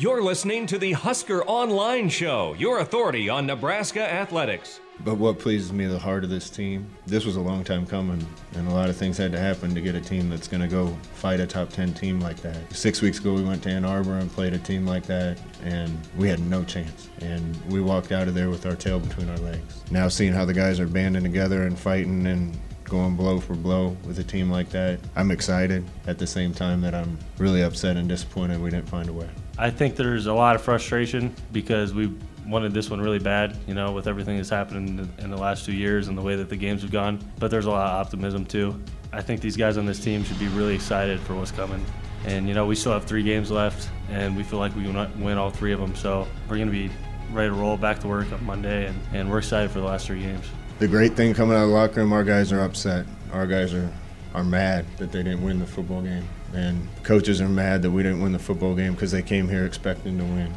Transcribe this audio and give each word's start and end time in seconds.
You're 0.00 0.22
listening 0.22 0.64
to 0.68 0.78
the 0.78 0.92
Husker 0.92 1.42
Online 1.46 2.08
Show, 2.08 2.54
your 2.56 2.78
authority 2.78 3.28
on 3.28 3.46
Nebraska 3.46 4.00
athletics. 4.00 4.78
But 5.00 5.16
what 5.16 5.40
pleases 5.40 5.72
me 5.72 5.86
the 5.86 5.98
heart 5.98 6.22
of 6.22 6.30
this 6.30 6.48
team, 6.50 6.88
this 7.04 7.24
was 7.24 7.34
a 7.34 7.40
long 7.40 7.64
time 7.64 7.84
coming, 7.84 8.24
and 8.54 8.68
a 8.68 8.70
lot 8.70 8.88
of 8.88 8.96
things 8.96 9.18
had 9.18 9.32
to 9.32 9.40
happen 9.40 9.74
to 9.74 9.80
get 9.80 9.96
a 9.96 10.00
team 10.00 10.30
that's 10.30 10.46
going 10.46 10.60
to 10.60 10.68
go 10.68 10.96
fight 11.14 11.40
a 11.40 11.48
top 11.48 11.70
10 11.70 11.94
team 11.94 12.20
like 12.20 12.36
that. 12.42 12.72
Six 12.72 13.02
weeks 13.02 13.18
ago, 13.18 13.34
we 13.34 13.42
went 13.42 13.60
to 13.64 13.70
Ann 13.70 13.84
Arbor 13.84 14.18
and 14.18 14.30
played 14.30 14.52
a 14.52 14.58
team 14.58 14.86
like 14.86 15.04
that, 15.06 15.36
and 15.64 15.98
we 16.16 16.28
had 16.28 16.38
no 16.38 16.62
chance. 16.62 17.08
And 17.20 17.56
we 17.66 17.80
walked 17.80 18.12
out 18.12 18.28
of 18.28 18.34
there 18.34 18.50
with 18.50 18.66
our 18.66 18.76
tail 18.76 19.00
between 19.00 19.28
our 19.28 19.38
legs. 19.38 19.82
Now, 19.90 20.06
seeing 20.06 20.32
how 20.32 20.44
the 20.44 20.54
guys 20.54 20.78
are 20.78 20.86
banding 20.86 21.24
together 21.24 21.64
and 21.64 21.76
fighting 21.76 22.24
and 22.28 22.56
going 22.84 23.16
blow 23.16 23.40
for 23.40 23.54
blow 23.54 23.96
with 24.04 24.20
a 24.20 24.24
team 24.24 24.48
like 24.48 24.70
that, 24.70 25.00
I'm 25.16 25.32
excited 25.32 25.84
at 26.06 26.18
the 26.18 26.26
same 26.26 26.54
time 26.54 26.82
that 26.82 26.94
I'm 26.94 27.18
really 27.38 27.62
upset 27.62 27.96
and 27.96 28.08
disappointed 28.08 28.62
we 28.62 28.70
didn't 28.70 28.88
find 28.88 29.08
a 29.08 29.12
way. 29.12 29.28
I 29.60 29.70
think 29.70 29.96
there's 29.96 30.26
a 30.26 30.32
lot 30.32 30.54
of 30.54 30.62
frustration 30.62 31.34
because 31.50 31.92
we 31.92 32.16
wanted 32.46 32.72
this 32.72 32.90
one 32.90 33.00
really 33.00 33.18
bad, 33.18 33.56
you 33.66 33.74
know, 33.74 33.90
with 33.90 34.06
everything 34.06 34.36
that's 34.36 34.48
happened 34.48 35.10
in 35.18 35.30
the 35.30 35.36
last 35.36 35.66
two 35.66 35.72
years 35.72 36.06
and 36.06 36.16
the 36.16 36.22
way 36.22 36.36
that 36.36 36.48
the 36.48 36.56
games 36.56 36.82
have 36.82 36.92
gone. 36.92 37.18
But 37.40 37.50
there's 37.50 37.66
a 37.66 37.70
lot 37.70 37.88
of 37.88 38.06
optimism 38.06 38.44
too. 38.46 38.80
I 39.12 39.20
think 39.20 39.40
these 39.40 39.56
guys 39.56 39.76
on 39.76 39.84
this 39.84 39.98
team 39.98 40.22
should 40.22 40.38
be 40.38 40.46
really 40.48 40.76
excited 40.76 41.18
for 41.20 41.34
what's 41.34 41.50
coming. 41.50 41.84
And, 42.24 42.46
you 42.46 42.54
know, 42.54 42.66
we 42.66 42.76
still 42.76 42.92
have 42.92 43.04
three 43.04 43.24
games 43.24 43.50
left, 43.50 43.88
and 44.10 44.36
we 44.36 44.44
feel 44.44 44.60
like 44.60 44.74
we 44.76 44.84
can 44.84 45.24
win 45.24 45.38
all 45.38 45.50
three 45.50 45.72
of 45.72 45.80
them. 45.80 45.94
So 45.96 46.28
we're 46.48 46.56
going 46.56 46.68
to 46.68 46.72
be 46.72 46.90
ready 47.32 47.48
to 47.48 47.54
roll 47.54 47.76
back 47.76 47.98
to 48.00 48.08
work 48.08 48.30
on 48.32 48.44
Monday, 48.44 48.86
and, 48.86 48.96
and 49.12 49.30
we're 49.30 49.38
excited 49.38 49.72
for 49.72 49.80
the 49.80 49.86
last 49.86 50.06
three 50.06 50.20
games. 50.20 50.44
The 50.78 50.88
great 50.88 51.14
thing 51.14 51.34
coming 51.34 51.56
out 51.56 51.64
of 51.64 51.68
the 51.70 51.74
locker 51.74 52.00
room, 52.00 52.12
our 52.12 52.24
guys 52.24 52.52
are 52.52 52.60
upset. 52.60 53.06
Our 53.32 53.46
guys 53.46 53.74
are, 53.74 53.90
are 54.34 54.44
mad 54.44 54.84
that 54.98 55.10
they 55.10 55.22
didn't 55.22 55.42
win 55.42 55.58
the 55.58 55.66
football 55.66 56.02
game 56.02 56.28
and 56.54 56.88
coaches 57.02 57.40
are 57.40 57.48
mad 57.48 57.82
that 57.82 57.90
we 57.90 58.02
didn't 58.02 58.22
win 58.22 58.32
the 58.32 58.38
football 58.38 58.74
game 58.74 58.92
because 58.94 59.10
they 59.10 59.22
came 59.22 59.48
here 59.48 59.64
expecting 59.64 60.18
to 60.18 60.24
win, 60.24 60.52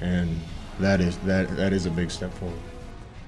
and 0.00 0.38
that 0.80 1.00
is 1.00 1.18
that 1.18 1.54
that 1.56 1.72
is 1.72 1.86
a 1.86 1.90
big 1.90 2.10
step 2.10 2.32
forward. 2.34 2.58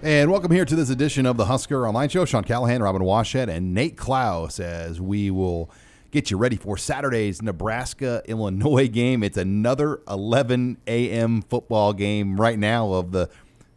And 0.02 0.30
welcome 0.30 0.50
here 0.50 0.64
to 0.66 0.76
this 0.76 0.90
edition 0.90 1.24
of 1.24 1.36
the 1.36 1.46
Husker 1.46 1.88
Online 1.88 2.08
Show. 2.08 2.24
Sean 2.24 2.44
Callahan, 2.44 2.82
Robin 2.82 3.02
Washut, 3.02 3.48
and 3.48 3.72
Nate 3.72 3.96
Clouse 3.96 4.60
as 4.60 5.00
we 5.00 5.30
will 5.30 5.70
get 6.10 6.30
you 6.30 6.36
ready 6.36 6.56
for 6.56 6.76
Saturday's 6.76 7.42
Nebraska 7.42 8.22
Illinois 8.26 8.86
game. 8.92 9.22
It's 9.22 9.38
another 9.38 10.00
11 10.08 10.78
a.m. 10.86 11.42
football 11.42 11.92
game 11.92 12.40
right 12.40 12.58
now 12.58 12.92
of 12.92 13.12
the 13.12 13.30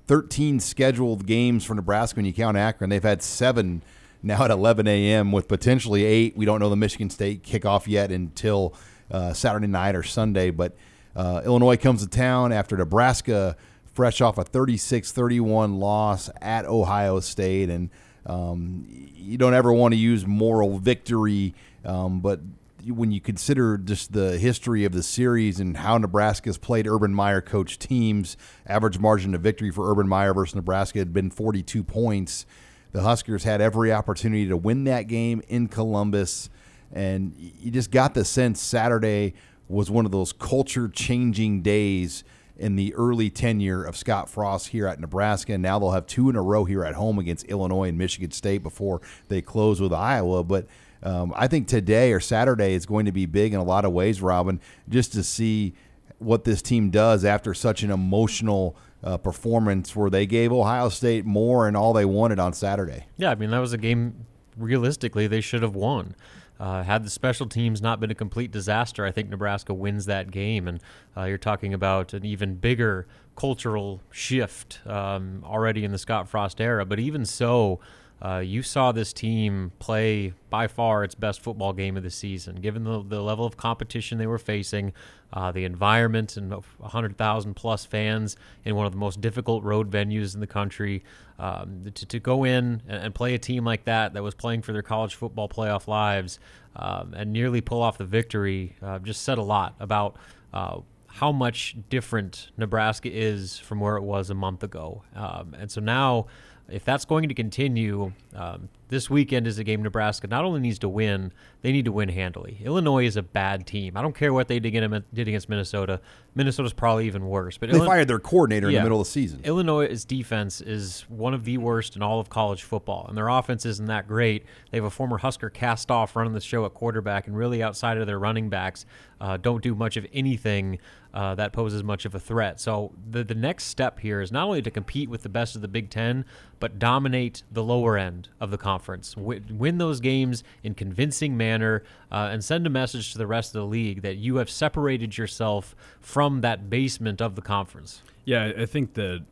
13 0.08 0.60
scheduled 0.60 1.26
games 1.26 1.66
for 1.66 1.76
Nebraska 1.76 2.18
when 2.18 2.26
you 2.26 2.34
count 2.34 2.58
Akron. 2.58 2.90
They've 2.90 3.02
had 3.02 3.24
seven 3.24 3.82
now 4.24 4.44
at 4.44 4.52
11 4.52 4.88
a.m. 4.88 5.32
with 5.32 5.48
potentially 5.48 6.04
eight. 6.04 6.36
We 6.36 6.46
don't 6.46 6.60
know 6.60 6.70
the 6.70 6.76
Michigan 6.76 7.10
State 7.10 7.44
kickoff 7.44 7.88
yet 7.88 8.12
until 8.12 8.74
uh, 9.12 9.34
Saturday 9.34 9.68
night 9.68 9.96
or 9.96 10.04
Sunday. 10.04 10.50
But 10.50 10.76
uh, 11.16 11.42
Illinois 11.46 11.78
comes 11.78 12.04
to 12.04 12.10
town 12.10 12.52
after 12.52 12.78
Nebraska, 12.78 13.56
fresh 13.94 14.22
off 14.22 14.38
a 14.38 14.44
36 14.44 15.12
31 15.12 15.80
loss 15.80 16.30
at 16.42 16.66
Ohio 16.66 17.20
State. 17.20 17.70
And 17.70 17.90
um, 18.26 18.86
you 18.90 19.38
don't 19.38 19.54
ever 19.54 19.72
want 19.72 19.94
to 19.94 19.98
use 19.98 20.26
moral 20.26 20.80
victory, 20.80 21.54
um, 21.86 22.20
but 22.20 22.42
when 22.86 23.12
you 23.12 23.20
consider 23.20 23.78
just 23.78 24.14
the 24.14 24.38
history 24.38 24.86
of 24.86 24.92
the 24.92 25.04
series 25.04 25.60
and 25.60 25.78
how 25.78 25.98
Nebraska's 25.98 26.58
played 26.58 26.88
Urban 26.88 27.14
Meyer 27.14 27.42
coach 27.42 27.80
teams, 27.80 28.38
average 28.66 29.00
margin 29.00 29.34
of 29.36 29.42
victory 29.42 29.72
for 29.72 29.90
Urban 29.92 30.08
Meyer 30.08 30.34
versus 30.34 30.56
Nebraska 30.56 31.00
had 31.00 31.14
been 31.14 31.30
42 31.30 31.84
points. 31.84 32.46
The 32.92 33.02
Huskers 33.02 33.44
had 33.44 33.62
every 33.62 33.92
opportunity 33.92 34.48
to 34.48 34.58
win 34.58 34.86
that 34.86 35.04
game 35.04 35.42
in 35.48 35.68
Columbus, 35.68 36.50
and 36.92 37.34
you 37.38 37.72
just 37.72 37.92
got 37.92 38.14
the 38.14 38.26
sense 38.26 38.62
Saturday 38.62 39.34
was 39.68 39.92
one 39.92 40.06
of 40.06 40.12
those 40.12 40.32
culture 40.32 40.88
changing 40.88 41.62
days 41.62 42.24
in 42.58 42.76
the 42.76 42.94
early 42.96 43.30
tenure 43.30 43.84
of 43.84 43.96
Scott 43.96 44.30
Frost 44.30 44.70
here 44.70 44.88
at 44.88 45.00
Nebraska. 45.00 45.54
And 45.54 45.64
now 45.64 45.78
they'll 45.80 45.92
have 45.92 46.08
two 46.08 46.30
in 46.30 46.36
a 46.36 46.42
row 46.42 46.66
here 46.66 46.84
at 46.84 46.96
home 46.96 47.20
against 47.20 47.46
Illinois 47.46 47.90
and 47.90 47.98
Michigan 47.98 48.32
State 48.32 48.64
before 48.64 49.02
they 49.28 49.42
close 49.42 49.80
with 49.80 49.94
Iowa. 49.94 50.44
But 50.44 50.68
um, 51.04 51.34
I 51.36 51.48
think 51.48 51.68
today 51.68 52.12
or 52.14 52.20
Saturday 52.20 52.74
is 52.74 52.86
going 52.86 53.06
to 53.06 53.12
be 53.12 53.26
big 53.26 53.54
in 53.54 53.60
a 53.60 53.64
lot 53.64 53.86
of 53.86 53.92
ways, 53.92 54.22
Robin, 54.22 54.60
just 54.90 55.14
to 55.14 55.24
see 55.24 55.76
what 56.20 56.44
this 56.44 56.62
team 56.62 56.90
does 56.90 57.24
after 57.24 57.54
such 57.54 57.84
an 57.84 57.92
emotional 57.92 58.76
uh, 59.04 59.18
performance 59.18 59.96
where 59.96 60.10
they 60.10 60.26
gave 60.26 60.52
Ohio 60.52 60.90
State 60.90 61.26
more 61.26 61.68
and 61.68 61.78
all 61.78 61.94
they 61.94 62.06
wanted 62.06 62.40
on 62.40 62.54
Saturday. 62.54 63.06
Yeah, 63.18 63.32
I 63.32 63.36
mean 63.36 63.52
that 63.52 63.60
was 63.60 63.74
a 63.74 63.78
game 63.78 64.26
realistically 64.58 65.28
they 65.28 65.42
should 65.42 65.62
have 65.62 65.76
won. 65.76 66.16
Uh, 66.60 66.84
had 66.84 67.04
the 67.04 67.10
special 67.10 67.48
teams 67.48 67.82
not 67.82 68.00
been 68.00 68.10
a 68.10 68.16
complete 68.16 68.52
disaster, 68.52 69.06
I 69.06 69.12
think 69.12 69.30
Nebraska 69.30 69.74
wins 69.74 70.06
that 70.08 70.32
game. 70.32 70.68
And 70.68 70.82
uh, 71.16 71.26
you're 71.26 71.38
talking 71.38 71.74
about 71.74 72.14
an 72.14 72.26
even 72.26 72.56
bigger 72.56 73.06
cultural 73.36 74.02
shift 74.10 74.80
um, 74.88 75.44
already 75.46 75.84
in 75.84 75.92
the 75.92 76.00
Scott 76.00 76.28
Frost 76.28 76.60
era. 76.60 76.84
But 76.84 77.00
even 77.00 77.26
so, 77.26 77.80
uh, 78.22 78.40
you 78.40 78.64
saw 78.64 78.92
this 78.92 79.14
team 79.14 79.72
play 79.78 80.34
by 80.50 80.68
far 80.68 81.04
its 81.04 81.14
best 81.14 81.42
football 81.42 81.72
game 81.72 81.96
of 81.98 82.04
the 82.04 82.10
season, 82.10 82.56
given 82.56 82.84
the, 82.84 83.04
the 83.04 83.22
level 83.22 83.46
of 83.46 83.58
competition 83.58 84.18
they 84.18 84.26
were 84.26 84.40
facing, 84.40 84.92
uh, 85.34 85.52
the 85.52 85.66
environment, 85.66 86.36
and 86.36 86.52
100,000 86.52 87.54
plus 87.54 87.86
fans 87.86 88.36
in 88.66 88.76
one 88.76 88.88
of 88.88 88.92
the 88.92 88.98
most 88.98 89.22
difficult 89.22 89.64
road 89.64 89.92
venues 89.92 90.34
in 90.34 90.40
the 90.40 90.48
country. 90.48 91.04
Um, 91.38 91.86
to, 91.94 92.06
to 92.08 92.20
go 92.20 92.44
in 92.44 92.82
and, 92.88 93.14
play 93.14 93.36
a 93.36 93.38
team 93.38 93.64
like 93.64 93.86
that, 93.86 94.14
that 94.14 94.24
was 94.24 94.34
playing 94.34 94.64
for 94.64 94.74
their 94.74 94.82
college 94.82 95.14
football 95.14 95.48
playoff 95.48 95.88
lives, 95.88 96.40
um, 96.76 97.14
and 97.16 97.32
nearly 97.32 97.62
pull 97.62 97.84
off 97.84 98.00
the 98.00 98.06
victory, 98.06 98.76
uh, 98.82 98.98
just 98.98 99.22
said 99.22 99.38
a 99.38 99.44
lot 99.44 99.76
about 99.80 100.16
uh, 100.54 100.80
how 101.08 101.32
much 101.32 101.76
different 101.90 102.50
Nebraska 102.58 103.10
is 103.12 103.60
from 103.60 103.80
where 103.80 103.98
it 103.98 104.04
was 104.04 104.32
a 104.32 104.36
month 104.36 104.64
ago. 104.64 105.04
Um, 105.16 105.56
and 105.58 105.70
so 105.70 105.82
now 105.82 106.26
if 106.70 106.84
that's 106.84 107.06
going 107.06 107.28
to 107.30 107.34
continue, 107.34 108.12
um, 108.36 108.70
this 108.90 109.10
weekend 109.10 109.48
is 109.48 109.58
a 109.60 109.64
game 109.64 109.84
Nebraska 109.84 110.28
not 110.28 110.46
only 110.46 110.60
needs 110.60 110.80
to 110.80 110.90
win, 110.90 111.34
they 111.62 111.72
need 111.72 111.86
to 111.86 111.92
win 111.92 112.10
handily. 112.10 112.60
Illinois 112.64 113.06
is 113.06 113.18
a 113.18 113.22
bad 113.22 113.66
team. 113.68 113.98
I 113.98 114.02
don't 114.02 114.16
care 114.16 114.34
what 114.34 114.48
they 114.48 114.60
did 114.60 115.28
against 115.28 115.50
Minnesota. 115.50 116.00
Minnesota's 116.36 116.74
probably 116.74 117.08
even 117.08 117.26
worse. 117.28 117.58
But 117.58 117.70
they 117.70 117.76
Illinois, 117.76 117.92
fired 117.92 118.08
their 118.08 118.20
coordinator 118.20 118.70
yeah, 118.70 118.78
in 118.78 118.84
the 118.84 118.86
middle 118.86 119.02
of 119.02 119.08
the 119.08 119.12
season. 119.12 119.42
Illinois' 119.44 120.06
defense 120.06 120.62
is 120.62 121.06
one 121.10 121.34
of 121.34 121.46
the 121.46 121.58
worst 121.58 121.96
in 121.96 122.02
all 122.02 122.20
of 122.20 122.30
college 122.30 122.64
football, 122.64 123.06
and 123.08 123.18
their 123.18 123.28
offense 123.28 123.66
isn't 123.66 123.88
that 123.88 124.08
great. 124.08 124.46
They 124.72 124.78
have 124.78 124.86
a 124.86 124.90
former 124.90 125.18
Husker 125.18 125.50
cast 125.50 125.92
off 125.92 126.16
running 126.16 126.34
the 126.34 126.42
show 126.42 126.66
at 126.66 126.74
quarterback, 126.74 127.28
and 127.28 127.38
really 127.38 127.64
outside 127.64 127.98
of 127.98 128.08
their 128.08 128.20
running 128.20 128.50
backs, 128.50 128.86
uh, 129.20 129.38
don't 129.38 129.64
do 129.64 129.74
much 129.74 129.98
of 129.98 130.06
anything 130.14 130.80
uh, 131.14 131.34
that 131.36 131.52
poses 131.52 131.84
much 131.84 132.06
of 132.06 132.14
a 132.14 132.20
threat. 132.20 132.60
So 132.60 132.94
the 133.10 133.24
the 133.24 133.34
next 133.34 133.66
step 133.66 134.00
here 134.00 134.22
is 134.22 134.32
not 134.32 134.46
only 134.46 134.62
to 134.62 134.70
compete 134.70 135.10
with 135.10 135.24
the 135.24 135.30
best 135.30 135.56
of 135.56 135.64
the 135.64 135.68
Big 135.68 135.90
Ten, 135.90 136.26
but 136.60 136.80
dominate 136.80 137.44
the 137.52 137.64
lower 137.64 137.98
end 137.98 138.30
of 138.40 138.52
the 138.52 138.58
conference, 138.58 139.14
w- 139.14 139.42
win 139.52 139.78
those 139.78 140.00
games 140.00 140.44
in 140.64 140.74
convincing 140.74 141.38
manner, 141.38 141.84
uh, 142.12 142.30
and 142.32 142.44
send 142.44 142.66
a 142.66 142.70
message 142.70 143.12
to 143.12 143.18
the 143.18 143.28
rest 143.28 143.56
of 143.56 143.62
the 143.62 143.68
league 143.68 144.02
that 144.02 144.18
you 144.18 144.38
have 144.38 144.50
separated 144.50 145.18
yourself 145.18 145.76
from 146.00 146.42
that 146.42 146.70
basement 146.70 147.22
of 147.22 147.36
the 147.36 147.42
conference. 147.42 148.02
Yeah, 148.28 148.52
I 148.58 148.66
think 148.66 148.96
that 148.96 149.24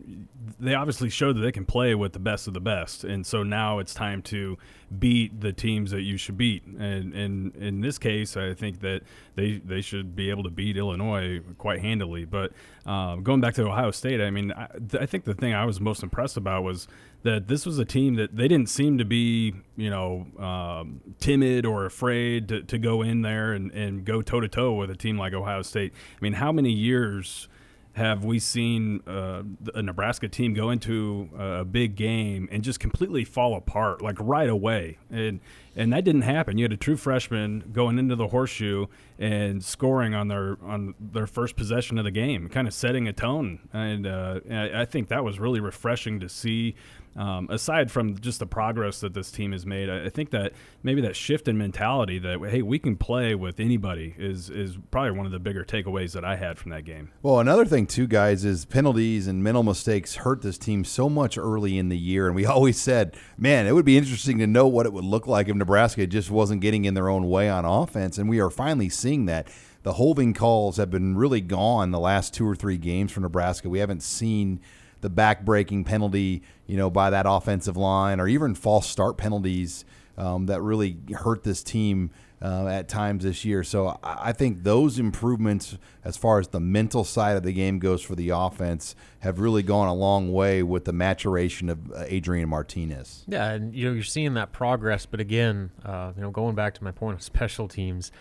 they 0.58 0.74
obviously 0.74 1.10
showed 1.10 1.36
that 1.36 1.42
they 1.42 1.52
can 1.52 1.66
play 1.66 1.96
with 1.96 2.14
the 2.14 2.20
best 2.20 2.48
of 2.48 2.54
the 2.54 2.62
best, 2.62 3.04
and 3.04 3.26
so 3.26 3.44
now 3.44 3.80
it's 3.80 3.94
time 3.94 4.22
to 4.22 4.58
beat 4.98 5.42
the 5.42 5.52
teams 5.52 5.92
that 5.92 6.04
you 6.04 6.16
should 6.16 6.38
beat. 6.38 6.66
And, 6.66 7.14
and 7.14 7.54
in 7.58 7.82
this 7.82 7.98
case, 7.98 8.38
I 8.38 8.54
think 8.54 8.80
that 8.80 9.02
they 9.36 9.58
they 9.58 9.82
should 9.82 10.16
be 10.16 10.30
able 10.30 10.44
to 10.44 10.50
beat 10.50 10.78
Illinois 10.78 11.42
quite 11.58 11.82
handily. 11.82 12.24
But 12.24 12.54
uh, 12.86 13.16
going 13.16 13.42
back 13.42 13.56
to 13.56 13.64
Ohio 13.66 13.92
State, 13.92 14.22
I 14.22 14.30
mean, 14.30 14.52
I, 14.52 14.68
I 15.00 15.06
think 15.06 15.24
the 15.24 15.34
thing 15.34 15.54
I 15.54 15.66
was 15.66 15.82
most 15.82 16.04
impressed 16.04 16.38
about 16.38 16.64
was 16.64 16.88
that 17.24 17.48
this 17.48 17.66
was 17.66 17.80
a 17.80 17.86
team 17.86 18.16
that 18.16 18.36
they 18.36 18.48
didn't 18.48 18.70
seem 18.70 19.00
to 19.00 19.06
be, 19.06 19.56
you 19.76 19.90
know, 19.90 20.28
um, 20.38 21.02
timid 21.20 21.66
or 21.66 21.86
afraid 21.86 22.48
to, 22.50 22.62
to 22.64 22.78
go 22.78 23.02
in 23.02 23.24
there 23.24 23.54
and, 23.54 23.72
and 23.72 24.06
go 24.06 24.22
toe 24.22 24.40
to 24.40 24.48
toe 24.48 24.74
with 24.74 24.92
a 24.92 24.96
team 24.96 25.18
like 25.18 25.34
Ohio 25.34 25.64
State. 25.64 25.94
I 25.96 26.18
mean, 26.22 26.34
how 26.34 26.52
many 26.52 26.72
years 26.72 27.48
have 27.94 28.26
we 28.26 28.38
seen 28.38 29.02
uh, 29.08 29.42
a 29.74 29.82
Nebraska 29.82 30.28
team 30.28 30.54
go 30.54 30.70
into 30.70 31.30
a 31.38 31.66
big 31.66 31.96
game 31.96 32.48
and 32.52 32.62
just 32.62 32.80
completely 32.80 33.24
fall 33.24 33.56
apart 33.56 34.02
like 34.02 34.18
right 34.20 34.50
away? 34.50 35.00
And 35.10 35.40
and 35.76 35.92
that 35.94 36.04
didn't 36.04 36.22
happen. 36.22 36.58
You 36.58 36.64
had 36.64 36.74
a 36.74 36.78
true 36.78 36.98
freshman 36.98 37.72
going 37.74 38.00
into 38.00 38.16
the 38.16 38.28
horseshoe 38.28 38.88
and 39.20 39.64
scoring 39.64 40.14
on 40.14 40.28
their 40.28 40.58
on 40.64 40.96
their 41.00 41.28
first 41.28 41.56
possession 41.56 41.98
of 41.98 42.06
the 42.06 42.12
game, 42.12 42.50
kind 42.50 42.68
of 42.68 42.74
setting 42.74 43.08
a 43.08 43.14
tone. 43.14 43.68
And 43.74 44.08
uh, 44.08 44.40
I 44.50 44.86
think 44.86 45.10
that 45.10 45.24
was 45.24 45.40
really 45.40 45.60
refreshing 45.60 46.20
to 46.22 46.30
see. 46.30 46.76
Um, 47.18 47.48
aside 47.50 47.92
from 47.92 48.20
just 48.20 48.40
the 48.40 48.46
progress 48.46 49.00
that 49.00 49.14
this 49.14 49.32
team 49.32 49.54
has 49.54 49.66
made, 49.66 49.90
I, 49.90 50.08
I 50.08 50.10
think 50.10 50.32
that 50.32 50.52
maybe 50.84 51.00
that 51.00 51.16
shift 51.16 51.48
in 51.48 51.58
mentality 51.58 52.20
that 52.20 52.42
hey, 52.50 52.62
we 52.62 52.78
can 52.78 52.98
play 52.98 53.36
with 53.36 53.62
anybody 53.62 54.14
is 54.18 54.50
is 54.50 54.78
probably 54.92 55.12
one 55.12 55.26
of 55.26 55.32
the 55.32 55.40
bigger 55.40 55.64
takeaways 55.64 56.12
that 56.12 56.26
I 56.26 56.36
had 56.36 56.58
from 56.58 56.72
that 56.72 56.84
game. 56.84 57.12
Well, 57.22 57.40
another 57.40 57.64
thing 57.64 57.88
too, 57.88 58.06
guys, 58.06 58.44
is 58.44 58.66
penalties 58.66 59.28
and 59.28 59.42
mental 59.42 59.64
mistakes 59.64 60.16
hurt 60.16 60.42
this 60.42 60.58
team 60.58 60.84
so 60.84 61.08
much 61.08 61.38
early 61.38 61.78
in 61.78 61.88
the 61.88 61.98
year, 61.98 62.28
and 62.28 62.36
we 62.36 62.46
always 62.46 62.78
said, 62.78 63.16
man, 63.38 63.66
it 63.66 63.72
would 63.72 63.86
be 63.86 63.98
interesting 63.98 64.38
to 64.40 64.48
know 64.48 64.68
what 64.68 64.86
it 64.86 64.92
would 64.92 65.06
look 65.06 65.26
like 65.26 65.48
if 65.48 65.56
Nebraska 65.66 66.06
just 66.06 66.30
wasn't 66.30 66.62
getting 66.62 66.86
in 66.86 66.94
their 66.94 67.10
own 67.10 67.28
way 67.28 67.50
on 67.50 67.66
offense, 67.66 68.20
and 68.20 68.30
we 68.30 68.40
are 68.40 68.52
finally 68.52 68.88
seeing 68.88 69.26
that. 69.26 69.48
The 69.82 69.94
holding 69.94 70.32
calls 70.32 70.78
have 70.78 70.92
been 70.92 71.18
really 71.18 71.42
gone 71.42 71.90
the 71.90 72.00
last 72.00 72.36
two 72.36 72.48
or 72.48 72.56
three 72.56 72.78
games 72.78 73.12
for 73.12 73.20
Nebraska. 73.20 73.68
We 73.68 73.80
haven't 73.80 74.04
seen 74.04 74.60
the 75.02 75.10
back-breaking 75.10 75.86
penalty, 75.86 76.44
you 76.68 76.78
know, 76.78 76.92
by 76.92 77.10
that 77.10 77.26
offensive 77.28 77.78
line, 77.78 78.20
or 78.20 78.28
even 78.28 78.54
false 78.54 78.88
start 78.88 79.18
penalties 79.18 79.86
um, 80.20 80.46
that 80.46 80.62
really 80.62 80.98
hurt 81.16 81.44
this 81.44 81.64
team 81.64 82.12
uh, 82.46 82.68
at 82.68 82.88
times 82.88 83.24
this 83.24 83.44
year. 83.44 83.64
So 83.64 84.00
I 84.04 84.32
think 84.32 84.64
those 84.64 85.00
improvements, 85.00 85.78
as 86.04 86.16
far 86.16 86.40
as 86.40 86.50
the 86.50 86.60
mental 86.60 87.04
side 87.04 87.38
of 87.38 87.44
the 87.44 87.52
game 87.52 87.80
goes 87.80 88.04
for 88.04 88.14
the 88.14 88.30
offense, 88.30 88.96
have 89.20 89.40
really 89.40 89.64
gone 89.64 89.88
a 89.88 89.96
long 89.96 90.32
way 90.32 90.62
with 90.62 90.86
the 90.86 90.94
maturation 90.94 91.70
of 91.70 91.92
uh, 91.92 92.04
Adrian 92.08 92.50
Martinez. 92.50 93.24
Yeah, 93.28 93.50
and 93.50 93.74
you 93.74 93.86
know 93.86 93.94
you're 93.94 94.04
seeing 94.04 94.36
that 94.36 94.52
progress, 94.52 95.08
but 95.08 95.20
again, 95.20 95.72
uh, 95.84 96.12
you 96.16 96.22
know, 96.22 96.30
going 96.30 96.54
back 96.54 96.76
to 96.76 96.84
my 96.84 96.92
point 96.92 97.16
of 97.16 97.24
special 97.34 97.68
teams 97.68 98.12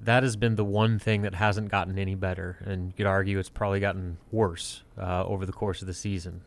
that 0.00 0.22
has 0.22 0.36
been 0.36 0.56
the 0.56 0.64
one 0.64 0.98
thing 0.98 1.22
that 1.22 1.34
hasn't 1.34 1.70
gotten 1.70 1.98
any 1.98 2.14
better, 2.14 2.58
and 2.64 2.88
you 2.88 2.92
could 2.92 3.06
argue 3.06 3.38
it's 3.38 3.48
probably 3.48 3.80
gotten 3.80 4.18
worse 4.32 4.82
uh, 4.98 5.24
over 5.24 5.46
the 5.46 5.52
course 5.52 5.80
of 5.80 5.86
the 5.86 5.94
season. 5.94 6.42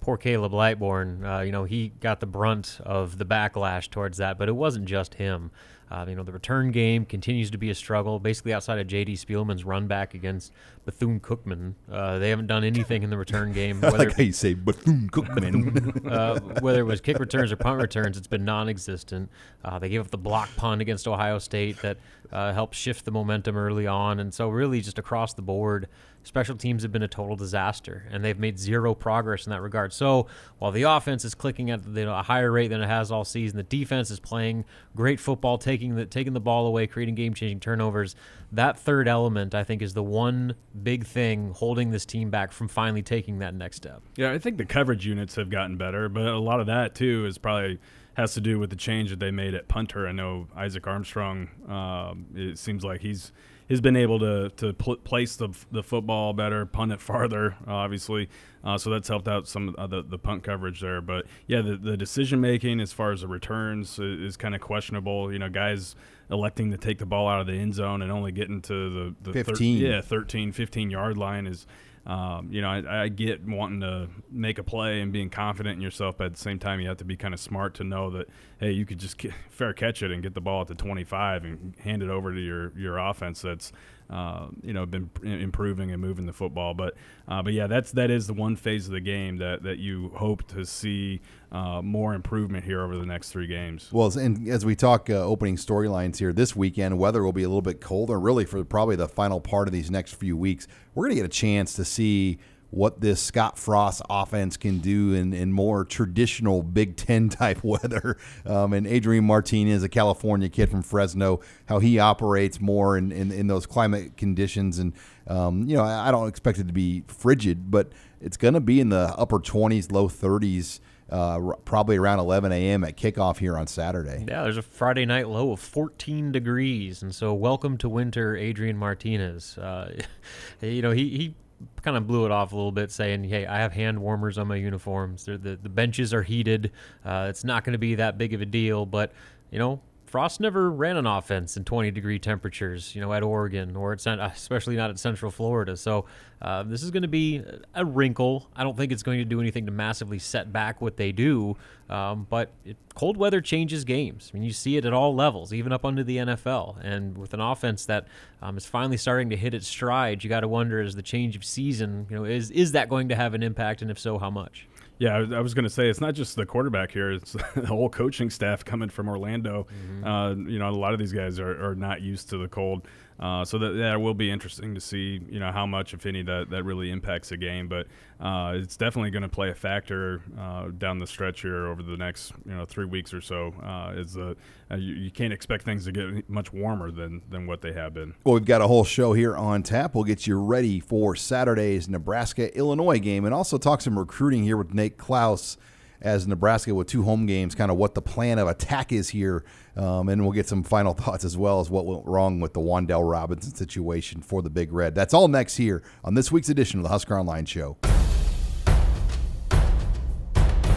Poor 0.00 0.16
Caleb 0.16 0.52
Lightbourn, 0.52 1.24
uh, 1.24 1.42
you 1.42 1.52
know, 1.52 1.62
he 1.62 1.92
got 2.00 2.18
the 2.18 2.26
brunt 2.26 2.80
of 2.84 3.18
the 3.18 3.24
backlash 3.24 3.88
towards 3.88 4.18
that, 4.18 4.36
but 4.36 4.48
it 4.48 4.52
wasn't 4.52 4.86
just 4.86 5.14
him. 5.14 5.52
Uh, 5.92 6.06
you 6.08 6.16
know, 6.16 6.22
the 6.22 6.32
return 6.32 6.70
game 6.72 7.04
continues 7.04 7.50
to 7.50 7.58
be 7.58 7.68
a 7.68 7.74
struggle. 7.74 8.18
Basically, 8.18 8.54
outside 8.54 8.78
of 8.78 8.86
J.D. 8.86 9.12
Spielman's 9.12 9.62
run 9.62 9.86
back 9.86 10.14
against 10.14 10.50
Bethune 10.86 11.20
Cookman, 11.20 11.74
uh, 11.90 12.18
they 12.18 12.30
haven't 12.30 12.46
done 12.46 12.64
anything 12.64 13.02
in 13.02 13.10
the 13.10 13.18
return 13.18 13.52
game. 13.52 13.78
Whether, 13.82 13.98
like 13.98 14.16
how 14.16 14.22
you 14.22 14.32
say 14.32 14.54
Bethune 14.54 15.10
Cookman. 15.10 16.10
uh, 16.10 16.40
whether 16.60 16.80
it 16.80 16.84
was 16.84 17.02
kick 17.02 17.18
returns 17.18 17.52
or 17.52 17.56
punt 17.56 17.78
returns, 17.78 18.16
it's 18.16 18.26
been 18.26 18.44
non-existent. 18.44 19.28
Uh, 19.62 19.78
they 19.78 19.90
gave 19.90 20.00
up 20.00 20.10
the 20.10 20.16
block 20.16 20.48
punt 20.56 20.80
against 20.80 21.06
Ohio 21.06 21.38
State 21.38 21.76
that 21.82 21.98
uh, 22.32 22.54
helped 22.54 22.74
shift 22.74 23.04
the 23.04 23.12
momentum 23.12 23.54
early 23.54 23.86
on, 23.86 24.18
and 24.18 24.32
so 24.32 24.48
really 24.48 24.80
just 24.80 24.98
across 24.98 25.34
the 25.34 25.42
board 25.42 25.88
special 26.24 26.56
teams 26.56 26.82
have 26.82 26.92
been 26.92 27.02
a 27.02 27.08
total 27.08 27.36
disaster, 27.36 28.06
and 28.10 28.24
they've 28.24 28.38
made 28.38 28.58
zero 28.58 28.94
progress 28.94 29.46
in 29.46 29.50
that 29.50 29.60
regard. 29.60 29.92
So 29.92 30.26
while 30.58 30.70
the 30.70 30.82
offense 30.82 31.24
is 31.24 31.34
clicking 31.34 31.70
at 31.70 31.84
you 31.86 32.04
know, 32.04 32.16
a 32.16 32.22
higher 32.22 32.50
rate 32.50 32.68
than 32.68 32.80
it 32.80 32.86
has 32.86 33.10
all 33.10 33.24
season, 33.24 33.56
the 33.56 33.62
defense 33.62 34.10
is 34.10 34.20
playing 34.20 34.64
great 34.94 35.18
football, 35.20 35.58
taking 35.58 35.96
the 35.96 36.06
taking 36.06 36.32
the 36.32 36.40
ball 36.40 36.66
away, 36.66 36.86
creating 36.86 37.14
game-changing 37.14 37.60
turnovers. 37.60 38.14
That 38.52 38.78
third 38.78 39.08
element, 39.08 39.54
I 39.54 39.64
think, 39.64 39.82
is 39.82 39.94
the 39.94 40.02
one 40.02 40.54
big 40.82 41.06
thing 41.06 41.52
holding 41.52 41.90
this 41.90 42.04
team 42.04 42.30
back 42.30 42.52
from 42.52 42.68
finally 42.68 43.02
taking 43.02 43.38
that 43.38 43.54
next 43.54 43.78
step. 43.78 44.02
Yeah, 44.16 44.32
I 44.32 44.38
think 44.38 44.58
the 44.58 44.64
coverage 44.64 45.06
units 45.06 45.36
have 45.36 45.50
gotten 45.50 45.76
better, 45.76 46.08
but 46.08 46.26
a 46.26 46.38
lot 46.38 46.60
of 46.60 46.66
that 46.66 46.94
too 46.94 47.26
is 47.26 47.38
probably 47.38 47.78
has 48.14 48.34
to 48.34 48.40
do 48.40 48.58
with 48.58 48.70
the 48.70 48.76
change 48.76 49.10
that 49.10 49.20
they 49.20 49.30
made 49.30 49.54
at 49.54 49.68
punter. 49.68 50.06
I 50.06 50.12
know 50.12 50.46
Isaac 50.54 50.86
Armstrong. 50.86 51.48
Um, 51.66 52.26
it 52.34 52.58
seems 52.58 52.84
like 52.84 53.00
he's 53.00 53.32
has 53.72 53.80
been 53.80 53.96
able 53.96 54.18
to 54.20 54.50
to 54.50 54.72
pl- 54.74 54.96
place 54.96 55.36
the, 55.36 55.48
the 55.70 55.82
football 55.82 56.32
better, 56.32 56.64
punt 56.66 56.92
it 56.92 57.00
farther, 57.00 57.56
obviously. 57.66 58.28
Uh, 58.62 58.78
so 58.78 58.90
that's 58.90 59.08
helped 59.08 59.26
out 59.26 59.48
some 59.48 59.74
of 59.76 59.90
the, 59.90 60.02
the 60.02 60.18
punt 60.18 60.44
coverage 60.44 60.80
there. 60.80 61.00
But 61.00 61.26
yeah, 61.46 61.62
the, 61.62 61.76
the 61.76 61.96
decision 61.96 62.40
making 62.40 62.80
as 62.80 62.92
far 62.92 63.10
as 63.10 63.22
the 63.22 63.28
returns 63.28 63.98
is, 63.98 64.20
is 64.20 64.36
kind 64.36 64.54
of 64.54 64.60
questionable. 64.60 65.32
You 65.32 65.38
know, 65.38 65.48
guys 65.48 65.96
electing 66.30 66.70
to 66.70 66.76
take 66.76 66.98
the 66.98 67.06
ball 67.06 67.28
out 67.28 67.40
of 67.40 67.46
the 67.46 67.54
end 67.54 67.74
zone 67.74 68.02
and 68.02 68.12
only 68.12 68.30
getting 68.30 68.60
to 68.62 69.14
the, 69.22 69.32
the 69.32 69.32
15. 69.32 69.80
Thir- 69.80 69.86
yeah, 69.86 70.00
13, 70.00 70.52
15 70.52 70.90
yard 70.90 71.16
line 71.16 71.46
is– 71.46 71.66
um, 72.04 72.48
you 72.50 72.60
know, 72.60 72.68
I, 72.68 73.04
I, 73.04 73.08
get 73.08 73.46
wanting 73.46 73.80
to 73.80 74.08
make 74.28 74.58
a 74.58 74.64
play 74.64 75.00
and 75.00 75.12
being 75.12 75.30
confident 75.30 75.76
in 75.76 75.80
yourself, 75.80 76.16
but 76.18 76.26
at 76.26 76.34
the 76.34 76.40
same 76.40 76.58
time, 76.58 76.80
you 76.80 76.88
have 76.88 76.96
to 76.96 77.04
be 77.04 77.16
kind 77.16 77.32
of 77.32 77.38
smart 77.38 77.74
to 77.74 77.84
know 77.84 78.10
that 78.10 78.28
hey, 78.58 78.72
you 78.72 78.84
could 78.84 78.98
just 78.98 79.24
fair 79.50 79.72
catch 79.72 80.02
it 80.02 80.10
and 80.10 80.20
get 80.20 80.34
the 80.34 80.40
ball 80.40 80.62
at 80.62 80.66
the 80.66 80.74
25 80.74 81.44
and 81.44 81.76
hand 81.78 82.02
it 82.02 82.10
over 82.10 82.34
to 82.34 82.40
your 82.40 82.76
your 82.76 82.98
offense. 82.98 83.42
That's 83.42 83.70
uh, 84.12 84.48
you 84.62 84.72
know 84.72 84.84
been 84.84 85.10
improving 85.22 85.90
and 85.90 86.00
moving 86.00 86.26
the 86.26 86.32
football. 86.32 86.74
But 86.74 86.94
uh, 87.26 87.42
but 87.42 87.54
yeah, 87.54 87.66
that's 87.66 87.92
that 87.92 88.10
is 88.10 88.26
the 88.26 88.34
one 88.34 88.56
phase 88.56 88.86
of 88.86 88.92
the 88.92 89.00
game 89.00 89.38
that 89.38 89.62
that 89.62 89.78
you 89.78 90.10
hope 90.14 90.46
to 90.48 90.66
see 90.66 91.20
uh, 91.50 91.80
more 91.82 92.14
improvement 92.14 92.64
here 92.64 92.82
over 92.82 92.96
the 92.96 93.06
next 93.06 93.30
three 93.30 93.46
games. 93.46 93.88
Well, 93.90 94.16
and 94.18 94.48
as 94.48 94.64
we 94.64 94.76
talk 94.76 95.08
uh, 95.08 95.14
opening 95.14 95.56
storylines 95.56 96.18
here 96.18 96.32
this 96.32 96.54
weekend, 96.54 96.98
weather 96.98 97.24
will 97.24 97.32
be 97.32 97.42
a 97.42 97.48
little 97.48 97.62
bit 97.62 97.80
colder. 97.80 98.20
Really, 98.20 98.44
for 98.44 98.62
probably 98.64 98.96
the 98.96 99.08
final 99.08 99.40
part 99.40 99.66
of 99.66 99.72
these 99.72 99.90
next 99.90 100.14
few 100.14 100.36
weeks, 100.36 100.68
we're 100.94 101.04
going 101.04 101.16
to 101.16 101.22
get 101.22 101.26
a 101.26 101.28
chance 101.28 101.72
to 101.74 101.84
see 101.84 102.38
what 102.72 103.02
this 103.02 103.20
Scott 103.20 103.58
Frost 103.58 104.00
offense 104.08 104.56
can 104.56 104.78
do 104.78 105.12
in, 105.12 105.34
in 105.34 105.52
more 105.52 105.84
traditional 105.84 106.62
Big 106.62 106.96
Ten 106.96 107.28
type 107.28 107.62
weather. 107.62 108.16
Um, 108.46 108.72
and 108.72 108.86
Adrian 108.86 109.24
Martinez, 109.24 109.82
a 109.82 109.90
California 109.90 110.48
kid 110.48 110.70
from 110.70 110.82
Fresno, 110.82 111.40
how 111.66 111.78
he 111.80 111.98
operates 111.98 112.60
more 112.60 112.96
in, 112.96 113.12
in, 113.12 113.30
in 113.30 113.46
those 113.46 113.66
climate 113.66 114.16
conditions. 114.16 114.78
And, 114.78 114.94
um, 115.26 115.68
you 115.68 115.76
know, 115.76 115.84
I, 115.84 116.08
I 116.08 116.10
don't 116.10 116.28
expect 116.28 116.58
it 116.58 116.66
to 116.66 116.72
be 116.72 117.04
frigid, 117.08 117.70
but 117.70 117.92
it's 118.22 118.38
going 118.38 118.54
to 118.54 118.60
be 118.60 118.80
in 118.80 118.88
the 118.88 119.14
upper 119.18 119.38
20s, 119.38 119.92
low 119.92 120.08
30s. 120.08 120.80
Uh, 121.10 121.52
probably 121.66 121.98
around 121.98 122.20
11 122.20 122.52
a.m. 122.52 122.84
at 122.84 122.96
kickoff 122.96 123.36
here 123.36 123.58
on 123.58 123.66
Saturday. 123.66 124.24
Yeah, 124.26 124.44
there's 124.44 124.56
a 124.56 124.62
Friday 124.62 125.04
night 125.04 125.28
low 125.28 125.52
of 125.52 125.60
14 125.60 126.32
degrees, 126.32 127.02
and 127.02 127.14
so 127.14 127.34
welcome 127.34 127.76
to 127.78 127.88
winter, 127.90 128.34
Adrian 128.34 128.78
Martinez. 128.78 129.58
Uh, 129.58 130.00
you 130.62 130.80
know, 130.80 130.92
he, 130.92 131.10
he 131.10 131.34
kind 131.82 131.96
of 131.96 132.06
blew 132.06 132.24
it 132.24 132.30
off 132.30 132.52
a 132.52 132.56
little 132.56 132.72
bit, 132.72 132.90
saying, 132.90 133.24
"Hey, 133.24 133.46
I 133.46 133.58
have 133.58 133.72
hand 133.72 134.00
warmers 134.00 134.38
on 134.38 134.48
my 134.48 134.56
uniforms. 134.56 135.24
the 135.24 135.38
the 135.38 135.68
benches 135.68 136.12
are 136.14 136.22
heated. 136.22 136.72
Uh, 137.04 137.26
it's 137.28 137.44
not 137.44 137.64
going 137.64 137.72
to 137.72 137.78
be 137.78 137.94
that 137.96 138.18
big 138.18 138.34
of 138.34 138.40
a 138.40 138.46
deal." 138.46 138.86
But 138.86 139.12
you 139.50 139.58
know, 139.58 139.80
Frost 140.12 140.40
never 140.40 140.70
ran 140.70 140.98
an 140.98 141.06
offense 141.06 141.56
in 141.56 141.64
20 141.64 141.90
degree 141.90 142.18
temperatures, 142.18 142.94
you 142.94 143.00
know, 143.00 143.14
at 143.14 143.22
Oregon 143.22 143.74
or 143.74 143.94
at, 143.94 144.06
especially 144.06 144.76
not 144.76 144.90
at 144.90 144.98
Central 144.98 145.30
Florida. 145.30 145.74
So 145.74 146.04
uh, 146.42 146.64
this 146.64 146.82
is 146.82 146.90
going 146.90 147.04
to 147.04 147.08
be 147.08 147.42
a 147.74 147.82
wrinkle. 147.82 148.46
I 148.54 148.62
don't 148.62 148.76
think 148.76 148.92
it's 148.92 149.02
going 149.02 149.20
to 149.20 149.24
do 149.24 149.40
anything 149.40 149.64
to 149.64 149.72
massively 149.72 150.18
set 150.18 150.52
back 150.52 150.82
what 150.82 150.98
they 150.98 151.12
do, 151.12 151.56
um, 151.88 152.26
but 152.28 152.52
it, 152.66 152.76
cold 152.94 153.16
weather 153.16 153.40
changes 153.40 153.86
games. 153.86 154.30
I 154.30 154.36
mean, 154.36 154.42
you 154.42 154.52
see 154.52 154.76
it 154.76 154.84
at 154.84 154.92
all 154.92 155.14
levels, 155.14 155.54
even 155.54 155.72
up 155.72 155.82
under 155.82 156.04
the 156.04 156.18
NFL. 156.18 156.84
And 156.84 157.16
with 157.16 157.32
an 157.32 157.40
offense 157.40 157.86
that 157.86 158.06
um, 158.42 158.58
is 158.58 158.66
finally 158.66 158.98
starting 158.98 159.30
to 159.30 159.36
hit 159.38 159.54
its 159.54 159.66
stride, 159.66 160.22
you 160.22 160.28
got 160.28 160.40
to 160.40 160.48
wonder: 160.48 160.82
is 160.82 160.94
the 160.94 161.00
change 161.00 161.36
of 161.36 161.42
season, 161.42 162.06
you 162.10 162.16
know, 162.16 162.24
is 162.24 162.50
is 162.50 162.72
that 162.72 162.90
going 162.90 163.08
to 163.08 163.16
have 163.16 163.32
an 163.32 163.42
impact, 163.42 163.80
and 163.80 163.90
if 163.90 163.98
so, 163.98 164.18
how 164.18 164.28
much? 164.28 164.66
Yeah, 164.98 165.16
I 165.16 165.40
was 165.40 165.54
going 165.54 165.64
to 165.64 165.70
say 165.70 165.88
it's 165.88 166.00
not 166.00 166.14
just 166.14 166.36
the 166.36 166.46
quarterback 166.46 166.92
here; 166.92 167.12
it's 167.12 167.32
the 167.54 167.66
whole 167.66 167.88
coaching 167.88 168.30
staff 168.30 168.64
coming 168.64 168.88
from 168.88 169.08
Orlando. 169.08 169.66
Mm-hmm. 169.66 170.04
Uh, 170.04 170.34
you 170.50 170.58
know, 170.58 170.68
a 170.68 170.70
lot 170.70 170.92
of 170.92 170.98
these 170.98 171.12
guys 171.12 171.38
are, 171.38 171.70
are 171.70 171.74
not 171.74 172.02
used 172.02 172.30
to 172.30 172.38
the 172.38 172.48
cold. 172.48 172.86
Uh, 173.20 173.44
so 173.44 173.58
that 173.58 173.70
that 173.70 174.00
will 174.00 174.14
be 174.14 174.30
interesting 174.30 174.74
to 174.74 174.80
see, 174.80 175.20
you 175.28 175.38
know, 175.38 175.52
how 175.52 175.66
much, 175.66 175.94
if 175.94 176.06
any, 176.06 176.22
that, 176.22 176.50
that 176.50 176.64
really 176.64 176.90
impacts 176.90 177.28
the 177.28 177.36
game. 177.36 177.68
But 177.68 177.86
uh, 178.20 178.54
it's 178.56 178.76
definitely 178.76 179.10
going 179.10 179.22
to 179.22 179.28
play 179.28 179.50
a 179.50 179.54
factor 179.54 180.22
uh, 180.38 180.68
down 180.78 180.98
the 180.98 181.06
stretch 181.06 181.42
here 181.42 181.66
over 181.66 181.82
the 181.82 181.96
next, 181.96 182.32
you 182.46 182.54
know, 182.54 182.64
three 182.64 182.84
weeks 182.84 183.14
or 183.14 183.20
so. 183.20 183.54
Uh, 183.62 183.92
is 183.96 184.14
the 184.14 184.36
uh, 184.70 184.76
you, 184.76 184.94
you, 184.94 185.10
can't 185.10 185.32
expect 185.32 185.64
things 185.64 185.84
to 185.84 185.92
get 185.92 186.28
much 186.28 186.52
warmer 186.52 186.90
than 186.90 187.22
than 187.28 187.46
what 187.46 187.60
they 187.60 187.72
have 187.72 187.94
been. 187.94 188.14
Well, 188.24 188.34
we've 188.34 188.44
got 188.44 188.60
a 188.60 188.66
whole 188.66 188.84
show 188.84 189.12
here 189.12 189.36
on 189.36 189.62
tap. 189.62 189.94
We'll 189.94 190.04
get 190.04 190.26
you 190.26 190.40
ready 190.40 190.80
for 190.80 191.14
Saturday's 191.14 191.88
Nebraska 191.88 192.56
Illinois 192.56 192.98
game, 192.98 193.24
and 193.24 193.34
also 193.34 193.58
talk 193.58 193.80
some 193.80 193.98
recruiting 193.98 194.42
here 194.42 194.56
with 194.56 194.74
Nate 194.74 194.98
Clouse 194.98 195.58
as 196.02 196.26
Nebraska 196.26 196.74
with 196.74 196.88
two 196.88 197.02
home 197.02 197.26
games, 197.26 197.54
kind 197.54 197.70
of 197.70 197.76
what 197.76 197.94
the 197.94 198.02
plan 198.02 198.38
of 198.38 198.48
attack 198.48 198.92
is 198.92 199.08
here. 199.08 199.44
Um, 199.76 200.08
and 200.08 200.22
we'll 200.22 200.32
get 200.32 200.46
some 200.48 200.62
final 200.62 200.92
thoughts 201.02 201.24
as 201.24 201.36
well 201.36 201.60
as 201.60 201.70
what 201.70 201.86
went 201.86 202.04
wrong 202.04 202.40
with 202.40 202.52
the 202.52 202.60
Wan'Dale 202.60 203.08
Robinson 203.08 203.54
situation 203.54 204.20
for 204.20 204.42
the 204.42 204.50
Big 204.50 204.72
Red. 204.72 204.94
That's 204.94 205.14
all 205.14 205.28
next 205.28 205.56
here 205.56 205.82
on 206.04 206.14
this 206.14 206.30
week's 206.30 206.48
edition 206.48 206.80
of 206.80 206.82
the 206.82 206.90
Husker 206.90 207.18
Online 207.18 207.46
Show. 207.46 207.78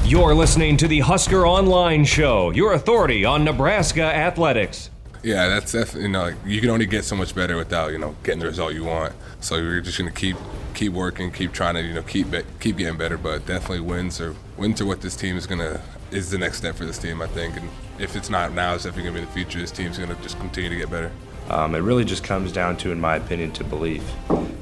You're 0.05 0.35
listening 0.35 0.77
to 0.77 0.87
the 0.87 0.99
Husker 0.99 1.47
Online 1.47 2.05
Show, 2.05 2.51
your 2.51 2.73
authority 2.73 3.25
on 3.25 3.43
Nebraska 3.43 4.03
athletics. 4.03 4.91
Yeah, 5.23 5.47
that's 5.47 5.71
definitely 5.71 6.03
you 6.03 6.09
know 6.09 6.31
you 6.45 6.61
can 6.61 6.69
only 6.69 6.85
get 6.85 7.03
so 7.03 7.15
much 7.15 7.33
better 7.33 7.57
without 7.57 7.91
you 7.91 7.97
know 7.97 8.15
getting 8.23 8.39
the 8.39 8.45
result 8.45 8.75
you 8.75 8.83
want. 8.83 9.13
So 9.39 9.55
we're 9.55 9.81
just 9.81 9.97
gonna 9.97 10.11
keep 10.11 10.37
keep 10.75 10.93
working, 10.93 11.31
keep 11.31 11.53
trying 11.53 11.75
to 11.75 11.81
you 11.81 11.93
know 11.93 12.03
keep 12.03 12.27
keep 12.59 12.77
getting 12.77 12.97
better. 12.97 13.17
But 13.17 13.45
definitely 13.45 13.81
wins 13.81 14.21
are 14.21 14.35
wins 14.57 14.81
are 14.81 14.85
what 14.85 15.01
this 15.01 15.15
team 15.15 15.37
is 15.37 15.47
gonna 15.47 15.81
is 16.11 16.29
the 16.29 16.37
next 16.37 16.57
step 16.57 16.75
for 16.75 16.85
this 16.85 16.97
team, 16.97 17.21
I 17.21 17.27
think. 17.27 17.57
And 17.57 17.69
if 17.99 18.15
it's 18.15 18.29
not 18.29 18.53
now, 18.53 18.75
it's 18.75 18.83
definitely 18.83 19.09
gonna 19.09 19.21
be 19.21 19.25
the 19.25 19.31
future. 19.31 19.59
This 19.59 19.71
team's 19.71 19.97
gonna 19.97 20.15
just 20.21 20.39
continue 20.39 20.69
to 20.69 20.75
get 20.75 20.89
better. 20.91 21.11
Um, 21.49 21.75
it 21.75 21.79
really 21.79 22.05
just 22.05 22.23
comes 22.23 22.51
down 22.51 22.77
to, 22.77 22.91
in 22.91 22.99
my 22.99 23.17
opinion, 23.17 23.51
to 23.53 23.63
belief. 23.63 24.03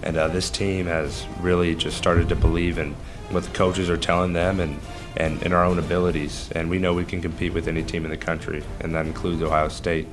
And 0.04 0.18
uh, 0.18 0.28
this 0.28 0.50
team 0.50 0.86
has 0.86 1.26
really 1.40 1.76
just 1.76 1.98
started 1.98 2.28
to 2.30 2.36
believe 2.36 2.78
in 2.78 2.94
what 3.30 3.44
the 3.44 3.52
coaches 3.52 3.90
are 3.90 3.98
telling 3.98 4.34
them 4.34 4.60
and, 4.60 4.80
and 5.16 5.42
in 5.44 5.54
our 5.54 5.64
own 5.64 5.80
abilities. 5.80 6.50
And 6.54 6.70
we 6.70 6.80
know 6.80 6.94
we 6.94 7.06
can 7.06 7.22
compete 7.22 7.54
with 7.54 7.70
any 7.70 7.84
team 7.84 8.04
in 8.04 8.12
the 8.12 8.18
country, 8.18 8.64
and 8.82 8.94
that 8.96 9.06
includes 9.06 9.42
Ohio 9.42 9.70
State. 9.70 10.08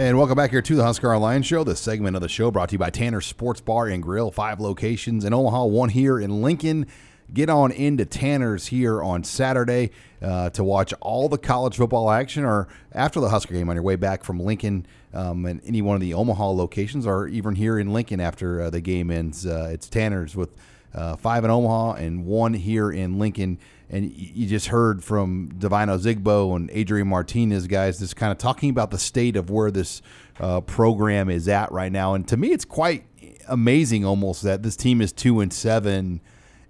And 0.00 0.16
welcome 0.16 0.34
back 0.34 0.50
here 0.50 0.62
to 0.62 0.76
the 0.76 0.82
Husker 0.82 1.14
Online 1.14 1.42
Show. 1.42 1.62
This 1.62 1.78
segment 1.78 2.16
of 2.16 2.22
the 2.22 2.28
show 2.30 2.50
brought 2.50 2.70
to 2.70 2.72
you 2.72 2.78
by 2.78 2.88
Tanner 2.88 3.20
Sports 3.20 3.60
Bar 3.60 3.88
and 3.88 4.02
Grill. 4.02 4.30
Five 4.30 4.58
locations 4.58 5.26
in 5.26 5.34
Omaha, 5.34 5.66
one 5.66 5.90
here 5.90 6.18
in 6.18 6.40
Lincoln. 6.40 6.86
Get 7.34 7.50
on 7.50 7.70
into 7.70 8.06
Tanner's 8.06 8.68
here 8.68 9.02
on 9.02 9.24
Saturday 9.24 9.90
uh, 10.22 10.48
to 10.50 10.64
watch 10.64 10.94
all 11.02 11.28
the 11.28 11.36
college 11.36 11.76
football 11.76 12.10
action 12.10 12.46
or 12.46 12.66
after 12.92 13.20
the 13.20 13.28
Husker 13.28 13.52
game 13.52 13.68
on 13.68 13.76
your 13.76 13.82
way 13.82 13.96
back 13.96 14.24
from 14.24 14.40
Lincoln 14.40 14.86
um, 15.12 15.44
and 15.44 15.60
any 15.66 15.82
one 15.82 15.96
of 15.96 16.00
the 16.00 16.14
Omaha 16.14 16.48
locations 16.48 17.06
or 17.06 17.28
even 17.28 17.54
here 17.54 17.78
in 17.78 17.92
Lincoln 17.92 18.20
after 18.20 18.62
uh, 18.62 18.70
the 18.70 18.80
game 18.80 19.10
ends. 19.10 19.44
Uh, 19.44 19.68
it's 19.70 19.86
Tanner's 19.86 20.34
with 20.34 20.56
uh, 20.94 21.16
five 21.16 21.44
in 21.44 21.50
Omaha 21.50 21.96
and 21.96 22.24
one 22.24 22.54
here 22.54 22.90
in 22.90 23.18
Lincoln. 23.18 23.58
And 23.92 24.12
you 24.16 24.46
just 24.46 24.68
heard 24.68 25.02
from 25.02 25.48
Divino 25.58 25.98
Zigbo 25.98 26.54
and 26.54 26.70
Adrian 26.72 27.08
Martinez, 27.08 27.66
guys, 27.66 27.98
just 27.98 28.14
kind 28.14 28.30
of 28.30 28.38
talking 28.38 28.70
about 28.70 28.92
the 28.92 28.98
state 28.98 29.34
of 29.34 29.50
where 29.50 29.72
this 29.72 30.00
uh, 30.38 30.60
program 30.60 31.28
is 31.28 31.48
at 31.48 31.72
right 31.72 31.90
now. 31.90 32.14
And 32.14 32.26
to 32.28 32.36
me, 32.36 32.52
it's 32.52 32.64
quite 32.64 33.04
amazing 33.48 34.04
almost 34.04 34.42
that 34.42 34.62
this 34.62 34.76
team 34.76 35.00
is 35.00 35.12
two 35.12 35.40
and 35.40 35.52
seven 35.52 36.20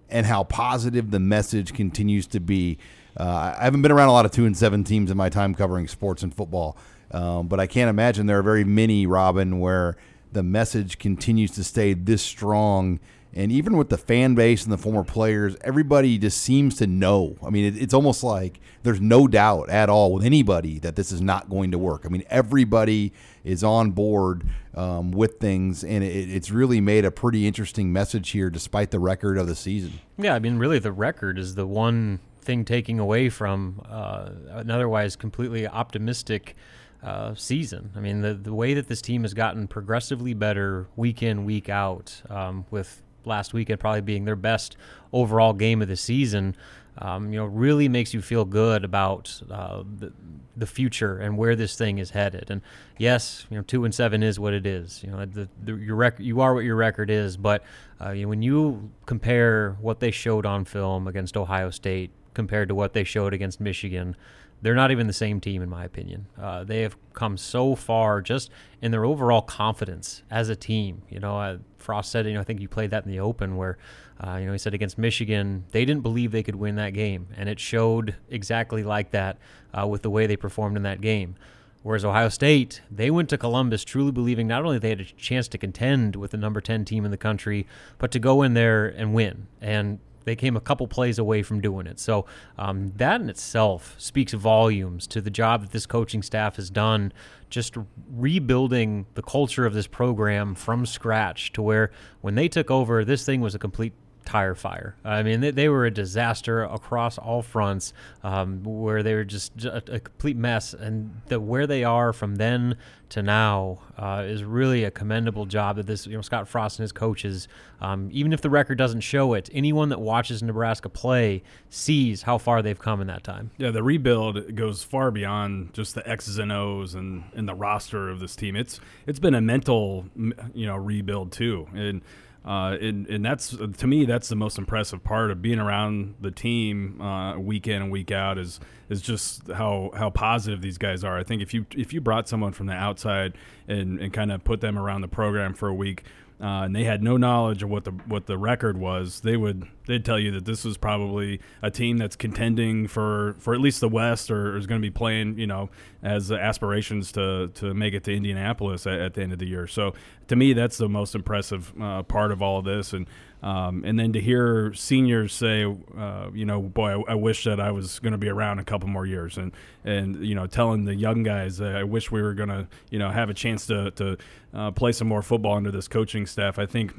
and 0.08 0.26
how 0.26 0.44
positive 0.44 1.10
the 1.10 1.20
message 1.20 1.74
continues 1.74 2.26
to 2.28 2.40
be. 2.40 2.78
Uh, 3.16 3.54
I 3.58 3.64
haven't 3.64 3.82
been 3.82 3.92
around 3.92 4.08
a 4.08 4.12
lot 4.12 4.24
of 4.24 4.30
two 4.30 4.46
and 4.46 4.56
seven 4.56 4.82
teams 4.82 5.10
in 5.10 5.16
my 5.16 5.28
time 5.28 5.54
covering 5.54 5.88
sports 5.88 6.22
and 6.22 6.34
football, 6.34 6.76
um, 7.10 7.48
but 7.48 7.60
I 7.60 7.66
can't 7.66 7.90
imagine 7.90 8.26
there 8.26 8.38
are 8.38 8.42
very 8.42 8.64
many, 8.64 9.06
Robin, 9.06 9.60
where 9.60 9.96
the 10.32 10.42
message 10.42 10.98
continues 10.98 11.50
to 11.52 11.64
stay 11.64 11.92
this 11.92 12.22
strong. 12.22 12.98
And 13.32 13.52
even 13.52 13.76
with 13.76 13.90
the 13.90 13.98
fan 13.98 14.34
base 14.34 14.64
and 14.64 14.72
the 14.72 14.78
former 14.78 15.04
players, 15.04 15.56
everybody 15.60 16.18
just 16.18 16.38
seems 16.38 16.76
to 16.76 16.86
know. 16.86 17.36
I 17.44 17.50
mean, 17.50 17.64
it, 17.64 17.80
it's 17.80 17.94
almost 17.94 18.24
like 18.24 18.60
there's 18.82 19.00
no 19.00 19.28
doubt 19.28 19.70
at 19.70 19.88
all 19.88 20.12
with 20.12 20.24
anybody 20.24 20.80
that 20.80 20.96
this 20.96 21.12
is 21.12 21.20
not 21.20 21.48
going 21.48 21.70
to 21.70 21.78
work. 21.78 22.02
I 22.04 22.08
mean, 22.08 22.24
everybody 22.28 23.12
is 23.44 23.62
on 23.62 23.92
board 23.92 24.48
um, 24.74 25.12
with 25.12 25.38
things, 25.38 25.84
and 25.84 26.02
it, 26.02 26.28
it's 26.28 26.50
really 26.50 26.80
made 26.80 27.04
a 27.04 27.10
pretty 27.10 27.46
interesting 27.46 27.92
message 27.92 28.30
here, 28.30 28.50
despite 28.50 28.90
the 28.90 28.98
record 28.98 29.38
of 29.38 29.46
the 29.46 29.54
season. 29.54 30.00
Yeah, 30.18 30.34
I 30.34 30.40
mean, 30.40 30.58
really, 30.58 30.80
the 30.80 30.92
record 30.92 31.38
is 31.38 31.54
the 31.54 31.66
one 31.66 32.18
thing 32.40 32.64
taking 32.64 32.98
away 32.98 33.28
from 33.28 33.82
uh, 33.88 34.30
an 34.48 34.70
otherwise 34.70 35.14
completely 35.14 35.68
optimistic 35.68 36.56
uh, 37.02 37.34
season. 37.34 37.92
I 37.96 38.00
mean, 38.00 38.22
the 38.22 38.34
the 38.34 38.54
way 38.54 38.74
that 38.74 38.88
this 38.88 39.00
team 39.00 39.22
has 39.22 39.34
gotten 39.34 39.68
progressively 39.68 40.34
better 40.34 40.88
week 40.96 41.22
in, 41.22 41.44
week 41.44 41.68
out, 41.68 42.22
um, 42.28 42.66
with 42.70 43.02
last 43.24 43.52
weekend 43.52 43.80
probably 43.80 44.00
being 44.00 44.24
their 44.24 44.36
best 44.36 44.76
overall 45.12 45.52
game 45.52 45.82
of 45.82 45.88
the 45.88 45.96
season. 45.96 46.56
Um, 46.98 47.32
you 47.32 47.38
know, 47.38 47.46
really 47.46 47.88
makes 47.88 48.12
you 48.12 48.20
feel 48.20 48.44
good 48.44 48.84
about 48.84 49.40
uh, 49.50 49.84
the, 49.98 50.12
the 50.56 50.66
future 50.66 51.18
and 51.18 51.38
where 51.38 51.56
this 51.56 51.76
thing 51.76 51.98
is 51.98 52.10
headed. 52.10 52.50
And 52.50 52.60
yes, 52.98 53.46
you 53.48 53.56
know, 53.56 53.62
two 53.62 53.84
and 53.84 53.94
seven 53.94 54.22
is 54.22 54.38
what 54.38 54.52
it 54.52 54.66
is. 54.66 55.02
You 55.02 55.12
know, 55.12 55.24
the, 55.24 55.48
the 55.62 55.76
your 55.76 55.96
record, 55.96 56.22
you 56.24 56.40
are 56.40 56.52
what 56.52 56.64
your 56.64 56.76
record 56.76 57.08
is. 57.08 57.36
But 57.36 57.64
uh, 58.04 58.10
you 58.10 58.24
know, 58.24 58.28
when 58.28 58.42
you 58.42 58.90
compare 59.06 59.76
what 59.80 60.00
they 60.00 60.10
showed 60.10 60.44
on 60.44 60.64
film 60.64 61.06
against 61.06 61.36
Ohio 61.36 61.70
State 61.70 62.10
compared 62.34 62.68
to 62.68 62.74
what 62.74 62.92
they 62.92 63.04
showed 63.04 63.32
against 63.32 63.60
Michigan, 63.60 64.16
they're 64.62 64.74
not 64.74 64.90
even 64.90 65.06
the 65.06 65.12
same 65.12 65.40
team, 65.40 65.62
in 65.62 65.68
my 65.68 65.84
opinion. 65.84 66.26
Uh, 66.40 66.64
they 66.64 66.82
have 66.82 66.96
come 67.12 67.36
so 67.36 67.74
far 67.74 68.20
just 68.20 68.50
in 68.82 68.90
their 68.90 69.04
overall 69.04 69.42
confidence 69.42 70.22
as 70.30 70.48
a 70.48 70.56
team. 70.56 71.02
You 71.08 71.20
know, 71.20 71.38
uh, 71.38 71.58
Frost 71.78 72.10
said, 72.10 72.26
you 72.26 72.34
know, 72.34 72.40
I 72.40 72.44
think 72.44 72.60
you 72.60 72.68
played 72.68 72.90
that 72.90 73.04
in 73.04 73.10
the 73.10 73.20
Open 73.20 73.56
where, 73.56 73.78
uh, 74.22 74.36
you 74.36 74.46
know, 74.46 74.52
he 74.52 74.58
said 74.58 74.74
against 74.74 74.98
Michigan, 74.98 75.64
they 75.72 75.84
didn't 75.84 76.02
believe 76.02 76.30
they 76.32 76.42
could 76.42 76.56
win 76.56 76.76
that 76.76 76.90
game. 76.90 77.28
And 77.36 77.48
it 77.48 77.58
showed 77.58 78.16
exactly 78.28 78.82
like 78.82 79.12
that 79.12 79.38
uh, 79.72 79.86
with 79.86 80.02
the 80.02 80.10
way 80.10 80.26
they 80.26 80.36
performed 80.36 80.76
in 80.76 80.82
that 80.82 81.00
game. 81.00 81.36
Whereas 81.82 82.04
Ohio 82.04 82.28
State, 82.28 82.82
they 82.90 83.10
went 83.10 83.30
to 83.30 83.38
Columbus 83.38 83.84
truly 83.84 84.12
believing 84.12 84.46
not 84.46 84.64
only 84.64 84.78
they 84.78 84.90
had 84.90 85.00
a 85.00 85.04
chance 85.04 85.48
to 85.48 85.58
contend 85.58 86.14
with 86.14 86.32
the 86.32 86.36
number 86.36 86.60
10 86.60 86.84
team 86.84 87.06
in 87.06 87.10
the 87.10 87.16
country, 87.16 87.66
but 87.96 88.10
to 88.10 88.18
go 88.18 88.42
in 88.42 88.52
there 88.52 88.86
and 88.86 89.14
win. 89.14 89.46
And 89.62 89.98
they 90.24 90.36
came 90.36 90.56
a 90.56 90.60
couple 90.60 90.86
plays 90.86 91.18
away 91.18 91.42
from 91.42 91.60
doing 91.60 91.86
it. 91.86 91.98
So 91.98 92.26
um, 92.58 92.92
that 92.96 93.20
in 93.20 93.30
itself 93.30 93.94
speaks 93.98 94.32
volumes 94.32 95.06
to 95.08 95.20
the 95.20 95.30
job 95.30 95.62
that 95.62 95.72
this 95.72 95.86
coaching 95.86 96.22
staff 96.22 96.56
has 96.56 96.70
done, 96.70 97.12
just 97.48 97.76
rebuilding 98.12 99.06
the 99.14 99.22
culture 99.22 99.66
of 99.66 99.74
this 99.74 99.86
program 99.86 100.54
from 100.54 100.86
scratch 100.86 101.52
to 101.52 101.62
where 101.62 101.90
when 102.20 102.34
they 102.34 102.48
took 102.48 102.70
over, 102.70 103.04
this 103.04 103.24
thing 103.24 103.40
was 103.40 103.54
a 103.54 103.58
complete 103.58 103.92
tire 104.24 104.54
fire. 104.54 104.96
I 105.04 105.22
mean, 105.22 105.40
they, 105.40 105.50
they 105.50 105.68
were 105.68 105.86
a 105.86 105.90
disaster 105.90 106.62
across 106.62 107.18
all 107.18 107.42
fronts, 107.42 107.92
um, 108.22 108.62
where 108.62 109.02
they 109.02 109.14
were 109.14 109.24
just 109.24 109.64
a, 109.64 109.82
a, 109.94 110.00
complete 110.00 110.36
mess. 110.36 110.74
And 110.74 111.20
the 111.26 111.40
where 111.40 111.66
they 111.66 111.84
are 111.84 112.12
from 112.12 112.36
then 112.36 112.76
to 113.10 113.22
now 113.22 113.78
uh, 113.98 114.24
is 114.26 114.44
really 114.44 114.84
a 114.84 114.90
commendable 114.90 115.46
job 115.46 115.76
that 115.76 115.86
this, 115.86 116.06
you 116.06 116.14
know, 116.14 116.22
Scott 116.22 116.48
Frost 116.48 116.78
and 116.78 116.84
his 116.84 116.92
coaches. 116.92 117.48
Um, 117.80 118.08
even 118.12 118.32
if 118.32 118.40
the 118.40 118.50
record 118.50 118.78
doesn't 118.78 119.00
show 119.00 119.34
it, 119.34 119.50
anyone 119.52 119.88
that 119.88 120.00
watches 120.00 120.42
Nebraska 120.42 120.88
play 120.88 121.42
sees 121.68 122.22
how 122.22 122.38
far 122.38 122.62
they've 122.62 122.78
come 122.78 123.00
in 123.00 123.06
that 123.08 123.24
time. 123.24 123.50
Yeah, 123.58 123.70
the 123.70 123.82
rebuild 123.82 124.54
goes 124.54 124.84
far 124.84 125.10
beyond 125.10 125.72
just 125.72 125.94
the 125.94 126.08
X's 126.08 126.38
and 126.38 126.52
O's 126.52 126.94
and, 126.94 127.24
and 127.34 127.48
the 127.48 127.54
roster 127.54 128.08
of 128.08 128.20
this 128.20 128.36
team. 128.36 128.54
It's 128.54 128.80
it's 129.06 129.18
been 129.18 129.34
a 129.34 129.40
mental, 129.40 130.06
you 130.54 130.66
know, 130.66 130.76
rebuild 130.76 131.32
too, 131.32 131.68
and 131.74 132.02
uh, 132.44 132.76
and, 132.80 133.06
and 133.08 133.24
that's 133.24 133.54
to 133.76 133.86
me 133.86 134.06
that's 134.06 134.28
the 134.28 134.36
most 134.36 134.56
impressive 134.56 135.04
part 135.04 135.30
of 135.30 135.42
being 135.42 135.58
around 135.58 136.14
the 136.20 136.30
team 136.30 137.00
uh, 137.00 137.38
week 137.38 137.66
in 137.66 137.82
and 137.82 137.90
week 137.90 138.10
out 138.10 138.38
is 138.38 138.60
is 138.88 139.02
just 139.02 139.46
how 139.48 139.90
how 139.94 140.08
positive 140.08 140.62
these 140.62 140.78
guys 140.78 141.04
are. 141.04 141.18
I 141.18 141.22
think 141.22 141.42
if 141.42 141.52
you 141.52 141.66
if 141.76 141.92
you 141.92 142.00
brought 142.00 142.28
someone 142.28 142.52
from 142.52 142.66
the 142.66 142.72
outside 142.72 143.34
and, 143.68 144.00
and 144.00 144.12
kind 144.12 144.32
of 144.32 144.42
put 144.42 144.60
them 144.60 144.78
around 144.78 145.02
the 145.02 145.08
program 145.08 145.52
for 145.52 145.68
a 145.68 145.74
week, 145.74 146.04
uh, 146.40 146.62
and 146.64 146.74
they 146.74 146.84
had 146.84 147.02
no 147.02 147.16
knowledge 147.16 147.62
of 147.62 147.68
what 147.68 147.84
the 147.84 147.90
what 148.06 148.26
the 148.26 148.38
record 148.38 148.78
was, 148.78 149.20
they 149.20 149.36
would 149.36 149.66
they'd 149.90 150.04
tell 150.04 150.18
you 150.18 150.30
that 150.30 150.44
this 150.44 150.64
was 150.64 150.76
probably 150.76 151.40
a 151.62 151.70
team 151.70 151.98
that's 151.98 152.14
contending 152.14 152.86
for, 152.86 153.34
for 153.40 153.54
at 153.54 153.60
least 153.60 153.80
the 153.80 153.88
West 153.88 154.30
or 154.30 154.56
is 154.56 154.66
going 154.66 154.80
to 154.80 154.86
be 154.86 154.90
playing, 154.90 155.36
you 155.36 155.48
know, 155.48 155.68
as 156.02 156.30
aspirations 156.30 157.10
to, 157.10 157.48
to 157.54 157.74
make 157.74 157.92
it 157.92 158.04
to 158.04 158.14
Indianapolis 158.14 158.86
at, 158.86 159.00
at 159.00 159.14
the 159.14 159.22
end 159.22 159.32
of 159.32 159.40
the 159.40 159.48
year. 159.48 159.66
So 159.66 159.94
to 160.28 160.36
me, 160.36 160.52
that's 160.52 160.78
the 160.78 160.88
most 160.88 161.16
impressive 161.16 161.72
uh, 161.80 162.04
part 162.04 162.30
of 162.30 162.40
all 162.40 162.60
of 162.60 162.64
this. 162.64 162.92
And 162.92 163.08
um, 163.42 163.84
and 163.86 163.98
then 163.98 164.12
to 164.12 164.20
hear 164.20 164.74
seniors 164.74 165.32
say, 165.32 165.64
uh, 165.96 166.30
you 166.34 166.44
know, 166.44 166.60
boy, 166.60 167.00
I, 167.00 167.12
I 167.12 167.14
wish 167.14 167.44
that 167.44 167.58
I 167.58 167.70
was 167.70 167.98
going 167.98 168.12
to 168.12 168.18
be 168.18 168.28
around 168.28 168.58
a 168.58 168.64
couple 168.64 168.88
more 168.88 169.06
years, 169.06 169.38
and 169.38 169.52
and 169.84 170.24
you 170.24 170.34
know, 170.34 170.46
telling 170.46 170.84
the 170.84 170.94
young 170.94 171.22
guys, 171.22 171.60
uh, 171.60 171.66
I 171.66 171.84
wish 171.84 172.10
we 172.10 172.20
were 172.20 172.34
going 172.34 172.50
to, 172.50 172.68
you 172.90 172.98
know, 172.98 173.10
have 173.10 173.30
a 173.30 173.34
chance 173.34 173.66
to 173.66 173.90
to 173.92 174.18
uh, 174.52 174.70
play 174.72 174.92
some 174.92 175.08
more 175.08 175.22
football 175.22 175.56
under 175.56 175.70
this 175.70 175.88
coaching 175.88 176.26
staff. 176.26 176.58
I 176.58 176.66
think 176.66 176.92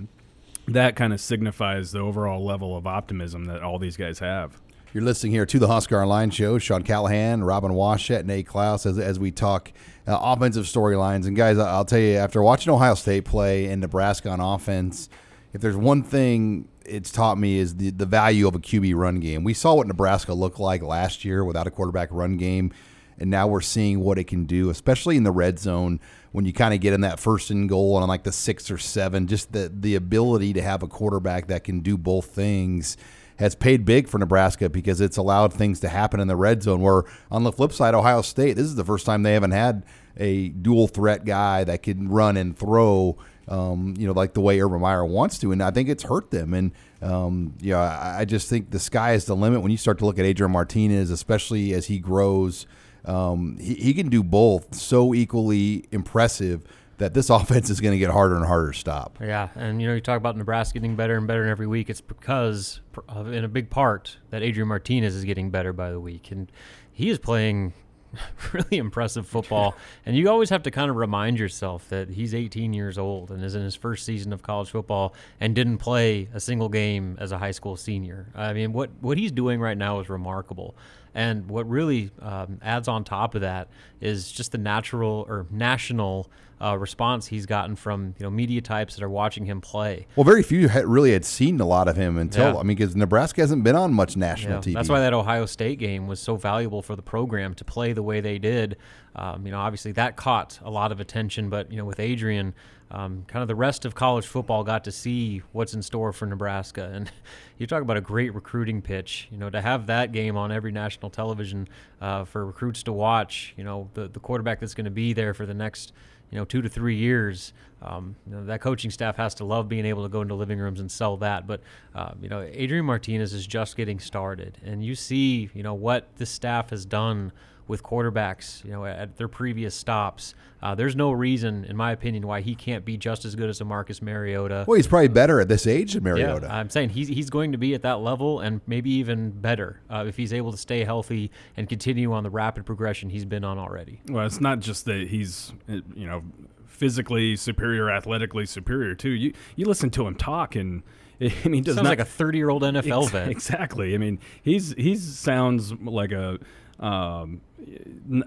that 0.68 0.96
kind 0.96 1.14
of 1.14 1.22
signifies 1.22 1.92
the 1.92 2.00
overall 2.00 2.44
level 2.44 2.76
of 2.76 2.88
optimism 2.88 3.46
that 3.46 3.62
all 3.62 3.78
these 3.78 3.98
guys 3.98 4.20
have. 4.20 4.60
You're 4.94 5.04
listening 5.04 5.32
here 5.32 5.46
to 5.46 5.60
the 5.60 5.68
Husker 5.68 6.02
Online 6.02 6.32
Show. 6.32 6.58
Sean 6.58 6.84
Callahan, 6.84 7.46
Robin 7.46 7.72
Washut, 7.72 8.26
Nate 8.26 8.46
Clouse 8.46 8.86
as, 8.86 9.00
as 9.00 9.20
we 9.20 9.32
talk 9.32 9.72
uh, 10.06 10.18
offensive 10.20 10.66
storylines. 10.66 11.28
And 11.28 11.36
guys, 11.36 11.58
I'll 11.58 11.86
tell 11.86 12.00
you, 12.00 12.18
after 12.18 12.44
watching 12.44 12.74
Ohio 12.74 12.96
State 12.96 13.24
play 13.24 13.68
and 13.68 13.80
Nebraska 13.80 14.30
on 14.30 14.42
offense, 14.42 15.08
if 15.54 15.62
there's 15.62 15.78
one 15.78 16.04
thing 16.04 16.68
it's 16.86 17.12
taught 17.12 17.38
me 17.38 17.58
is 17.58 17.76
the, 17.76 17.92
the 17.92 18.06
value 18.06 18.48
of 18.48 18.56
a 18.56 18.60
QB 18.60 18.96
run 18.96 19.20
game. 19.20 19.44
We 19.44 19.54
saw 19.54 19.76
what 19.76 19.88
Nebraska 19.88 20.34
looked 20.34 20.60
like 20.60 20.82
last 20.82 21.24
year 21.24 21.46
without 21.46 21.68
a 21.68 21.72
quarterback 21.72 22.10
run 22.12 22.38
game, 22.38 22.72
and 23.20 23.30
now 23.30 23.48
we're 23.48 23.62
seeing 23.62 24.00
what 24.00 24.18
it 24.18 24.26
can 24.26 24.46
do, 24.46 24.70
especially 24.70 25.18
in 25.18 25.24
the 25.24 25.32
red 25.32 25.60
zone 25.60 26.00
when 26.32 26.46
you 26.46 26.54
kind 26.54 26.74
of 26.74 26.80
get 26.80 26.94
in 26.94 27.02
that 27.02 27.20
first 27.20 27.52
and 27.52 27.70
goal 27.70 27.96
on 27.96 28.08
like 28.08 28.24
the 28.24 28.32
six 28.32 28.72
or 28.72 28.78
seven. 28.78 29.28
Just 29.28 29.52
the 29.52 29.72
the 29.74 29.96
ability 29.96 30.54
to 30.54 30.62
have 30.62 30.84
a 30.84 30.88
quarterback 30.88 31.48
that 31.48 31.64
can 31.64 31.82
do 31.82 31.98
both 31.98 32.26
things 32.28 32.98
has 33.38 33.56
paid 33.56 33.86
big 33.86 34.08
for 34.08 34.18
Nebraska 34.20 34.70
because 34.70 35.02
it's 35.02 35.18
allowed 35.18 35.52
things 35.52 35.80
to 35.80 35.90
happen 35.90 36.20
in 36.20 36.28
the 36.28 36.36
red 36.36 36.64
zone. 36.64 36.82
Where 36.82 37.04
on 37.30 37.44
the 37.44 37.52
flip 37.52 37.74
side, 37.74 37.94
Ohio 37.94 38.22
State, 38.22 38.54
this 38.54 38.66
is 38.66 38.76
the 38.76 38.86
first 38.86 39.06
time 39.06 39.24
they 39.24 39.34
haven't 39.34 39.52
had 39.52 39.84
a 40.18 40.50
dual 40.50 40.88
threat 40.88 41.26
guy 41.26 41.64
that 41.64 41.84
can 41.84 42.10
run 42.10 42.38
and 42.38 42.58
throw 42.58 43.18
um, 43.48 43.96
you 43.98 44.08
know, 44.08 44.14
like 44.14 44.34
the 44.34 44.42
way 44.42 44.60
Urban 44.62 44.82
Meyer 44.82 45.06
wants 45.06 45.38
to, 45.40 45.52
and 45.52 45.62
I 45.62 45.72
think 45.72 45.90
it's 45.90 46.04
hurt 46.04 46.32
them. 46.32 46.54
And 46.54 46.72
um, 47.02 47.56
yeah, 47.60 47.80
I, 47.80 48.22
I 48.22 48.26
just 48.26 48.50
think 48.50 48.72
the 48.72 48.80
sky 48.80 49.14
is 49.14 49.26
the 49.26 49.36
limit 49.36 49.62
when 49.62 49.72
you 49.72 49.78
start 49.78 50.00
to 50.00 50.06
look 50.06 50.20
at 50.20 50.26
Adrian 50.26 50.52
Martinez, 50.52 51.10
especially 51.10 51.74
as 51.74 51.88
he 51.88 52.00
grows. 52.00 52.66
Um, 53.06 53.58
he, 53.60 53.74
he 53.76 53.94
can 53.94 54.10
do 54.10 54.24
both 54.24 54.76
so 54.76 55.14
equally 55.14 55.86
impressive 55.92 56.66
that 57.02 57.16
this 57.16 57.30
offense 57.32 57.70
is 57.70 57.82
going 57.82 57.94
to 57.94 57.98
get 57.98 58.12
harder 58.12 58.36
and 58.36 58.46
harder 58.46 58.72
to 58.72 58.78
stop. 58.78 59.18
Yeah, 59.20 59.50
and 59.56 59.82
you 59.82 59.88
know 59.88 59.96
you 59.96 60.02
talk 60.02 60.18
about 60.18 60.38
Nebraska 60.38 60.80
getting 60.80 60.96
better 60.96 61.18
and 61.18 61.28
better 61.28 61.48
every 61.48 61.68
week. 61.68 61.90
It's 61.90 62.02
because, 62.02 62.80
in 63.26 63.44
a 63.44 63.50
big 63.50 63.70
part, 63.70 64.18
that 64.30 64.44
Adrian 64.44 64.68
Martinez 64.68 65.16
is 65.16 65.26
getting 65.26 65.50
better 65.50 65.74
by 65.74 65.92
the 65.92 66.00
week, 66.00 66.32
and 66.32 66.52
he 66.92 67.10
is 67.10 67.18
playing 67.18 67.74
really 68.54 68.78
impressive 68.78 69.28
football. 69.28 69.76
and 70.06 70.16
you 70.16 70.30
always 70.30 70.50
have 70.50 70.64
to 70.64 70.72
kind 70.72 70.90
of 70.90 70.96
remind 70.96 71.40
yourself 71.40 71.88
that 71.90 72.10
he's 72.10 72.34
18 72.34 72.74
years 72.74 72.98
old 72.98 73.32
and 73.32 73.44
is 73.44 73.56
in 73.56 73.64
his 73.64 73.76
first 73.76 74.06
season 74.06 74.34
of 74.34 74.42
college 74.42 74.70
football 74.70 75.14
and 75.40 75.56
didn't 75.56 75.78
play 75.78 76.30
a 76.34 76.40
single 76.40 76.70
game 76.70 77.18
as 77.20 77.32
a 77.32 77.38
high 77.38 77.52
school 77.52 77.76
senior. 77.76 78.28
I 78.36 78.54
mean, 78.54 78.74
what 78.74 78.90
what 79.02 79.18
he's 79.18 79.32
doing 79.32 79.60
right 79.60 79.78
now 79.78 80.00
is 80.00 80.10
remarkable. 80.10 80.76
And 81.14 81.50
what 81.50 81.70
really 81.70 82.10
um, 82.22 82.60
adds 82.62 82.88
on 82.88 83.04
top 83.04 83.36
of 83.36 83.42
that 83.42 83.68
is 84.00 84.32
just 84.32 84.54
the 84.54 84.58
natural 84.58 85.26
or 85.28 85.46
national 85.52 86.30
uh, 86.62 86.78
response 86.78 87.28
he's 87.28 87.46
gotten 87.46 87.76
from 87.76 88.14
you 88.20 88.24
know 88.24 88.30
media 88.30 88.62
types 88.62 88.96
that 88.96 89.04
are 89.04 89.10
watching 89.10 89.46
him 89.46 89.62
play. 89.62 90.06
Well, 90.16 90.24
very 90.24 90.44
few 90.44 90.68
had 90.68 90.86
really 90.86 91.14
had 91.14 91.26
seen 91.26 91.60
a 91.60 91.66
lot 91.66 91.88
of 91.88 91.96
him 91.96 92.18
until 92.18 92.54
Yeah. 92.54 92.60
I 92.60 92.64
mean, 92.64 92.78
because 92.78 92.96
Nebraska 92.96 93.42
hasn't 93.42 93.64
been 93.64 93.76
on 93.76 93.94
much 93.94 94.16
national 94.16 94.56
Yeah, 94.56 94.60
TV. 94.60 94.74
That's 94.74 94.90
why 94.90 95.00
that 95.00 95.14
Ohio 95.14 95.46
State 95.46 95.80
game 95.80 96.08
was 96.08 96.20
so 96.20 96.36
valuable 96.36 96.82
for 96.82 96.96
the 96.96 97.02
program 97.02 97.54
to 97.56 97.66
play 97.66 97.94
the 97.94 98.04
way 98.04 98.22
they 98.22 98.38
did. 98.38 98.78
Um, 99.16 99.46
you 99.46 99.52
know, 99.52 99.60
obviously 99.60 99.92
that 99.94 100.16
caught 100.16 100.60
a 100.64 100.70
lot 100.70 100.92
of 100.92 101.00
attention, 101.00 101.50
but 101.50 101.72
you 101.72 101.78
know, 101.78 101.86
with 101.86 102.00
Adrian, 102.00 102.54
um, 102.92 103.24
kind 103.28 103.42
of 103.42 103.48
the 103.48 103.56
rest 103.56 103.86
of 103.86 103.96
college 103.96 104.28
football 104.28 104.64
got 104.64 104.84
to 104.84 104.92
see 104.92 105.42
what's 105.54 105.74
in 105.74 105.82
store 105.82 106.12
for 106.12 106.26
Nebraska. 106.26 106.92
And 106.94 107.10
you 107.58 107.66
talk 107.66 107.82
about 107.82 107.98
a 107.98 108.02
great 108.02 108.34
recruiting 108.36 108.82
pitch. 108.82 109.30
You 109.32 109.38
know, 109.38 109.50
to 109.50 109.62
have 109.62 109.88
that 109.88 110.12
game 110.12 110.38
on 110.38 110.52
every 110.52 110.72
national 110.72 111.10
television 111.10 111.68
uh, 112.02 112.26
for 112.26 112.46
recruits 112.46 112.84
to 112.84 112.94
watch. 112.94 113.54
You 113.58 113.64
know, 113.64 113.90
the 113.94 114.08
the 114.08 114.20
quarterback 114.20 114.60
that's 114.60 114.74
going 114.74 114.86
to 114.86 114.92
be 114.92 115.14
there 115.14 115.34
for 115.34 115.46
the 115.46 115.54
next 115.54 115.94
you 116.32 116.38
know, 116.38 116.46
two 116.46 116.62
to 116.62 116.70
three 116.70 116.96
years. 116.96 117.54
Um, 117.82 118.16
you 118.28 118.36
know, 118.36 118.46
that 118.46 118.62
coaching 118.62 118.92
staff 118.92 119.18
has 119.18 119.34
to 119.36 119.46
love 119.46 119.68
being 119.68 119.86
able 119.86 120.04
to 120.04 120.10
go 120.10 120.22
into 120.22 120.36
living 120.36 120.60
rooms 120.60 120.80
and 120.80 120.92
sell 120.92 121.18
that. 121.18 121.48
But 121.48 121.62
uh, 121.94 122.12
you 122.22 122.30
know, 122.30 122.42
Adrian 122.42 122.86
Martinez 122.86 123.34
is 123.34 123.46
just 123.46 123.76
getting 123.76 124.00
started, 124.00 124.58
and 124.64 124.84
you 124.84 124.96
see, 124.96 125.50
you 125.54 125.64
know, 125.64 125.74
what 125.74 126.08
this 126.18 126.30
staff 126.30 126.70
has 126.70 126.86
done 126.86 127.32
with 127.72 127.84
quarterbacks, 127.84 128.66
you 128.66 128.72
know, 128.72 128.86
at 128.86 129.16
their 129.16 129.30
previous 129.30 129.74
stops. 129.74 130.36
Uh, 130.62 130.76
there's 130.76 130.94
no 130.94 131.10
reason, 131.10 131.64
in 131.64 131.78
my 131.78 131.94
opinion, 131.94 132.28
why 132.28 132.42
he 132.42 132.54
can't 132.54 132.84
be 132.84 132.98
just 132.98 133.24
as 133.24 133.34
good 133.34 133.50
as 133.50 133.62
a 133.62 133.66
Marcus 133.66 134.02
Mariota. 134.02 134.66
well, 134.68 134.76
he's 134.76 134.88
probably 134.88 135.08
better 135.08 135.40
at 135.40 135.48
this 135.48 135.66
age 135.66 135.94
than 135.94 136.04
Mariota. 136.04 136.48
Yeah, 136.48 136.58
I'm 136.58 136.70
saying 136.70 136.90
he's 136.90 137.08
he's 137.08 137.30
going 137.30 137.54
to 137.54 137.58
be 137.58 137.74
at 137.74 137.82
that 137.84 138.02
level 138.02 138.42
and 138.42 138.60
maybe 138.68 138.92
even 138.92 139.32
better 139.32 139.80
uh, 139.90 140.04
if 140.06 140.18
he's 140.18 140.34
able 140.34 140.52
to 140.52 140.58
stay 140.58 140.84
healthy 140.84 141.32
and 141.56 141.70
continue 141.70 142.12
on 142.12 142.24
the 142.24 142.30
rapid 142.30 142.66
progression 142.66 143.10
he's 143.10 143.24
been 143.24 143.46
on 143.46 143.58
already. 143.58 144.02
Well, 144.10 144.26
it's 144.26 144.42
not 144.42 144.60
just 144.60 144.84
that 144.86 145.08
he's, 145.08 145.54
uh, 145.70 145.78
you 145.96 146.08
know, 146.08 146.24
physically 146.68 147.38
superior, 147.38 147.90
athletically 147.90 148.46
superior 148.46 148.96
too. 148.96 149.12
You 149.12 149.34
you 149.56 149.66
listen 149.66 149.90
to 149.92 150.06
him 150.06 150.16
talk, 150.16 150.56
and, 150.56 150.84
and 151.22 151.56
he 151.56 151.62
does 151.62 151.76
Sounds 151.76 151.86
not 151.86 151.90
like 151.92 152.00
a 152.00 152.06
30 152.06 152.38
year 152.38 152.50
old 152.50 152.64
NFL 152.64 153.04
Ex- 153.04 153.12
vet. 153.12 153.30
Exactly. 153.38 153.96
I 153.96 153.98
mean, 153.98 154.20
he's 154.44 154.74
he's 154.74 155.18
sounds 155.18 155.72
like 155.74 156.12
a. 156.12 156.38
Um, 156.82 157.42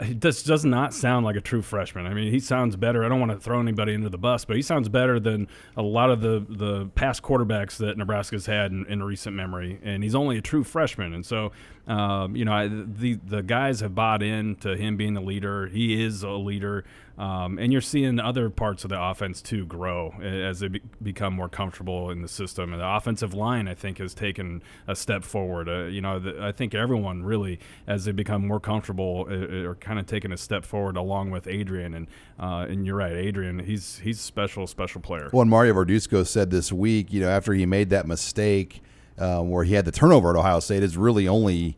he 0.05 0.15
does 0.15 0.65
not 0.65 0.95
sound 0.95 1.27
like 1.27 1.35
a 1.35 1.41
true 1.41 1.61
freshman. 1.61 2.07
I 2.07 2.15
mean, 2.15 2.31
he 2.31 2.39
sounds 2.39 2.77
better. 2.77 3.05
I 3.05 3.09
don't 3.09 3.19
want 3.19 3.33
to 3.33 3.39
throw 3.39 3.61
anybody 3.61 3.95
into 3.95 4.09
the 4.09 4.19
bus, 4.19 4.45
but 4.45 4.55
he 4.55 4.63
sounds 4.63 4.89
better 4.89 5.19
than 5.19 5.49
a 5.77 5.83
lot 5.83 6.11
of 6.11 6.21
the 6.21 6.47
the 6.49 6.87
past 6.95 7.23
quarterbacks 7.23 7.77
that 7.79 7.99
Nebraska's 7.99 8.47
had 8.47 8.71
in, 8.71 8.87
in 8.87 9.03
recent 9.03 9.35
memory. 9.35 9.81
And 9.83 10.05
he's 10.05 10.15
only 10.15 10.39
a 10.39 10.41
true 10.41 10.63
freshman, 10.63 11.13
and 11.13 11.27
so 11.27 11.51
um, 11.87 12.37
you 12.37 12.45
know 12.45 12.53
I, 12.53 12.69
the 12.69 13.15
the 13.25 13.43
guys 13.43 13.81
have 13.81 13.95
bought 13.95 14.23
in 14.23 14.57
to 14.57 14.77
him 14.77 14.97
being 14.97 15.15
the 15.15 15.21
leader. 15.21 15.67
He 15.67 16.03
is 16.03 16.23
a 16.23 16.31
leader. 16.31 16.85
Um, 17.17 17.59
and 17.61 17.73
you're 17.73 17.81
seeing 17.81 18.19
other 18.19 18.51
parts 18.51 18.83
of 18.83 18.91
the 18.91 19.01
offense 19.01 19.41
too 19.41 19.67
grow 19.67 20.15
as 20.21 20.59
they 20.61 20.69
be- 20.69 20.83
become 21.01 21.33
more 21.33 21.49
comfortable 21.49 22.11
in 22.11 22.23
the 22.23 22.29
system. 22.29 22.73
And 22.73 22.83
the 22.83 22.89
offensive 22.89 23.33
line, 23.35 23.69
I 23.69 23.75
think, 23.75 23.99
has 23.99 24.15
taken 24.15 24.63
a 24.89 24.97
step 24.97 25.23
forward. 25.23 25.69
Uh, 25.69 25.85
you 25.85 26.01
know, 26.01 26.19
the, 26.19 26.43
I 26.43 26.51
think 26.51 26.75
everyone 26.75 27.23
really, 27.23 27.61
as 27.87 28.05
they 28.05 28.11
become 28.13 28.47
more 28.47 28.59
comfortable, 28.59 29.27
uh, 29.31 29.69
are 29.69 29.77
kind 29.77 30.01
of 30.01 30.07
taking 30.07 30.33
a 30.33 30.37
step 30.37 30.65
forward 30.65 30.97
along 30.97 31.31
with 31.31 31.47
Adrian. 31.47 31.95
And 31.95 32.09
uh, 32.41 32.67
and 32.69 32.85
you're 32.85 32.97
right, 32.97 33.15
Adrian, 33.15 33.61
he's 33.61 34.01
he's 34.01 34.21
special, 34.21 34.67
special 34.67 35.01
player. 35.01 35.31
Well, 35.33 35.43
and 35.43 35.51
Mario 35.51 35.75
Verduzco 35.75 36.27
said 36.27 36.51
this 36.51 36.73
week, 36.73 37.13
you 37.13 37.21
know, 37.21 37.29
after 37.29 37.53
he 37.53 37.65
made 37.65 37.91
that 37.91 38.09
mistake 38.09 38.83
um, 39.19 39.51
where 39.51 39.65
he 39.65 39.75
had 39.75 39.85
the 39.85 39.93
turnover 39.93 40.31
at 40.31 40.37
Ohio 40.37 40.61
State, 40.61 40.83
is 40.83 40.97
really 40.97 41.29
only 41.29 41.77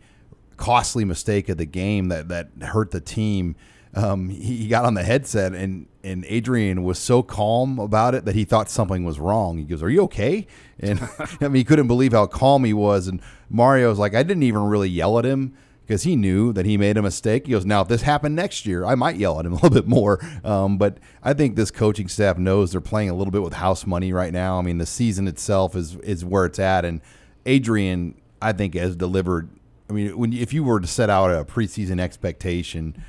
costly 0.57 1.05
mistake 1.05 1.49
of 1.49 1.59
the 1.59 1.67
game 1.67 2.09
that 2.09 2.29
that 2.29 2.49
hurt 2.63 2.91
the 2.91 3.01
team. 3.01 3.57
Um, 3.95 4.29
he, 4.29 4.57
he 4.57 4.69
got 4.69 4.85
on 4.85 4.95
the 4.95 5.03
headset 5.03 5.55
and 5.55 5.87
and 6.07 6.25
Adrian 6.29 6.85
was 6.85 6.99
so 6.99 7.23
calm 7.23 7.81
about 7.81 8.15
it 8.15 8.25
that 8.27 8.37
he 8.37 8.45
thought 8.45 8.71
something 8.71 9.05
was 9.05 9.19
wrong. 9.19 9.59
He 9.59 9.65
goes, 9.65 9.83
"Are 9.83 9.91
you 9.91 10.03
okay?" 10.03 10.47
And 10.79 11.01
I 11.41 11.49
mean, 11.49 11.55
he 11.55 11.65
couldn't 11.65 11.89
believe 11.89 12.13
how 12.13 12.27
calm 12.27 12.65
he 12.65 12.73
was. 12.73 13.09
And 13.09 13.21
Mario's 13.51 13.99
like, 13.99 14.15
"I 14.15 14.23
didn't 14.23 14.45
even 14.45 14.63
really 14.63 14.89
yell 14.89 15.19
at 15.19 15.25
him." 15.25 15.55
Because 15.85 16.03
he 16.03 16.17
knew 16.17 16.53
that 16.55 16.67
he 16.67 16.77
made 16.77 16.97
a 16.97 17.03
mistake. 17.03 17.47
He 17.47 17.53
goes, 17.53 17.65
Now, 17.65 17.81
if 17.81 17.87
this 17.87 18.03
happened 18.03 18.35
next 18.35 18.67
year, 18.67 18.85
I 18.85 18.97
might 18.97 19.15
yell 19.15 19.39
at 19.39 19.47
him 19.47 19.53
a 19.53 19.55
little 19.55 19.71
bit 19.71 19.87
more. 19.87 20.19
Um, 20.43 20.79
but 20.79 20.99
I 21.23 21.33
think 21.33 21.55
this 21.55 21.71
coaching 21.71 22.09
staff 22.09 22.39
knows 22.39 22.73
they're 22.73 22.81
playing 22.81 23.09
a 23.09 23.15
little 23.15 23.31
bit 23.31 23.41
with 23.41 23.53
house 23.53 23.87
money 23.87 24.13
right 24.13 24.33
now. 24.33 24.59
I 24.59 24.63
mean, 24.63 24.79
the 24.79 24.87
season 24.87 25.29
itself 25.29 25.77
is 25.77 25.95
is 25.99 26.25
where 26.25 26.45
it's 26.45 26.59
at, 26.59 26.85
and 26.85 27.01
Adrian, 27.47 28.21
I 28.43 28.53
think, 28.53 28.75
has 28.75 28.97
delivered. 28.97 29.49
I 29.89 29.93
mean, 29.93 30.19
when 30.19 30.33
if 30.33 30.53
you 30.53 30.65
were 30.65 30.81
to 30.81 30.87
set 30.87 31.09
out 31.09 31.31
a 31.31 31.45
preseason 31.45 32.01
expectation, 32.01 33.03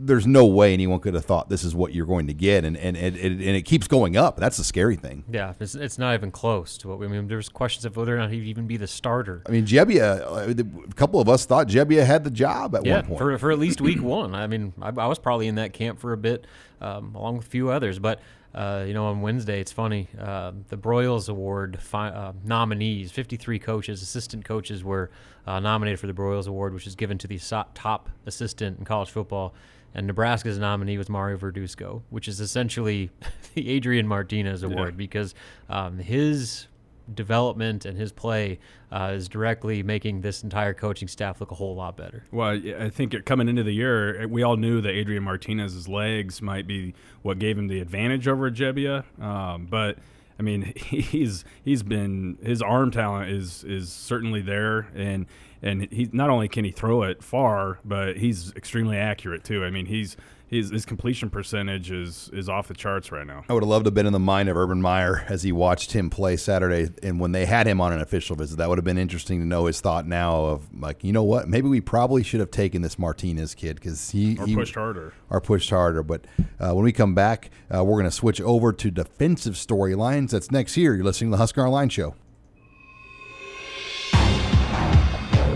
there's 0.00 0.26
no 0.26 0.46
way 0.46 0.72
anyone 0.72 1.00
could 1.00 1.14
have 1.14 1.24
thought 1.24 1.48
this 1.48 1.64
is 1.64 1.74
what 1.74 1.92
you're 1.92 2.06
going 2.06 2.28
to 2.28 2.34
get, 2.34 2.64
and 2.64 2.76
and 2.76 2.96
and, 2.96 3.16
and 3.16 3.42
it 3.42 3.62
keeps 3.62 3.88
going 3.88 4.16
up. 4.16 4.36
That's 4.36 4.56
the 4.56 4.64
scary 4.64 4.94
thing. 4.94 5.24
Yeah, 5.30 5.54
it's, 5.58 5.74
it's 5.74 5.98
not 5.98 6.14
even 6.14 6.30
close 6.30 6.78
to 6.78 6.88
what 6.88 6.98
we 6.98 7.06
I 7.06 7.08
mean. 7.08 7.26
There's 7.26 7.48
questions 7.48 7.84
of 7.84 7.96
whether 7.96 8.14
or 8.14 8.18
not 8.18 8.30
he'd 8.30 8.44
even 8.44 8.66
be 8.66 8.76
the 8.76 8.86
starter. 8.86 9.42
I 9.46 9.50
mean, 9.50 9.66
Gebbia, 9.66 10.20
uh, 10.20 10.64
a 10.88 10.94
couple 10.94 11.20
of 11.20 11.28
us 11.28 11.46
thought 11.46 11.68
Gebbia 11.68 12.06
had 12.06 12.24
the 12.24 12.30
job 12.30 12.76
at 12.76 12.86
yeah, 12.86 12.96
one 12.96 13.06
point. 13.06 13.18
for, 13.18 13.38
for 13.38 13.50
at 13.50 13.58
least 13.58 13.80
week 13.80 14.02
one. 14.02 14.34
I 14.34 14.46
mean, 14.46 14.72
I, 14.80 14.88
I 14.88 15.06
was 15.06 15.18
probably 15.18 15.48
in 15.48 15.56
that 15.56 15.72
camp 15.72 15.98
for 15.98 16.12
a 16.12 16.18
bit, 16.18 16.46
um, 16.80 17.14
along 17.14 17.38
with 17.38 17.46
a 17.46 17.50
few 17.50 17.70
others. 17.70 17.98
But 17.98 18.20
uh, 18.54 18.84
you 18.86 18.94
know, 18.94 19.06
on 19.06 19.20
Wednesday, 19.20 19.60
it's 19.60 19.72
funny. 19.72 20.08
Uh, 20.18 20.52
the 20.68 20.76
Broyles 20.76 21.28
Award 21.28 21.80
fi- 21.80 22.08
uh, 22.08 22.32
nominees, 22.44 23.10
53 23.10 23.58
coaches, 23.58 24.02
assistant 24.02 24.44
coaches, 24.44 24.82
were 24.82 25.10
uh, 25.46 25.60
nominated 25.60 26.00
for 26.00 26.06
the 26.06 26.12
Broyles 26.12 26.46
Award, 26.48 26.72
which 26.74 26.86
is 26.86 26.94
given 26.94 27.18
to 27.18 27.26
the 27.26 27.38
so- 27.38 27.66
top 27.74 28.08
assistant 28.26 28.78
in 28.78 28.84
college 28.84 29.10
football. 29.10 29.54
And 29.94 30.06
Nebraska's 30.06 30.58
nominee 30.58 30.98
was 30.98 31.08
Mario 31.08 31.36
Verduzco, 31.38 32.02
which 32.10 32.28
is 32.28 32.40
essentially 32.40 33.10
the 33.54 33.68
Adrian 33.70 34.06
Martinez 34.06 34.62
Award 34.62 34.96
because 34.96 35.34
um, 35.68 35.98
his 35.98 36.66
development 37.14 37.84
and 37.84 37.96
his 37.98 38.12
play 38.12 38.58
uh, 38.90 39.12
is 39.14 39.28
directly 39.28 39.82
making 39.82 40.20
this 40.20 40.42
entire 40.42 40.74
coaching 40.74 41.08
staff 41.08 41.40
look 41.40 41.50
a 41.50 41.54
whole 41.54 41.74
lot 41.74 41.96
better. 41.96 42.24
Well, 42.30 42.60
I 42.78 42.90
think 42.90 43.24
coming 43.24 43.48
into 43.48 43.62
the 43.62 43.72
year, 43.72 44.26
we 44.28 44.42
all 44.42 44.56
knew 44.56 44.80
that 44.80 44.90
Adrian 44.90 45.22
Martinez's 45.22 45.88
legs 45.88 46.40
might 46.42 46.66
be 46.66 46.94
what 47.22 47.38
gave 47.38 47.58
him 47.58 47.68
the 47.68 47.80
advantage 47.80 48.28
over 48.28 48.50
Gebbia. 48.50 49.04
Um, 49.22 49.66
but 49.66 49.98
I 50.38 50.42
mean, 50.42 50.72
he's 50.76 51.44
he's 51.64 51.82
been 51.82 52.38
his 52.42 52.62
arm 52.62 52.90
talent 52.90 53.30
is 53.30 53.64
is 53.64 53.92
certainly 53.92 54.40
there, 54.40 54.88
and 54.94 55.26
and 55.62 55.88
he 55.90 56.08
not 56.12 56.30
only 56.30 56.48
can 56.48 56.64
he 56.64 56.70
throw 56.70 57.02
it 57.02 57.22
far, 57.22 57.80
but 57.84 58.16
he's 58.16 58.52
extremely 58.54 58.96
accurate 58.96 59.44
too. 59.44 59.64
I 59.64 59.70
mean, 59.70 59.86
he's 59.86 60.16
his 60.48 60.70
his 60.70 60.84
completion 60.86 61.30
percentage 61.30 61.90
is 61.90 62.30
is 62.32 62.48
off 62.48 62.68
the 62.68 62.74
charts 62.74 63.12
right 63.12 63.26
now. 63.26 63.44
I 63.48 63.52
would 63.52 63.62
have 63.62 63.68
loved 63.68 63.84
to 63.84 63.88
have 63.88 63.94
been 63.94 64.06
in 64.06 64.12
the 64.12 64.18
mind 64.18 64.48
of 64.48 64.56
Urban 64.56 64.80
Meyer 64.80 65.24
as 65.28 65.42
he 65.42 65.52
watched 65.52 65.92
him 65.92 66.08
play 66.10 66.36
Saturday, 66.36 66.90
and 67.02 67.20
when 67.20 67.32
they 67.32 67.44
had 67.46 67.66
him 67.66 67.80
on 67.80 67.92
an 67.92 68.00
official 68.00 68.34
visit, 68.36 68.56
that 68.58 68.68
would 68.68 68.78
have 68.78 68.84
been 68.84 68.98
interesting 68.98 69.40
to 69.40 69.46
know 69.46 69.66
his 69.66 69.80
thought 69.80 70.06
now 70.06 70.44
of 70.46 70.68
like, 70.80 71.04
you 71.04 71.12
know 71.12 71.22
what, 71.22 71.48
maybe 71.48 71.68
we 71.68 71.80
probably 71.80 72.22
should 72.22 72.40
have 72.40 72.50
taken 72.50 72.82
this 72.82 72.98
Martinez 72.98 73.54
kid 73.54 73.76
because 73.76 74.10
he 74.10 74.38
Or 74.38 74.46
he- 74.46 74.54
pushed 74.54 74.74
harder. 74.74 75.12
or 75.30 75.40
pushed 75.40 75.70
harder. 75.70 76.02
But 76.02 76.26
uh, 76.58 76.72
when 76.74 76.84
we 76.84 76.92
come 76.92 77.14
back, 77.14 77.50
uh, 77.74 77.84
we're 77.84 77.94
going 77.96 78.04
to 78.04 78.10
switch 78.10 78.40
over 78.40 78.72
to 78.72 78.90
defensive 78.90 79.54
storylines. 79.54 80.30
That's 80.30 80.50
next 80.50 80.74
here. 80.74 80.94
You're 80.94 81.04
listening 81.04 81.30
to 81.30 81.36
the 81.36 81.38
Husker 81.42 81.64
Online 81.66 81.88
Show. 81.90 82.14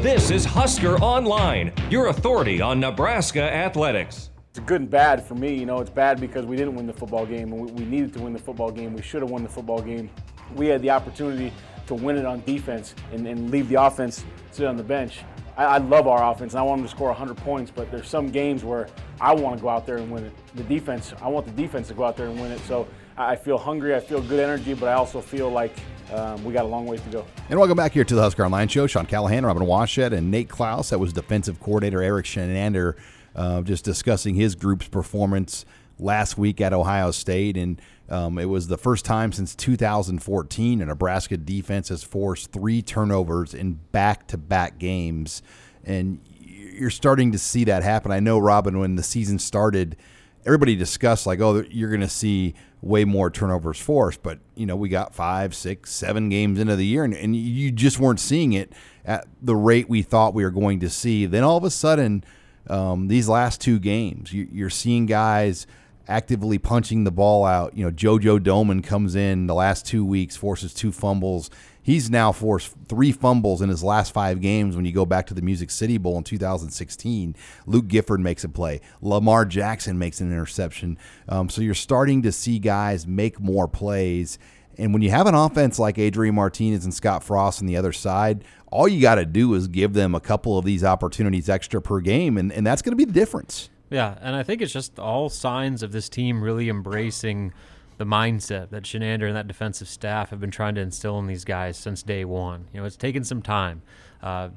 This 0.02 0.30
is 0.32 0.44
Husker 0.44 0.96
Online, 0.96 1.72
your 1.88 2.08
authority 2.08 2.60
on 2.60 2.80
Nebraska 2.80 3.40
athletics. 3.40 4.30
It's 4.54 4.60
good 4.66 4.82
and 4.82 4.90
bad 4.90 5.26
for 5.26 5.34
me. 5.34 5.54
You 5.54 5.64
know, 5.64 5.80
it's 5.80 5.88
bad 5.88 6.20
because 6.20 6.44
we 6.44 6.56
didn't 6.58 6.74
win 6.74 6.86
the 6.86 6.92
football 6.92 7.24
game, 7.24 7.54
and 7.54 7.64
we, 7.64 7.72
we 7.72 7.84
needed 7.86 8.12
to 8.12 8.20
win 8.20 8.34
the 8.34 8.38
football 8.38 8.70
game. 8.70 8.92
We 8.92 9.00
should 9.00 9.22
have 9.22 9.30
won 9.30 9.42
the 9.42 9.48
football 9.48 9.80
game. 9.80 10.10
We 10.54 10.66
had 10.66 10.82
the 10.82 10.90
opportunity 10.90 11.54
to 11.86 11.94
win 11.94 12.18
it 12.18 12.26
on 12.26 12.42
defense 12.42 12.94
and, 13.12 13.26
and 13.26 13.50
leave 13.50 13.70
the 13.70 13.82
offense 13.82 14.26
sit 14.50 14.66
on 14.66 14.76
the 14.76 14.82
bench. 14.82 15.20
I, 15.56 15.64
I 15.64 15.78
love 15.78 16.06
our 16.06 16.30
offense, 16.30 16.52
and 16.52 16.60
I 16.60 16.64
want 16.64 16.82
them 16.82 16.86
to 16.86 16.94
score 16.94 17.08
100 17.08 17.34
points. 17.38 17.70
But 17.74 17.90
there's 17.90 18.10
some 18.10 18.28
games 18.28 18.62
where 18.62 18.88
I 19.22 19.32
want 19.32 19.56
to 19.56 19.62
go 19.62 19.70
out 19.70 19.86
there 19.86 19.96
and 19.96 20.12
win 20.12 20.24
it. 20.24 20.32
The 20.54 20.64
defense, 20.64 21.14
I 21.22 21.28
want 21.28 21.46
the 21.46 21.52
defense 21.52 21.88
to 21.88 21.94
go 21.94 22.04
out 22.04 22.18
there 22.18 22.26
and 22.26 22.38
win 22.38 22.52
it. 22.52 22.60
So 22.66 22.86
I 23.16 23.36
feel 23.36 23.56
hungry. 23.56 23.94
I 23.94 24.00
feel 24.00 24.20
good 24.20 24.38
energy, 24.38 24.74
but 24.74 24.90
I 24.90 24.92
also 24.92 25.22
feel 25.22 25.48
like 25.48 25.74
um, 26.12 26.44
we 26.44 26.52
got 26.52 26.66
a 26.66 26.68
long 26.68 26.84
ways 26.84 27.00
to 27.00 27.08
go. 27.08 27.26
And 27.48 27.58
welcome 27.58 27.78
back 27.78 27.92
here 27.92 28.04
to 28.04 28.14
the 28.14 28.20
Husker 28.20 28.44
Online 28.44 28.68
Show. 28.68 28.86
Sean 28.86 29.06
Callahan, 29.06 29.46
Robin 29.46 29.62
Washut, 29.62 30.12
and 30.12 30.30
Nate 30.30 30.50
Clouse. 30.50 30.90
That 30.90 30.98
was 30.98 31.14
defensive 31.14 31.58
coordinator 31.58 32.02
Eric 32.02 32.26
Chinander 32.26 32.96
uh, 33.34 33.62
just 33.62 33.84
discussing 33.84 34.34
his 34.34 34.54
group's 34.54 34.88
performance 34.88 35.64
last 35.98 36.36
week 36.36 36.60
at 36.60 36.72
Ohio 36.72 37.10
State, 37.10 37.56
and 37.56 37.80
um, 38.08 38.38
it 38.38 38.46
was 38.46 38.68
the 38.68 38.76
first 38.76 39.04
time 39.04 39.32
since 39.32 39.54
2014 39.54 40.82
a 40.82 40.86
Nebraska 40.86 41.36
defense 41.36 41.88
has 41.88 42.02
forced 42.02 42.52
three 42.52 42.82
turnovers 42.82 43.54
in 43.54 43.74
back-to-back 43.92 44.78
games, 44.78 45.42
and 45.84 46.20
you're 46.40 46.90
starting 46.90 47.32
to 47.32 47.38
see 47.38 47.64
that 47.64 47.82
happen. 47.82 48.12
I 48.12 48.20
know, 48.20 48.38
Robin, 48.38 48.78
when 48.78 48.96
the 48.96 49.02
season 49.02 49.38
started, 49.38 49.96
everybody 50.44 50.76
discussed 50.76 51.26
like, 51.26 51.40
oh, 51.40 51.64
you're 51.70 51.90
going 51.90 52.00
to 52.00 52.08
see 52.08 52.54
way 52.80 53.04
more 53.04 53.30
turnovers 53.30 53.78
forced, 53.78 54.22
but 54.22 54.40
you 54.56 54.66
know 54.66 54.74
we 54.74 54.88
got 54.88 55.14
five, 55.14 55.54
six, 55.54 55.90
seven 55.92 56.28
games 56.28 56.58
into 56.58 56.74
the 56.76 56.84
year, 56.84 57.04
and, 57.04 57.14
and 57.14 57.36
you 57.36 57.70
just 57.70 57.98
weren't 57.98 58.20
seeing 58.20 58.52
it 58.52 58.72
at 59.04 59.26
the 59.40 59.54
rate 59.54 59.88
we 59.88 60.02
thought 60.02 60.34
we 60.34 60.44
were 60.44 60.50
going 60.50 60.80
to 60.80 60.90
see. 60.90 61.24
Then 61.26 61.44
all 61.44 61.56
of 61.56 61.64
a 61.64 61.70
sudden, 61.70 62.24
um, 62.68 63.08
these 63.08 63.28
last 63.28 63.60
two 63.60 63.78
games, 63.78 64.32
you, 64.32 64.48
you're 64.52 64.70
seeing 64.70 65.06
guys 65.06 65.66
actively 66.08 66.58
punching 66.58 67.04
the 67.04 67.10
ball 67.10 67.44
out. 67.44 67.76
You 67.76 67.84
know, 67.84 67.90
JoJo 67.90 68.40
Domann 68.40 68.84
comes 68.84 69.14
in 69.14 69.46
the 69.46 69.54
last 69.54 69.86
two 69.86 70.04
weeks, 70.04 70.36
forces 70.36 70.74
two 70.74 70.92
fumbles. 70.92 71.50
He's 71.84 72.08
now 72.08 72.30
forced 72.30 72.76
three 72.88 73.10
fumbles 73.10 73.60
in 73.60 73.68
his 73.68 73.82
last 73.82 74.12
five 74.12 74.40
games 74.40 74.76
when 74.76 74.84
you 74.84 74.92
go 74.92 75.04
back 75.04 75.26
to 75.26 75.34
the 75.34 75.42
Music 75.42 75.70
City 75.70 75.98
Bowl 75.98 76.16
in 76.16 76.22
2016. 76.22 77.34
Luke 77.66 77.88
Gifford 77.88 78.20
makes 78.20 78.44
a 78.44 78.48
play. 78.48 78.80
Lamar 79.00 79.44
Jackson 79.44 79.98
makes 79.98 80.20
an 80.20 80.30
interception. 80.30 80.96
Um, 81.28 81.48
so 81.48 81.60
you're 81.60 81.74
starting 81.74 82.22
to 82.22 82.30
see 82.30 82.60
guys 82.60 83.06
make 83.06 83.40
more 83.40 83.66
plays. 83.66 84.38
And 84.78 84.92
when 84.92 85.02
you 85.02 85.10
have 85.10 85.26
an 85.26 85.34
offense 85.34 85.78
like 85.78 85.98
Adrian 85.98 86.36
Martinez 86.36 86.84
and 86.84 86.94
Scott 86.94 87.24
Frost 87.24 87.60
on 87.60 87.66
the 87.66 87.76
other 87.76 87.92
side, 87.92 88.44
all 88.72 88.88
you 88.88 89.00
got 89.00 89.16
to 89.16 89.26
do 89.26 89.54
is 89.54 89.68
give 89.68 89.92
them 89.92 90.14
a 90.14 90.20
couple 90.20 90.58
of 90.58 90.64
these 90.64 90.82
opportunities 90.82 91.48
extra 91.48 91.80
per 91.80 92.00
game, 92.00 92.38
and, 92.38 92.50
and 92.50 92.66
that's 92.66 92.82
going 92.82 92.92
to 92.92 92.96
be 92.96 93.04
the 93.04 93.12
difference. 93.12 93.68
Yeah, 93.90 94.16
and 94.22 94.34
I 94.34 94.42
think 94.42 94.62
it's 94.62 94.72
just 94.72 94.98
all 94.98 95.28
signs 95.28 95.82
of 95.82 95.92
this 95.92 96.08
team 96.08 96.42
really 96.42 96.70
embracing 96.70 97.52
the 97.98 98.06
mindset 98.06 98.70
that 98.70 98.84
Chinander 98.84 99.26
and 99.26 99.36
that 99.36 99.46
defensive 99.46 99.88
staff 99.88 100.30
have 100.30 100.40
been 100.40 100.50
trying 100.50 100.74
to 100.76 100.80
instill 100.80 101.18
in 101.18 101.26
these 101.26 101.44
guys 101.44 101.76
since 101.76 102.02
day 102.02 102.24
one. 102.24 102.66
You 102.72 102.80
know, 102.80 102.86
it's 102.86 102.96
taken 102.96 103.22
some 103.22 103.42
time. 103.42 103.82
Uh, 104.22 104.48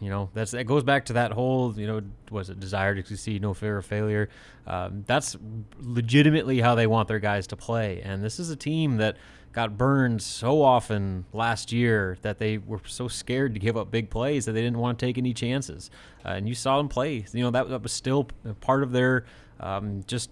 you 0.00 0.10
know, 0.10 0.30
that's 0.34 0.52
that 0.52 0.64
goes 0.64 0.82
back 0.82 1.06
to 1.06 1.14
that 1.14 1.32
whole, 1.32 1.78
you 1.78 1.86
know, 1.86 2.00
was 2.30 2.50
it 2.50 2.60
desire 2.60 2.94
to 2.94 3.04
succeed, 3.04 3.42
no 3.42 3.54
fear 3.54 3.78
of 3.78 3.86
failure. 3.86 4.28
Um, 4.66 5.04
that's 5.06 5.36
legitimately 5.78 6.60
how 6.60 6.74
they 6.74 6.86
want 6.86 7.08
their 7.08 7.18
guys 7.18 7.46
to 7.48 7.56
play. 7.56 8.00
And 8.02 8.22
this 8.22 8.38
is 8.38 8.50
a 8.50 8.56
team 8.56 8.96
that 8.98 9.16
got 9.52 9.78
burned 9.78 10.20
so 10.20 10.62
often 10.62 11.24
last 11.32 11.72
year 11.72 12.18
that 12.22 12.38
they 12.38 12.58
were 12.58 12.80
so 12.84 13.08
scared 13.08 13.54
to 13.54 13.60
give 13.60 13.76
up 13.76 13.90
big 13.90 14.10
plays 14.10 14.44
that 14.44 14.52
they 14.52 14.60
didn't 14.60 14.78
want 14.78 14.98
to 14.98 15.06
take 15.06 15.16
any 15.16 15.32
chances. 15.32 15.90
Uh, 16.24 16.30
and 16.30 16.48
you 16.48 16.54
saw 16.54 16.76
them 16.76 16.88
play. 16.88 17.24
You 17.32 17.42
know 17.42 17.50
that, 17.50 17.68
that 17.70 17.82
was 17.82 17.92
still 17.92 18.28
part 18.60 18.82
of 18.82 18.92
their 18.92 19.24
um, 19.60 20.04
just 20.06 20.30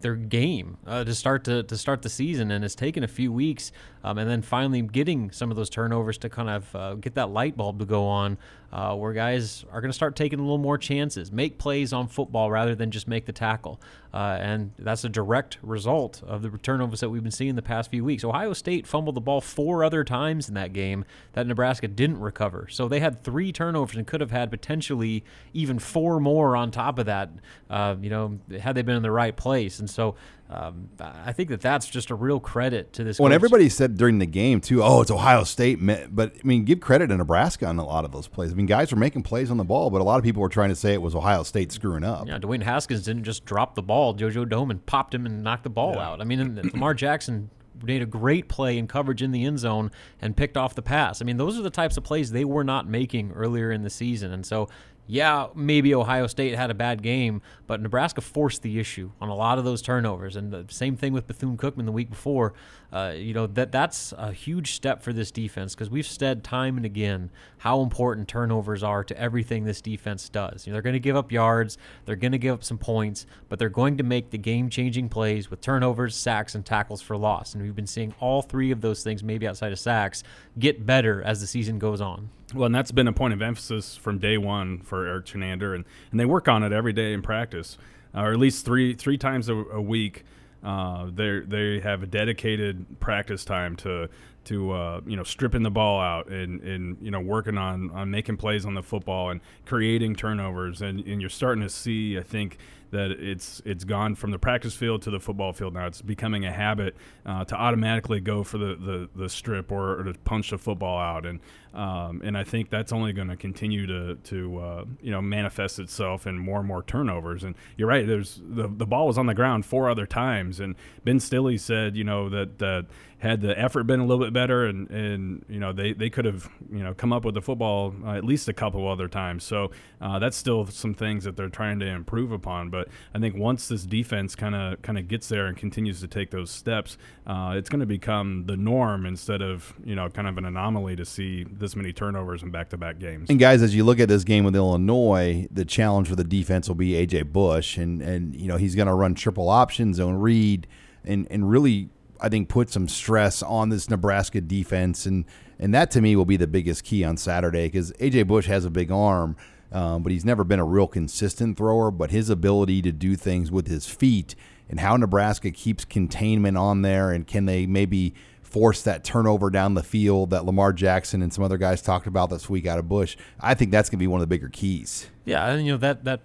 their 0.00 0.14
game 0.14 0.76
uh, 0.86 1.04
to 1.04 1.14
start 1.14 1.44
to, 1.44 1.62
to 1.62 1.76
start 1.76 2.02
the 2.02 2.08
season, 2.08 2.50
and 2.50 2.64
it's 2.64 2.74
taken 2.74 3.02
a 3.02 3.08
few 3.08 3.32
weeks, 3.32 3.72
um, 4.06 4.18
and 4.18 4.30
then 4.30 4.40
finally 4.40 4.82
getting 4.82 5.32
some 5.32 5.50
of 5.50 5.56
those 5.56 5.68
turnovers 5.68 6.16
to 6.16 6.28
kind 6.28 6.48
of 6.48 6.76
uh, 6.76 6.94
get 6.94 7.16
that 7.16 7.30
light 7.30 7.56
bulb 7.56 7.80
to 7.80 7.84
go 7.84 8.06
on, 8.06 8.38
uh, 8.72 8.94
where 8.94 9.12
guys 9.12 9.64
are 9.72 9.80
going 9.80 9.90
to 9.90 9.94
start 9.94 10.14
taking 10.14 10.38
a 10.38 10.42
little 10.42 10.58
more 10.58 10.78
chances, 10.78 11.32
make 11.32 11.58
plays 11.58 11.92
on 11.92 12.06
football 12.06 12.48
rather 12.48 12.76
than 12.76 12.92
just 12.92 13.08
make 13.08 13.26
the 13.26 13.32
tackle, 13.32 13.80
uh, 14.14 14.38
and 14.40 14.70
that's 14.78 15.02
a 15.02 15.08
direct 15.08 15.58
result 15.60 16.22
of 16.24 16.42
the 16.42 16.50
turnovers 16.58 17.00
that 17.00 17.10
we've 17.10 17.24
been 17.24 17.32
seeing 17.32 17.56
the 17.56 17.62
past 17.62 17.90
few 17.90 18.04
weeks. 18.04 18.22
Ohio 18.22 18.52
State 18.52 18.86
fumbled 18.86 19.16
the 19.16 19.20
ball 19.20 19.40
four 19.40 19.82
other 19.82 20.04
times 20.04 20.48
in 20.48 20.54
that 20.54 20.72
game 20.72 21.04
that 21.32 21.44
Nebraska 21.48 21.88
didn't 21.88 22.20
recover, 22.20 22.68
so 22.70 22.86
they 22.86 23.00
had 23.00 23.24
three 23.24 23.50
turnovers 23.50 23.96
and 23.96 24.06
could 24.06 24.20
have 24.20 24.30
had 24.30 24.52
potentially 24.52 25.24
even 25.52 25.80
four 25.80 26.20
more 26.20 26.54
on 26.54 26.70
top 26.70 27.00
of 27.00 27.06
that. 27.06 27.30
Uh, 27.68 27.96
you 28.00 28.10
know, 28.10 28.38
had 28.60 28.76
they 28.76 28.82
been 28.82 28.96
in 28.96 29.02
the 29.02 29.10
right 29.10 29.36
place, 29.36 29.80
and 29.80 29.90
so 29.90 30.14
um, 30.48 30.90
I 31.00 31.32
think 31.32 31.48
that 31.48 31.60
that's 31.60 31.88
just 31.88 32.10
a 32.10 32.14
real 32.14 32.38
credit 32.38 32.92
to 32.94 33.04
this. 33.04 33.18
When 33.18 33.32
everybody 33.32 33.68
said 33.68 33.96
during 33.96 34.18
the 34.18 34.26
game 34.26 34.60
too, 34.60 34.82
oh, 34.82 35.00
it's 35.00 35.10
Ohio 35.10 35.42
State, 35.42 35.78
but 36.14 36.32
I 36.36 36.46
mean, 36.46 36.64
give 36.64 36.80
credit 36.80 37.08
to 37.08 37.16
Nebraska 37.16 37.66
on 37.66 37.78
a 37.78 37.84
lot 37.84 38.04
of 38.04 38.12
those 38.12 38.28
plays. 38.28 38.52
I 38.52 38.54
mean, 38.54 38.66
guys 38.66 38.92
were 38.92 38.98
making 38.98 39.24
plays 39.24 39.50
on 39.50 39.56
the 39.56 39.64
ball, 39.64 39.90
but 39.90 40.00
a 40.00 40.04
lot 40.04 40.18
of 40.18 40.24
people 40.24 40.40
were 40.40 40.48
trying 40.48 40.68
to 40.68 40.76
say 40.76 40.92
it 40.92 41.02
was 41.02 41.14
Ohio 41.16 41.42
State 41.42 41.72
screwing 41.72 42.04
up. 42.04 42.28
Yeah, 42.28 42.38
Dwayne 42.38 42.62
Haskins 42.62 43.02
didn't 43.02 43.24
just 43.24 43.44
drop 43.44 43.74
the 43.74 43.82
ball. 43.82 44.14
JoJo 44.14 44.46
Domann 44.46 44.80
popped 44.86 45.14
him 45.14 45.26
and 45.26 45.42
knocked 45.42 45.64
the 45.64 45.70
ball 45.70 45.94
yeah. 45.94 46.08
out. 46.08 46.20
I 46.20 46.24
mean, 46.24 46.60
Lamar 46.72 46.94
Jackson 46.94 47.50
made 47.82 48.02
a 48.02 48.06
great 48.06 48.48
play 48.48 48.78
in 48.78 48.86
coverage 48.86 49.22
in 49.22 49.32
the 49.32 49.44
end 49.44 49.58
zone 49.58 49.90
and 50.20 50.36
picked 50.36 50.56
off 50.56 50.74
the 50.74 50.82
pass. 50.82 51.20
I 51.20 51.24
mean, 51.24 51.36
those 51.36 51.58
are 51.58 51.62
the 51.62 51.70
types 51.70 51.96
of 51.96 52.04
plays 52.04 52.30
they 52.30 52.44
were 52.44 52.64
not 52.64 52.88
making 52.88 53.32
earlier 53.32 53.70
in 53.70 53.82
the 53.82 53.90
season. 53.90 54.32
And 54.32 54.46
so 54.46 54.68
yeah, 55.06 55.48
maybe 55.54 55.94
Ohio 55.94 56.26
State 56.26 56.54
had 56.54 56.70
a 56.70 56.74
bad 56.74 57.02
game, 57.02 57.40
but 57.66 57.80
Nebraska 57.80 58.20
forced 58.20 58.62
the 58.62 58.78
issue 58.80 59.10
on 59.20 59.28
a 59.28 59.34
lot 59.34 59.58
of 59.58 59.64
those 59.64 59.80
turnovers. 59.80 60.36
And 60.36 60.52
the 60.52 60.64
same 60.68 60.96
thing 60.96 61.12
with 61.12 61.26
Bethune 61.26 61.56
Cookman 61.56 61.84
the 61.84 61.92
week 61.92 62.10
before. 62.10 62.54
Uh, 62.92 63.12
you 63.16 63.34
know 63.34 63.46
that 63.48 63.72
that's 63.72 64.12
a 64.16 64.32
huge 64.32 64.72
step 64.72 65.02
for 65.02 65.12
this 65.12 65.32
defense 65.32 65.74
because 65.74 65.90
we've 65.90 66.06
said 66.06 66.44
time 66.44 66.76
and 66.76 66.86
again 66.86 67.30
how 67.58 67.80
important 67.80 68.28
turnovers 68.28 68.82
are 68.82 69.02
to 69.02 69.18
everything 69.18 69.64
this 69.64 69.80
defense 69.80 70.28
does. 70.28 70.66
You 70.66 70.70
know, 70.70 70.76
they're 70.76 70.82
going 70.82 70.94
to 70.94 71.00
give 71.00 71.16
up 71.16 71.32
yards, 71.32 71.78
they're 72.04 72.16
going 72.16 72.32
to 72.32 72.38
give 72.38 72.54
up 72.54 72.64
some 72.64 72.78
points, 72.78 73.26
but 73.48 73.58
they're 73.58 73.68
going 73.68 73.96
to 73.96 74.04
make 74.04 74.30
the 74.30 74.38
game-changing 74.38 75.08
plays 75.08 75.50
with 75.50 75.60
turnovers, 75.60 76.14
sacks, 76.14 76.54
and 76.54 76.64
tackles 76.64 77.02
for 77.02 77.16
loss. 77.16 77.54
And 77.54 77.62
we've 77.62 77.74
been 77.74 77.86
seeing 77.86 78.14
all 78.20 78.40
three 78.40 78.70
of 78.70 78.80
those 78.80 79.02
things, 79.02 79.22
maybe 79.24 79.48
outside 79.48 79.72
of 79.72 79.78
sacks, 79.80 80.22
get 80.58 80.86
better 80.86 81.22
as 81.22 81.40
the 81.40 81.46
season 81.46 81.78
goes 81.78 82.00
on. 82.00 82.30
Well, 82.56 82.66
and 82.66 82.74
that's 82.74 82.90
been 82.90 83.06
a 83.06 83.12
point 83.12 83.34
of 83.34 83.42
emphasis 83.42 83.96
from 83.96 84.18
day 84.18 84.38
one 84.38 84.78
for 84.80 85.06
Eric 85.06 85.26
Chinander, 85.26 85.74
and, 85.74 85.84
and 86.10 86.18
they 86.18 86.24
work 86.24 86.48
on 86.48 86.62
it 86.62 86.72
every 86.72 86.94
day 86.94 87.12
in 87.12 87.20
practice, 87.20 87.76
uh, 88.14 88.22
or 88.22 88.32
at 88.32 88.38
least 88.38 88.64
three 88.64 88.94
three 88.94 89.18
times 89.18 89.50
a, 89.50 89.54
a 89.54 89.80
week. 89.80 90.24
Uh, 90.64 91.10
they 91.12 91.40
they 91.40 91.80
have 91.80 92.02
a 92.02 92.06
dedicated 92.06 92.98
practice 92.98 93.44
time 93.44 93.76
to 93.76 94.08
to 94.44 94.72
uh, 94.72 95.00
you 95.06 95.16
know 95.16 95.22
stripping 95.22 95.62
the 95.62 95.70
ball 95.70 96.00
out 96.00 96.28
and, 96.28 96.62
and 96.62 96.96
you 97.02 97.10
know 97.10 97.20
working 97.20 97.58
on, 97.58 97.90
on 97.90 98.10
making 98.10 98.38
plays 98.38 98.64
on 98.64 98.72
the 98.72 98.82
football 98.82 99.30
and 99.30 99.40
creating 99.66 100.14
turnovers 100.14 100.80
and, 100.80 101.00
and 101.00 101.20
you're 101.20 101.28
starting 101.28 101.62
to 101.62 101.68
see 101.68 102.16
I 102.16 102.22
think 102.22 102.56
that 102.90 103.10
it's 103.10 103.60
it's 103.64 103.84
gone 103.84 104.14
from 104.14 104.30
the 104.30 104.38
practice 104.38 104.74
field 104.74 105.02
to 105.02 105.10
the 105.10 105.20
football 105.20 105.52
field 105.52 105.74
now. 105.74 105.86
It's 105.86 106.02
becoming 106.02 106.44
a 106.44 106.52
habit 106.52 106.96
uh, 107.24 107.44
to 107.44 107.54
automatically 107.54 108.20
go 108.20 108.42
for 108.42 108.58
the, 108.58 108.76
the, 108.76 109.08
the 109.14 109.28
strip 109.28 109.72
or, 109.72 110.00
or, 110.00 110.04
to 110.04 110.14
punch 110.24 110.50
the 110.50 110.58
football 110.58 110.98
out, 110.98 111.26
and 111.26 111.40
um, 111.76 112.22
and 112.24 112.38
I 112.38 112.42
think 112.42 112.70
that's 112.70 112.90
only 112.90 113.12
going 113.12 113.28
to 113.28 113.36
continue 113.36 113.86
to 113.86 114.16
to 114.16 114.58
uh, 114.58 114.84
you 115.00 115.10
know 115.10 115.20
manifest 115.20 115.78
itself 115.78 116.26
in 116.26 116.38
more 116.38 116.58
and 116.58 116.66
more 116.66 116.82
turnovers. 116.82 117.44
And 117.44 117.54
you're 117.76 117.88
right. 117.88 118.06
There's 118.06 118.40
the 118.42 118.66
the 118.66 118.86
ball 118.86 119.06
was 119.06 119.18
on 119.18 119.26
the 119.26 119.34
ground 119.34 119.66
four 119.66 119.90
other 119.90 120.06
times, 120.06 120.58
and 120.58 120.74
Ben 121.04 121.20
Stille 121.20 121.58
said 121.58 121.94
you 121.94 122.04
know 122.04 122.30
that 122.30 122.58
that 122.58 122.86
had 123.18 123.40
the 123.40 123.58
effort 123.58 123.84
been 123.84 124.00
a 124.00 124.04
little 124.04 124.22
bit 124.22 124.32
better 124.32 124.66
and, 124.66 124.90
and 124.90 125.44
you 125.48 125.58
know 125.58 125.72
they, 125.72 125.94
they 125.94 126.10
could 126.10 126.26
have 126.26 126.50
you 126.70 126.84
know 126.84 126.92
come 126.92 127.12
up 127.12 127.24
with 127.24 127.34
the 127.34 127.40
football 127.40 127.94
uh, 128.04 128.12
at 128.12 128.24
least 128.24 128.46
a 128.48 128.52
couple 128.52 128.86
other 128.86 129.08
times 129.08 129.42
so 129.42 129.70
uh, 130.02 130.18
that's 130.18 130.36
still 130.36 130.66
some 130.66 130.92
things 130.92 131.24
that 131.24 131.34
they're 131.34 131.48
trying 131.48 131.78
to 131.78 131.86
improve 131.86 132.30
upon 132.30 132.68
but 132.68 132.88
I 133.14 133.18
think 133.18 133.34
once 133.34 133.68
this 133.68 133.84
defense 133.84 134.34
kind 134.34 134.54
of 134.54 134.82
kind 134.82 134.98
of 134.98 135.08
gets 135.08 135.28
there 135.28 135.46
and 135.46 135.56
continues 135.56 136.00
to 136.00 136.08
take 136.08 136.30
those 136.30 136.50
steps 136.50 136.98
uh, 137.26 137.54
it's 137.56 137.70
going 137.70 137.80
to 137.80 137.86
become 137.86 138.44
the 138.46 138.56
norm 138.56 139.06
instead 139.06 139.40
of 139.40 139.72
you 139.82 139.94
know 139.94 140.10
kind 140.10 140.28
of 140.28 140.36
an 140.36 140.44
anomaly 140.44 140.96
to 140.96 141.04
see 141.06 141.44
this 141.66 141.76
many 141.76 141.92
turnovers 141.92 142.42
in 142.42 142.50
back-to-back 142.50 142.98
games. 142.98 143.28
And 143.28 143.38
guys 143.38 143.60
as 143.60 143.74
you 143.74 143.82
look 143.84 143.98
at 143.98 144.08
this 144.08 144.24
game 144.24 144.44
with 144.44 144.54
Illinois 144.54 145.48
the 145.50 145.64
challenge 145.64 146.08
for 146.08 146.16
the 146.16 146.24
defense 146.24 146.68
will 146.68 146.76
be 146.76 146.92
AJ 146.92 147.32
Bush. 147.32 147.76
And 147.76 148.00
and 148.00 148.34
you 148.34 148.46
know 148.48 148.56
he's 148.56 148.74
going 148.74 148.88
to 148.88 148.94
run 148.94 149.14
triple 149.14 149.48
option 149.48 149.92
zone 149.94 150.14
read 150.14 150.66
and 151.04 151.26
and 151.30 151.50
really 151.50 151.90
I 152.20 152.28
think 152.28 152.48
put 152.48 152.70
some 152.70 152.88
stress 152.88 153.42
on 153.42 153.68
this 153.68 153.90
Nebraska 153.90 154.40
defense, 154.40 155.06
and 155.06 155.24
and 155.58 155.74
that 155.74 155.90
to 155.92 156.00
me 156.00 156.16
will 156.16 156.24
be 156.24 156.36
the 156.36 156.46
biggest 156.46 156.84
key 156.84 157.04
on 157.04 157.16
Saturday 157.16 157.66
because 157.66 157.92
AJ 157.92 158.26
Bush 158.26 158.46
has 158.46 158.64
a 158.64 158.70
big 158.70 158.90
arm, 158.90 159.36
um, 159.72 160.02
but 160.02 160.12
he's 160.12 160.24
never 160.24 160.44
been 160.44 160.58
a 160.58 160.64
real 160.64 160.86
consistent 160.86 161.56
thrower. 161.56 161.90
But 161.90 162.10
his 162.10 162.30
ability 162.30 162.82
to 162.82 162.92
do 162.92 163.16
things 163.16 163.50
with 163.50 163.68
his 163.68 163.86
feet 163.86 164.34
and 164.68 164.80
how 164.80 164.96
Nebraska 164.96 165.50
keeps 165.50 165.84
containment 165.84 166.56
on 166.56 166.82
there, 166.82 167.10
and 167.10 167.26
can 167.26 167.46
they 167.46 167.66
maybe 167.66 168.14
force 168.46 168.82
that 168.82 169.04
turnover 169.04 169.50
down 169.50 169.74
the 169.74 169.82
field 169.82 170.30
that 170.30 170.44
Lamar 170.44 170.72
Jackson 170.72 171.20
and 171.20 171.32
some 171.32 171.42
other 171.42 171.58
guys 171.58 171.82
talked 171.82 172.06
about 172.06 172.30
this 172.30 172.48
week 172.48 172.66
out 172.66 172.78
of 172.78 172.88
Bush. 172.88 173.16
I 173.40 173.54
think 173.54 173.72
that's 173.72 173.90
going 173.90 173.98
to 173.98 174.02
be 174.02 174.06
one 174.06 174.20
of 174.20 174.22
the 174.22 174.34
bigger 174.34 174.48
keys. 174.48 175.10
Yeah, 175.24 175.46
and 175.48 175.66
you 175.66 175.72
know 175.72 175.78
that 175.78 176.04
that 176.04 176.20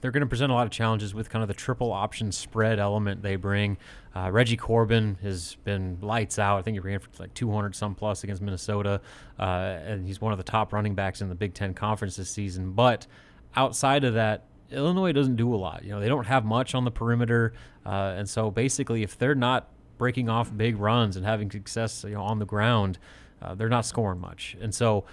they're 0.00 0.10
going 0.10 0.22
to 0.22 0.26
present 0.26 0.50
a 0.50 0.54
lot 0.54 0.66
of 0.66 0.72
challenges 0.72 1.14
with 1.14 1.28
kind 1.28 1.42
of 1.42 1.48
the 1.48 1.54
triple 1.54 1.92
option 1.92 2.32
spread 2.32 2.78
element 2.78 3.22
they 3.22 3.36
bring. 3.36 3.76
Uh, 4.16 4.30
Reggie 4.30 4.56
Corbin 4.56 5.18
has 5.22 5.56
been 5.64 5.98
lights 6.00 6.38
out. 6.38 6.58
I 6.58 6.62
think 6.62 6.76
he 6.76 6.80
ran 6.80 6.98
for 7.00 7.08
like 7.18 7.34
200 7.34 7.74
some 7.74 7.94
plus 7.94 8.24
against 8.24 8.40
Minnesota, 8.40 9.00
uh, 9.38 9.42
and 9.42 10.06
he's 10.06 10.20
one 10.20 10.32
of 10.32 10.38
the 10.38 10.44
top 10.44 10.72
running 10.72 10.94
backs 10.94 11.20
in 11.20 11.28
the 11.28 11.34
Big 11.34 11.52
Ten 11.52 11.74
Conference 11.74 12.16
this 12.16 12.30
season. 12.30 12.72
But 12.72 13.06
outside 13.54 14.04
of 14.04 14.14
that, 14.14 14.44
Illinois 14.70 15.12
doesn't 15.12 15.36
do 15.36 15.54
a 15.54 15.56
lot. 15.56 15.84
You 15.84 15.90
know, 15.90 16.00
they 16.00 16.08
don't 16.08 16.26
have 16.26 16.44
much 16.44 16.74
on 16.74 16.84
the 16.84 16.90
perimeter, 16.90 17.52
uh, 17.84 18.14
and 18.16 18.28
so 18.28 18.50
basically, 18.50 19.02
if 19.02 19.18
they're 19.18 19.34
not 19.34 19.68
breaking 19.98 20.28
off 20.28 20.56
big 20.56 20.78
runs 20.78 21.16
and 21.16 21.26
having 21.26 21.50
success, 21.50 22.04
you 22.04 22.14
know, 22.14 22.22
on 22.22 22.38
the 22.38 22.46
ground, 22.46 22.98
uh, 23.42 23.54
they're 23.54 23.68
not 23.68 23.84
scoring 23.84 24.20
much. 24.20 24.56
And 24.60 24.74
so 24.74 25.04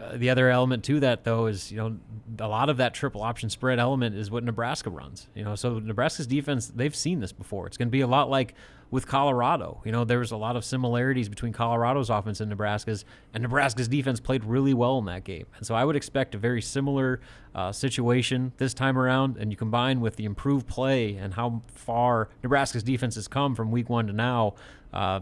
Uh, 0.00 0.16
the 0.16 0.30
other 0.30 0.50
element 0.50 0.84
to 0.84 1.00
that, 1.00 1.24
though, 1.24 1.46
is 1.46 1.70
you 1.70 1.78
know 1.78 1.96
a 2.38 2.48
lot 2.48 2.68
of 2.68 2.76
that 2.76 2.94
triple 2.94 3.22
option 3.22 3.50
spread 3.50 3.78
element 3.78 4.16
is 4.16 4.30
what 4.30 4.44
Nebraska 4.44 4.90
runs. 4.90 5.28
You 5.34 5.44
know, 5.44 5.54
so 5.54 5.78
Nebraska's 5.78 6.26
defense 6.26 6.68
they've 6.68 6.94
seen 6.94 7.20
this 7.20 7.32
before. 7.32 7.66
It's 7.66 7.76
going 7.76 7.88
to 7.88 7.92
be 7.92 8.00
a 8.00 8.06
lot 8.06 8.30
like 8.30 8.54
with 8.90 9.06
Colorado. 9.06 9.82
You 9.84 9.92
know, 9.92 10.04
there 10.04 10.18
was 10.18 10.30
a 10.30 10.36
lot 10.36 10.56
of 10.56 10.64
similarities 10.64 11.28
between 11.28 11.52
Colorado's 11.52 12.10
offense 12.10 12.40
and 12.40 12.48
Nebraska's, 12.48 13.04
and 13.34 13.42
Nebraska's 13.42 13.88
defense 13.88 14.18
played 14.20 14.44
really 14.44 14.74
well 14.74 14.98
in 14.98 15.04
that 15.06 15.24
game. 15.24 15.46
And 15.56 15.66
so 15.66 15.74
I 15.74 15.84
would 15.84 15.96
expect 15.96 16.34
a 16.34 16.38
very 16.38 16.62
similar 16.62 17.20
uh, 17.54 17.72
situation 17.72 18.52
this 18.56 18.72
time 18.72 18.96
around. 18.96 19.36
And 19.36 19.50
you 19.50 19.56
combine 19.56 20.00
with 20.00 20.16
the 20.16 20.24
improved 20.24 20.66
play 20.66 21.16
and 21.16 21.34
how 21.34 21.62
far 21.68 22.28
Nebraska's 22.42 22.82
defense 22.82 23.14
has 23.16 23.28
come 23.28 23.54
from 23.54 23.70
week 23.70 23.90
one 23.90 24.06
to 24.06 24.12
now. 24.12 24.54
Uh, 24.92 25.20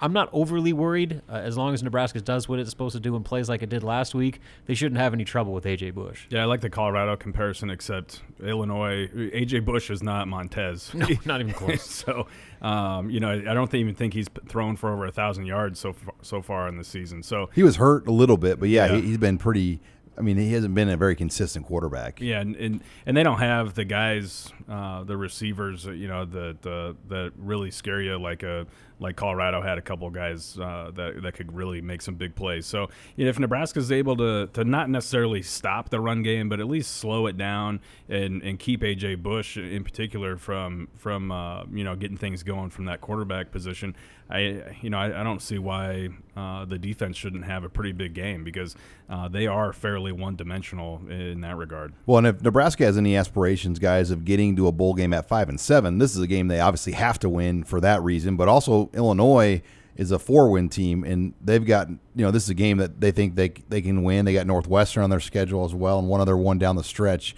I'm 0.00 0.12
not 0.12 0.28
overly 0.32 0.72
worried. 0.72 1.22
Uh, 1.28 1.36
as 1.36 1.56
long 1.56 1.72
as 1.72 1.82
Nebraska 1.82 2.20
does 2.20 2.48
what 2.48 2.58
it's 2.58 2.70
supposed 2.70 2.94
to 2.94 3.00
do 3.00 3.16
and 3.16 3.24
plays 3.24 3.48
like 3.48 3.62
it 3.62 3.68
did 3.68 3.82
last 3.82 4.14
week, 4.14 4.40
they 4.66 4.74
shouldn't 4.74 5.00
have 5.00 5.14
any 5.14 5.24
trouble 5.24 5.52
with 5.52 5.64
AJ 5.64 5.94
Bush. 5.94 6.26
Yeah, 6.28 6.42
I 6.42 6.44
like 6.44 6.60
the 6.60 6.68
Colorado 6.70 7.16
comparison, 7.16 7.70
except 7.70 8.22
Illinois. 8.42 9.08
AJ 9.08 9.64
Bush 9.64 9.90
is 9.90 10.02
not 10.02 10.28
Montez. 10.28 10.92
No, 10.96 11.06
not 11.26 11.40
even 11.40 11.52
close. 11.54 11.82
so, 11.82 12.26
um, 12.62 13.10
you 13.10 13.20
know, 13.20 13.30
I 13.30 13.54
don't 13.54 13.72
even 13.74 13.94
think 13.94 14.14
he's 14.14 14.28
thrown 14.48 14.76
for 14.76 14.90
over 14.92 15.04
a 15.04 15.12
thousand 15.12 15.44
yards 15.46 15.78
so 15.78 15.92
far, 15.92 16.14
so 16.22 16.40
far 16.40 16.68
in 16.68 16.78
the 16.78 16.84
season. 16.84 17.22
So 17.22 17.50
he 17.54 17.62
was 17.62 17.76
hurt 17.76 18.08
a 18.08 18.12
little 18.12 18.38
bit, 18.38 18.58
but 18.58 18.70
yeah, 18.70 18.86
yeah. 18.86 19.00
He, 19.00 19.08
has 19.10 19.18
been 19.18 19.36
pretty. 19.38 19.80
I 20.18 20.22
mean, 20.22 20.38
he 20.38 20.52
hasn't 20.54 20.74
been 20.74 20.88
a 20.88 20.96
very 20.96 21.14
consistent 21.14 21.66
quarterback. 21.66 22.20
Yeah, 22.20 22.40
and 22.40 22.56
and, 22.56 22.80
and 23.04 23.16
they 23.16 23.22
don't 23.22 23.38
have 23.38 23.74
the 23.74 23.84
guys, 23.84 24.50
uh, 24.68 25.04
the 25.04 25.16
receivers, 25.16 25.84
you 25.84 26.08
know, 26.08 26.24
that 26.24 26.62
that 27.08 27.32
really 27.36 27.70
scare 27.70 28.00
you 28.00 28.16
like 28.18 28.42
a 28.42 28.66
like 28.98 29.16
Colorado 29.16 29.60
had 29.60 29.78
a 29.78 29.82
couple 29.82 30.08
guys 30.10 30.58
uh, 30.58 30.90
that 30.94 31.22
that 31.22 31.34
could 31.34 31.54
really 31.54 31.80
make 31.80 32.00
some 32.00 32.14
big 32.14 32.34
plays. 32.34 32.66
So 32.66 32.88
if 33.16 33.38
Nebraska's 33.38 33.92
able 33.92 34.16
to 34.16 34.48
to 34.54 34.64
not 34.64 34.88
necessarily 34.88 35.42
stop 35.42 35.90
the 35.90 36.00
run 36.00 36.22
game, 36.22 36.48
but 36.48 36.60
at 36.60 36.66
least 36.66 36.96
slow 36.96 37.26
it 37.26 37.36
down 37.36 37.80
and 38.08 38.42
and 38.42 38.58
keep 38.58 38.80
AJ 38.80 39.22
Bush 39.22 39.56
in 39.56 39.84
particular 39.84 40.36
from 40.36 40.88
from 40.96 41.30
uh, 41.30 41.64
you 41.72 41.84
know 41.84 41.94
getting 41.96 42.16
things 42.16 42.42
going 42.42 42.70
from 42.70 42.86
that 42.86 43.00
quarterback 43.00 43.50
position, 43.52 43.94
I 44.28 44.74
you 44.80 44.90
know 44.90 44.98
I, 44.98 45.20
I 45.20 45.22
don't 45.22 45.40
see 45.40 45.58
why 45.58 46.08
uh, 46.36 46.64
the 46.64 46.78
defense 46.78 47.16
shouldn't 47.16 47.44
have 47.44 47.64
a 47.64 47.68
pretty 47.68 47.92
big 47.92 48.14
game 48.14 48.44
because 48.44 48.74
uh, 49.08 49.28
they 49.28 49.46
are 49.46 49.72
fairly 49.72 50.12
one 50.12 50.36
dimensional 50.36 51.00
in 51.08 51.40
that 51.42 51.56
regard. 51.56 51.92
Well, 52.06 52.18
and 52.18 52.26
if 52.26 52.42
Nebraska 52.42 52.84
has 52.84 52.98
any 52.98 53.16
aspirations, 53.16 53.78
guys, 53.78 54.10
of 54.10 54.24
getting 54.24 54.56
to 54.56 54.66
a 54.66 54.72
bowl 54.72 54.94
game 54.94 55.12
at 55.12 55.28
five 55.28 55.48
and 55.48 55.60
seven, 55.60 55.98
this 55.98 56.16
is 56.16 56.22
a 56.22 56.26
game 56.26 56.48
they 56.48 56.60
obviously 56.60 56.92
have 56.94 57.18
to 57.20 57.28
win 57.28 57.64
for 57.64 57.80
that 57.80 58.02
reason, 58.02 58.36
but 58.36 58.48
also 58.48 58.90
Illinois 58.94 59.62
is 59.96 60.10
a 60.10 60.18
four-win 60.18 60.68
team, 60.68 61.04
and 61.04 61.32
they've 61.40 61.64
got 61.64 61.88
you 61.88 61.98
know 62.16 62.30
this 62.30 62.44
is 62.44 62.50
a 62.50 62.54
game 62.54 62.78
that 62.78 63.00
they 63.00 63.10
think 63.10 63.34
they 63.34 63.50
they 63.68 63.80
can 63.80 64.02
win. 64.02 64.24
They 64.24 64.34
got 64.34 64.46
Northwestern 64.46 65.02
on 65.02 65.10
their 65.10 65.20
schedule 65.20 65.64
as 65.64 65.74
well, 65.74 65.98
and 65.98 66.08
one 66.08 66.20
other 66.20 66.36
one 66.36 66.58
down 66.58 66.76
the 66.76 66.84
stretch. 66.84 67.34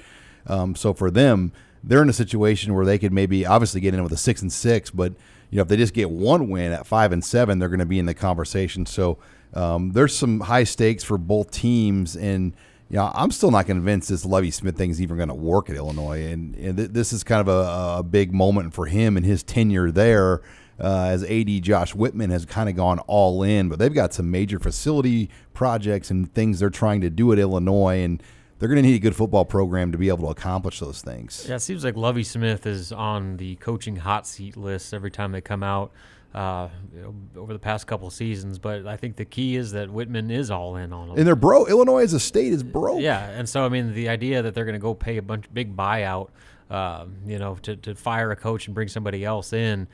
Um, 0.46 0.74
so 0.74 0.94
for 0.94 1.11
them, 1.11 1.53
they're 1.85 2.03
in 2.03 2.09
a 2.09 2.14
situation 2.14 2.74
where 2.74 2.85
they 2.85 2.98
could 2.98 3.12
maybe 3.12 3.46
obviously 3.46 3.81
get 3.81 3.94
in 3.94 4.03
with 4.03 4.12
a 4.12 4.16
six 4.16 4.42
and 4.42 4.53
six, 4.53 4.90
but 4.90 5.12
you 5.50 5.56
know 5.56 5.62
if 5.62 5.68
they 5.68 5.76
just 5.76 5.94
get 5.94 6.11
one 6.11 6.48
win 6.48 6.72
at 6.72 6.87
five 6.87 7.12
and 7.12 7.24
seven, 7.24 7.58
they're 7.58 7.68
going 7.68 7.78
to 7.78 7.87
be 7.87 7.98
in 7.98 8.06
the 8.06 8.14
conversation. 8.14 8.87
So 8.87 9.18
um, 9.54 9.92
there's 9.92 10.16
some 10.16 10.40
high 10.40 10.64
stakes 10.64 11.04
for 11.04 11.18
both 11.18 11.50
teams, 11.50 12.16
and 12.16 12.54
you 12.90 12.96
know, 12.96 13.11
I'm 13.14 13.30
still 13.30 13.50
not 13.50 13.66
convinced 13.66 14.08
this 14.08 14.24
Lovie 14.24 14.50
Smith 14.50 14.76
thing 14.76 14.90
is 14.90 15.00
even 15.00 15.16
going 15.16 15.28
to 15.28 15.34
work 15.34 15.68
at 15.68 15.76
Illinois, 15.76 16.24
and, 16.26 16.54
and 16.56 16.76
th- 16.76 16.90
this 16.90 17.12
is 17.12 17.22
kind 17.22 17.40
of 17.40 17.48
a, 17.48 17.98
a, 17.98 18.02
big 18.02 18.32
moment 18.32 18.72
for 18.72 18.87
him 18.87 19.16
and 19.16 19.26
his 19.26 19.42
tenure 19.42 19.90
there 19.90 20.40
uh, 20.80 21.08
as 21.08 21.24
AD 21.24 21.62
Josh 21.62 21.94
Whitman 21.94 22.30
has 22.30 22.46
kind 22.46 22.68
of 22.68 22.76
gone 22.76 22.98
all 23.00 23.42
in, 23.42 23.68
but 23.68 23.78
they've 23.78 23.92
got 23.92 24.14
some 24.14 24.30
major 24.30 24.58
facility 24.58 25.28
projects 25.52 26.11
and 26.11 26.32
things 26.32 26.61
they're 26.61 26.70
trying 26.70 27.00
to 27.02 27.11
do 27.11 27.32
at 27.32 27.38
Illinois, 27.38 28.02
and 28.02 28.22
they're 28.59 28.68
going 28.68 28.83
to 28.83 28.88
need 28.88 28.97
a 28.97 28.99
good 28.99 29.16
football 29.16 29.44
program 29.44 29.92
to 29.92 29.99
be 29.99 30.09
able 30.09 30.27
to 30.27 30.29
accomplish 30.29 30.81
those 30.81 31.01
things. 31.01 31.47
Yeah, 31.49 31.57
it 31.57 31.61
seems 31.61 31.85
like 31.85 31.97
Lovie 31.97 32.25
Smith 32.25 32.66
is 32.66 32.92
on 32.92 33.37
the 33.37 33.57
coaching 33.57 33.97
hot 33.97 34.27
seat 34.27 34.57
list 34.57 34.92
every 34.92 35.11
time 35.11 35.33
they 35.33 35.40
come 35.40 35.62
out. 35.62 35.92
Uh, 36.35 36.68
you 36.94 37.01
know, 37.01 37.40
over 37.40 37.55
the 37.55 37.59
past 37.59 37.87
couple 37.87 38.11
seasons, 38.11 38.59
but 38.59 38.87
I 38.87 38.99
think 38.99 39.16
the 39.16 39.25
key 39.25 39.57
is 39.57 39.73
that 39.73 39.90
Whitman 39.90 40.31
is 40.31 40.51
all 40.51 40.77
in 40.77 40.92
on 40.92 41.09
them. 41.09 41.16
And 41.16 41.27
they're 41.27 41.35
broke. 41.35 41.71
Illinois 41.71 42.03
as 42.03 42.12
a 42.12 42.21
state 42.21 42.53
is 42.53 42.62
broke. 42.62 43.01
Yeah, 43.01 43.31
and 43.31 43.49
so 43.49 43.64
I 43.64 43.71
mean, 43.71 43.94
the 43.94 44.11
idea 44.11 44.42
that 44.42 44.55
they're 44.55 44.66
going 44.66 44.75
to 44.75 44.79
go 44.79 44.92
pay 44.92 45.16
a 45.16 45.23
bunch 45.23 45.47
big 45.55 45.75
buyout, 45.75 46.29
uh, 46.71 47.07
you 47.27 47.38
know, 47.38 47.55
to, 47.62 47.77
to 47.77 47.94
fire 47.94 48.31
a 48.31 48.37
coach 48.37 48.66
and 48.66 48.75
bring 48.75 48.88
somebody 48.88 49.25
else 49.25 49.55
in, 49.55 49.88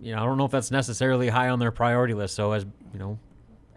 you 0.00 0.14
know, 0.14 0.22
I 0.22 0.26
don't 0.26 0.38
know 0.38 0.44
if 0.44 0.52
that's 0.52 0.70
necessarily 0.70 1.28
high 1.28 1.48
on 1.48 1.58
their 1.58 1.72
priority 1.72 2.14
list. 2.14 2.36
So 2.36 2.52
as 2.52 2.64
you 2.92 2.98
know, 3.00 3.18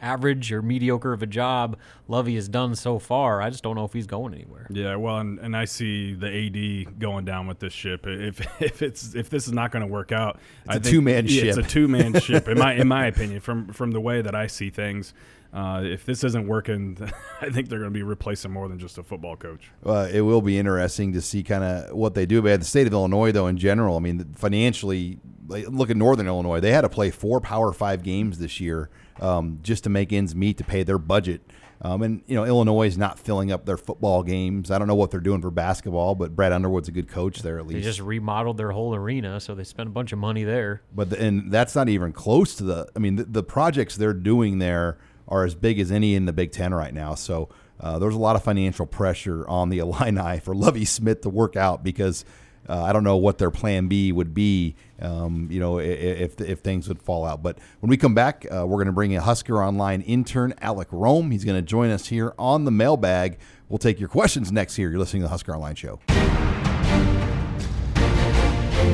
average 0.03 0.51
or 0.51 0.61
mediocre 0.61 1.13
of 1.13 1.23
a 1.23 1.27
job 1.27 1.77
Lovie 2.07 2.35
has 2.35 2.49
done 2.49 2.75
so 2.75 2.99
far, 2.99 3.41
I 3.41 3.49
just 3.49 3.63
don't 3.63 3.75
know 3.75 3.85
if 3.85 3.93
he's 3.93 4.05
going 4.05 4.33
anywhere. 4.33 4.67
Yeah, 4.69 4.97
well, 4.97 5.19
and, 5.19 5.39
and 5.39 5.55
I 5.55 5.65
see 5.65 6.13
the 6.13 6.27
AD 6.27 6.99
going 6.99 7.25
down 7.25 7.47
with 7.47 7.59
this 7.59 7.73
ship. 7.73 8.05
If 8.05 8.41
if 8.61 8.81
it's 8.81 9.15
if 9.15 9.29
this 9.29 9.47
is 9.47 9.53
not 9.53 9.71
going 9.71 9.85
to 9.85 9.91
work 9.91 10.11
out, 10.11 10.39
it's 10.65 10.75
I 10.75 10.77
a 10.77 10.79
two 10.79 11.01
man 11.01 11.25
yeah, 11.25 11.41
ship. 11.41 11.57
It's 11.57 11.57
a 11.57 11.63
two 11.63 11.87
man 11.87 12.13
ship 12.19 12.47
in 12.47 12.59
my 12.59 12.73
in 12.73 12.87
my 12.87 13.07
opinion. 13.07 13.39
From 13.39 13.71
from 13.71 13.91
the 13.91 14.01
way 14.01 14.21
that 14.21 14.35
I 14.35 14.47
see 14.47 14.69
things. 14.69 15.13
Uh, 15.53 15.83
if 15.83 16.03
this 16.03 16.23
isn't 16.23 16.47
working, 16.47 16.97
I 17.41 17.51
think 17.51 17.69
they're 17.69 17.77
going 17.77 17.91
to 17.91 17.93
be 17.93 18.01
replacing 18.01 18.49
more 18.49 18.67
than 18.67 18.79
just 18.79 18.97
a 18.97 19.03
football 19.03 19.35
coach. 19.35 19.69
Uh, 19.85 20.09
it 20.11 20.21
will 20.21 20.41
be 20.41 20.57
interesting 20.57 21.13
to 21.13 21.21
see 21.21 21.43
kind 21.43 21.63
of 21.63 21.95
what 21.95 22.15
they 22.15 22.25
do. 22.25 22.41
But 22.41 22.59
the 22.59 22.65
state 22.65 22.87
of 22.87 22.93
Illinois, 22.93 23.31
though, 23.31 23.45
in 23.45 23.57
general, 23.57 23.95
I 23.95 23.99
mean, 23.99 24.33
financially, 24.33 25.19
look 25.47 25.89
at 25.89 25.97
Northern 25.97 26.27
Illinois. 26.27 26.59
They 26.59 26.71
had 26.71 26.81
to 26.81 26.89
play 26.89 27.11
four 27.11 27.39
Power 27.41 27.73
Five 27.73 28.03
games 28.03 28.39
this 28.39 28.59
year 28.59 28.89
um, 29.21 29.59
just 29.61 29.83
to 29.85 29.89
make 29.89 30.13
ends 30.13 30.35
meet 30.35 30.57
to 30.57 30.63
pay 30.63 30.83
their 30.83 30.97
budget. 30.97 31.41
Um, 31.81 32.01
and 32.01 32.23
you 32.27 32.35
know 32.35 32.45
Illinois 32.45 32.87
is 32.87 32.97
not 32.97 33.19
filling 33.19 33.51
up 33.51 33.65
their 33.65 33.75
football 33.75 34.23
games. 34.23 34.71
I 34.71 34.77
don't 34.77 34.87
know 34.87 34.95
what 34.95 35.11
they're 35.11 35.19
doing 35.19 35.41
for 35.41 35.51
basketball, 35.51 36.15
but 36.15 36.33
Brad 36.33 36.53
Underwood's 36.53 36.87
a 36.87 36.93
good 36.93 37.09
coach 37.09 37.41
there 37.41 37.59
at 37.59 37.67
least. 37.67 37.75
They 37.75 37.81
just 37.81 37.99
remodeled 37.99 38.57
their 38.57 38.71
whole 38.71 38.95
arena, 38.95 39.41
so 39.41 39.53
they 39.53 39.65
spent 39.65 39.89
a 39.89 39.91
bunch 39.91 40.13
of 40.13 40.19
money 40.19 40.45
there. 40.45 40.81
But 40.95 41.09
the, 41.09 41.21
and 41.21 41.51
that's 41.51 41.75
not 41.75 41.89
even 41.89 42.13
close 42.13 42.55
to 42.55 42.63
the. 42.63 42.87
I 42.95 42.99
mean, 42.99 43.17
the, 43.17 43.25
the, 43.25 43.43
projects 43.43 43.97
they're 43.97 44.13
doing 44.13 44.59
there 44.59 44.97
are 45.27 45.43
as 45.43 45.55
big 45.55 45.77
as 45.77 45.91
any 45.91 46.15
in 46.15 46.25
the 46.25 46.31
Big 46.31 46.53
Ten 46.53 46.73
right 46.73 46.93
now. 46.93 47.15
So 47.15 47.49
uh, 47.81 47.99
there's 47.99 48.15
a 48.15 48.19
lot 48.19 48.37
of 48.37 48.43
financial 48.43 48.85
pressure 48.85 49.45
on 49.49 49.67
the 49.67 49.79
Illini 49.79 50.39
for 50.39 50.55
Lovie 50.55 50.85
Smith 50.85 51.21
to 51.21 51.29
work 51.29 51.57
out 51.57 51.83
because 51.83 52.23
uh, 52.67 52.83
I 52.83 52.93
don't 52.93 53.03
know 53.03 53.17
what 53.17 53.37
their 53.37 53.51
plan 53.51 53.87
B 53.87 54.11
would 54.11 54.33
be, 54.33 54.75
um, 55.01 55.47
you 55.51 55.59
know, 55.59 55.79
if, 55.79 56.39
if 56.39 56.59
things 56.59 56.87
would 56.87 57.01
fall 57.01 57.25
out. 57.25 57.43
But 57.43 57.59
when 57.79 57.89
we 57.89 57.97
come 57.97 58.13
back, 58.13 58.45
uh, 58.45 58.65
we're 58.65 58.77
going 58.77 58.87
to 58.87 58.93
bring 58.93 59.15
a 59.15 59.21
Husker 59.21 59.61
Online 59.61 60.01
intern, 60.01 60.53
Alec 60.61 60.87
Rome. 60.91 61.31
He's 61.31 61.43
going 61.43 61.57
to 61.57 61.61
join 61.61 61.89
us 61.89 62.07
here 62.07 62.33
on 62.39 62.65
the 62.65 62.71
mailbag. 62.71 63.37
We'll 63.69 63.79
take 63.79 63.99
your 63.99 64.09
questions 64.09 64.51
next 64.51 64.75
here. 64.75 64.89
You're 64.89 64.99
listening 64.99 65.21
to 65.21 65.25
the 65.25 65.31
Husker 65.31 65.53
Online 65.53 65.75
Show. 65.75 65.99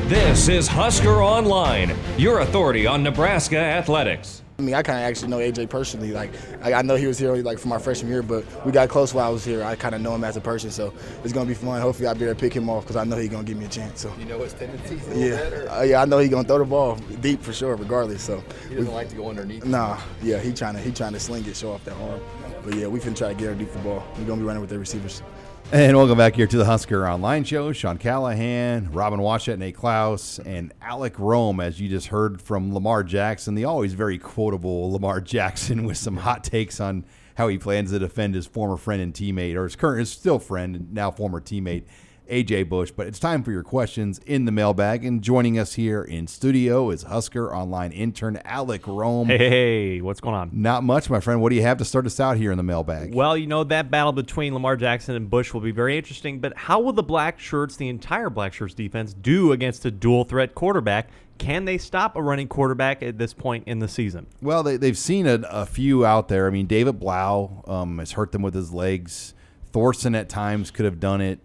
This 0.08 0.48
is 0.48 0.68
Husker 0.68 1.22
Online, 1.22 1.96
your 2.18 2.40
authority 2.40 2.88
on 2.88 3.04
Nebraska 3.04 3.58
athletics. 3.58 4.42
I 4.60 4.62
mean, 4.62 4.76
I 4.76 4.84
kind 4.84 5.00
of 5.00 5.06
actually 5.06 5.30
know 5.30 5.38
AJ 5.38 5.69
personally. 5.69 6.12
Like, 6.12 6.32
I, 6.62 6.74
I, 6.74 6.82
know 6.82 6.95
he 6.95 7.08
was 7.08 7.17
here 7.17 7.30
only 7.30 7.43
like 7.43 7.60
for 7.60 7.69
my 7.69 7.80
freshman 7.80 8.12
year, 8.12 8.22
but 8.22 8.43
we 8.65 8.74
got 8.74 8.89
close 8.89 9.13
while 9.13 9.26
I 9.26 9.30
was 9.30 9.45
here. 9.45 9.63
I 9.63 9.78
kind 9.78 9.95
of 9.95 10.02
know 10.02 10.13
him 10.13 10.26
as 10.26 10.36
a 10.36 10.41
person, 10.41 10.69
so 10.69 10.93
it's 11.24 11.32
gonna 11.32 11.45
be 11.45 11.54
fun. 11.54 11.80
Hopefully, 11.80 12.10
I'll 12.10 12.15
be 12.15 12.26
able 12.26 12.36
to 12.36 12.39
pick 12.39 12.54
him 12.54 12.69
off 12.69 12.84
because 12.84 12.98
I 12.98 13.06
know 13.06 13.15
he's 13.15 13.30
gonna 13.30 13.45
give 13.45 13.58
me 13.58 13.65
a 13.65 13.69
chance. 13.69 14.02
So 14.02 14.13
you 14.19 14.26
know 14.26 14.39
his 14.39 14.54
tendencies. 14.54 15.02
yeah, 15.15 15.74
uh, 15.74 15.84
yeah, 15.84 16.02
I 16.02 16.06
know 16.06 16.17
he's 16.17 16.30
gonna 16.30 16.45
throw 16.45 16.58
the 16.58 16.65
ball 16.65 16.95
deep 17.22 17.41
for 17.41 17.54
sure, 17.54 17.78
regardless. 17.78 18.22
So 18.22 18.43
he 18.67 18.76
doesn't 18.76 18.91
we, 18.91 18.93
like 18.93 19.08
to 19.10 19.15
go 19.15 19.30
underneath. 19.30 19.63
Nah, 19.63 19.98
yeah, 20.22 20.39
he 20.39 20.52
trying 20.52 20.76
to 20.76 20.82
he 20.82 20.91
trying 20.91 21.13
to 21.13 21.22
sling 21.22 21.45
it, 21.45 21.56
show 21.56 21.72
off 21.72 21.86
that 21.86 21.95
arm. 21.95 22.19
But 22.65 22.76
yeah, 22.76 22.88
we 22.88 23.00
finna 23.00 23.15
try 23.15 23.30
to 23.30 23.36
get 23.36 23.48
underneath 23.48 23.72
the 23.72 23.80
ball. 23.80 24.06
We're 24.17 24.26
gonna 24.26 24.41
be 24.41 24.45
running 24.45 24.62
with 24.62 24.72
the 24.72 24.80
receivers. 24.80 25.24
And 25.72 25.96
welcome 25.96 26.18
back 26.18 26.36
here 26.36 26.48
to 26.48 26.58
the 26.58 26.66
Husker 26.66 27.08
Online 27.08 27.44
Show. 27.44 27.72
Sean 27.74 28.00
Callahan, 28.00 28.92
Robin 28.92 29.20
Washut, 29.20 29.60
Nate 29.60 29.76
Clouse, 29.76 30.40
and 30.40 30.74
Alec 30.82 31.20
Rome, 31.20 31.60
as 31.60 31.80
you 31.80 31.88
just 31.88 32.08
heard 32.08 32.42
from 32.42 32.74
Lamar 32.74 33.04
Jackson, 33.04 33.54
the 33.54 33.66
always 33.66 33.94
very 33.94 34.18
quotable 34.18 34.92
Lamar 34.92 35.22
Jackson 35.22 35.84
with 35.84 35.98
some 35.98 36.18
hot 36.18 36.44
takes 36.44 36.80
on 36.80 37.06
how 37.36 37.48
he 37.50 37.60
plans 37.60 37.92
to 37.92 38.00
defend 38.00 38.34
his 38.34 38.48
former 38.48 38.78
friend 38.78 39.00
and 39.00 39.14
teammate, 39.14 39.56
or 39.56 39.66
his 39.66 39.76
current, 39.76 40.00
his 40.00 40.10
still 40.10 40.40
friend 40.40 40.92
now 40.92 41.12
former 41.12 41.40
teammate, 41.40 41.84
AJ 42.30 42.70
Bush. 42.70 42.92
But 42.92 43.08
it's 43.08 43.20
time 43.20 43.44
for 43.44 43.52
your 43.52 43.63
questions 43.63 44.20
in 44.26 44.46
the 44.46 44.52
mailbag. 44.52 45.04
And 45.04 45.22
joining 45.22 45.60
us 45.60 45.74
here 45.74 46.04
in 46.04 46.28
studio 46.28 46.89
is 46.92 47.04
Husker 47.04 47.54
Online 47.54 47.92
intern 47.92 48.39
Alec 48.46 48.88
Rome. 48.88 49.28
Hey, 49.28 49.50
hey, 49.50 50.02
what's 50.02 50.20
going 50.20 50.36
on? 50.36 50.50
Not 50.54 50.84
much, 50.84 51.10
my 51.10 51.20
friend. 51.20 51.42
What 51.42 51.50
do 51.50 51.56
you 51.56 51.62
have 51.63 51.78
to 51.78 51.86
start 51.86 52.06
us 52.06 52.20
out 52.20 52.38
here 52.38 52.52
in 52.52 52.58
the 52.58 52.63
mailbag? 52.63 53.13
Well, 53.13 53.36
you 53.36 53.48
know, 53.48 53.63
that 53.65 53.92
battle 53.92 54.13
between 54.13 54.54
Lamar 54.54 54.76
Jackson 54.76 55.15
and 55.15 55.30
Bush 55.30 55.54
will 55.54 55.62
be 55.62 55.72
very 55.72 55.98
interesting. 55.98 56.39
But 56.39 56.56
how 56.56 56.80
will 56.80 56.94
the 56.94 57.04
Black 57.04 57.39
Shirts, 57.39 57.76
the 57.76 57.89
entire 57.89 58.30
Black 58.30 58.54
Shirts 58.54 58.74
defense, 58.74 59.13
do 59.13 59.52
against 59.52 59.86
a 59.86 59.92
dual 59.92 60.24
threat 60.24 60.56
quarterback? 60.56 61.10
Can 61.39 61.63
they 61.65 61.78
stop 61.78 62.15
a 62.18 62.22
running 62.22 62.50
quarterback 62.50 63.02
at 63.02 63.18
this 63.18 63.34
point 63.34 63.63
in 63.65 63.80
the 63.80 63.88
season? 63.88 64.28
Well, 64.42 64.62
they, 64.62 64.86
have 64.86 64.98
seen 64.98 65.26
a, 65.26 65.42
a, 65.50 65.65
few 65.65 66.06
out 66.06 66.28
there. 66.28 66.48
I 66.48 66.50
mean, 66.50 66.68
David 66.68 67.00
Blough 67.00 67.63
um, 67.65 67.98
has 68.00 68.12
hurt 68.12 68.34
them 68.34 68.42
with 68.42 68.54
his 68.54 68.74
legs. 68.74 69.34
Thorson 69.72 70.15
at 70.15 70.28
times 70.28 70.70
could 70.70 70.86
have 70.86 71.00
done 71.00 71.22
it. 71.22 71.39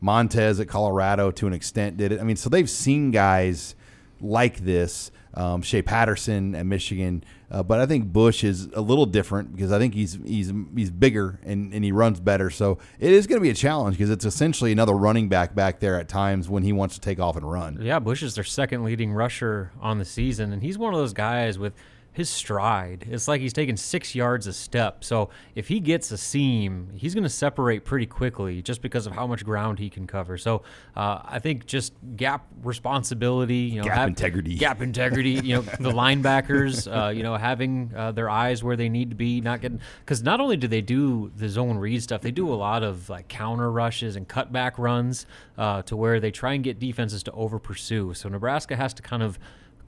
Montez 0.00 0.60
at 0.60 0.68
Colorado 0.68 1.30
to 1.32 1.46
an 1.46 1.52
extent 1.52 1.96
did 1.96 2.12
it. 2.12 2.20
I 2.20 2.24
mean, 2.24 2.36
so 2.36 2.48
they've 2.48 2.70
seen 2.70 3.10
guys 3.10 3.74
like 4.20 4.58
this. 4.58 5.10
Um, 5.32 5.62
Shea 5.62 5.80
Patterson 5.80 6.56
at 6.56 6.66
Michigan, 6.66 7.22
uh, 7.52 7.62
but 7.62 7.78
I 7.78 7.86
think 7.86 8.12
Bush 8.12 8.42
is 8.42 8.66
a 8.74 8.80
little 8.80 9.06
different 9.06 9.54
because 9.54 9.70
I 9.70 9.78
think 9.78 9.94
he's 9.94 10.18
he's 10.26 10.52
he's 10.74 10.90
bigger 10.90 11.38
and, 11.44 11.72
and 11.72 11.84
he 11.84 11.92
runs 11.92 12.18
better. 12.18 12.50
So 12.50 12.78
it 12.98 13.12
is 13.12 13.28
going 13.28 13.38
to 13.38 13.42
be 13.42 13.50
a 13.50 13.54
challenge 13.54 13.96
because 13.96 14.10
it's 14.10 14.24
essentially 14.24 14.72
another 14.72 14.94
running 14.94 15.28
back 15.28 15.54
back 15.54 15.78
there 15.78 16.00
at 16.00 16.08
times 16.08 16.48
when 16.48 16.64
he 16.64 16.72
wants 16.72 16.96
to 16.96 17.00
take 17.00 17.20
off 17.20 17.36
and 17.36 17.48
run. 17.48 17.78
Yeah, 17.80 18.00
Bush 18.00 18.24
is 18.24 18.34
their 18.34 18.42
second 18.42 18.82
leading 18.82 19.12
rusher 19.12 19.70
on 19.80 19.98
the 19.98 20.04
season, 20.04 20.52
and 20.52 20.62
he's 20.62 20.76
one 20.76 20.92
of 20.92 20.98
those 20.98 21.12
guys 21.12 21.60
with 21.60 21.74
his 22.12 22.28
stride. 22.28 23.06
It's 23.08 23.28
like 23.28 23.40
he's 23.40 23.52
taking 23.52 23.76
six 23.76 24.14
yards 24.14 24.46
a 24.48 24.52
step. 24.52 25.04
So 25.04 25.30
if 25.54 25.68
he 25.68 25.78
gets 25.78 26.10
a 26.10 26.18
seam, 26.18 26.90
he's 26.96 27.14
going 27.14 27.22
to 27.24 27.30
separate 27.30 27.84
pretty 27.84 28.06
quickly 28.06 28.62
just 28.62 28.82
because 28.82 29.06
of 29.06 29.12
how 29.12 29.26
much 29.28 29.44
ground 29.44 29.78
he 29.78 29.88
can 29.88 30.06
cover. 30.08 30.36
So 30.36 30.62
uh, 30.96 31.20
I 31.24 31.38
think 31.38 31.66
just 31.66 31.92
gap 32.16 32.46
responsibility, 32.64 33.54
you 33.56 33.78
know, 33.80 33.84
Gap 33.84 34.08
integrity. 34.08 34.56
gap 34.56 34.80
integrity. 34.82 35.30
You 35.30 35.56
know, 35.56 35.60
the 35.62 35.92
linebackers, 35.92 36.86
uh, 36.90 37.10
you 37.10 37.22
know, 37.22 37.36
having 37.36 37.92
uh, 37.96 38.10
their 38.12 38.28
eyes 38.28 38.64
where 38.64 38.76
they 38.76 38.88
need 38.88 39.10
to 39.10 39.16
be, 39.16 39.40
not 39.40 39.60
getting 39.60 39.80
because 40.00 40.22
not 40.22 40.40
only 40.40 40.56
do 40.56 40.66
they 40.66 40.80
do 40.80 41.30
the 41.36 41.48
zone 41.48 41.78
read 41.78 42.02
stuff, 42.02 42.22
they 42.22 42.32
do 42.32 42.52
a 42.52 42.54
lot 42.56 42.82
of 42.82 43.08
like 43.08 43.28
counter 43.28 43.70
rushes 43.70 44.16
and 44.16 44.28
cutback 44.28 44.72
runs 44.78 45.26
uh, 45.58 45.82
to 45.82 45.96
where 45.96 46.18
they 46.18 46.30
try 46.32 46.54
and 46.54 46.64
get 46.64 46.78
defenses 46.80 47.22
to 47.22 47.32
over 47.32 47.58
pursue. 47.58 48.14
So 48.14 48.28
Nebraska 48.28 48.74
has 48.76 48.92
to 48.94 49.02
kind 49.02 49.22
of 49.22 49.38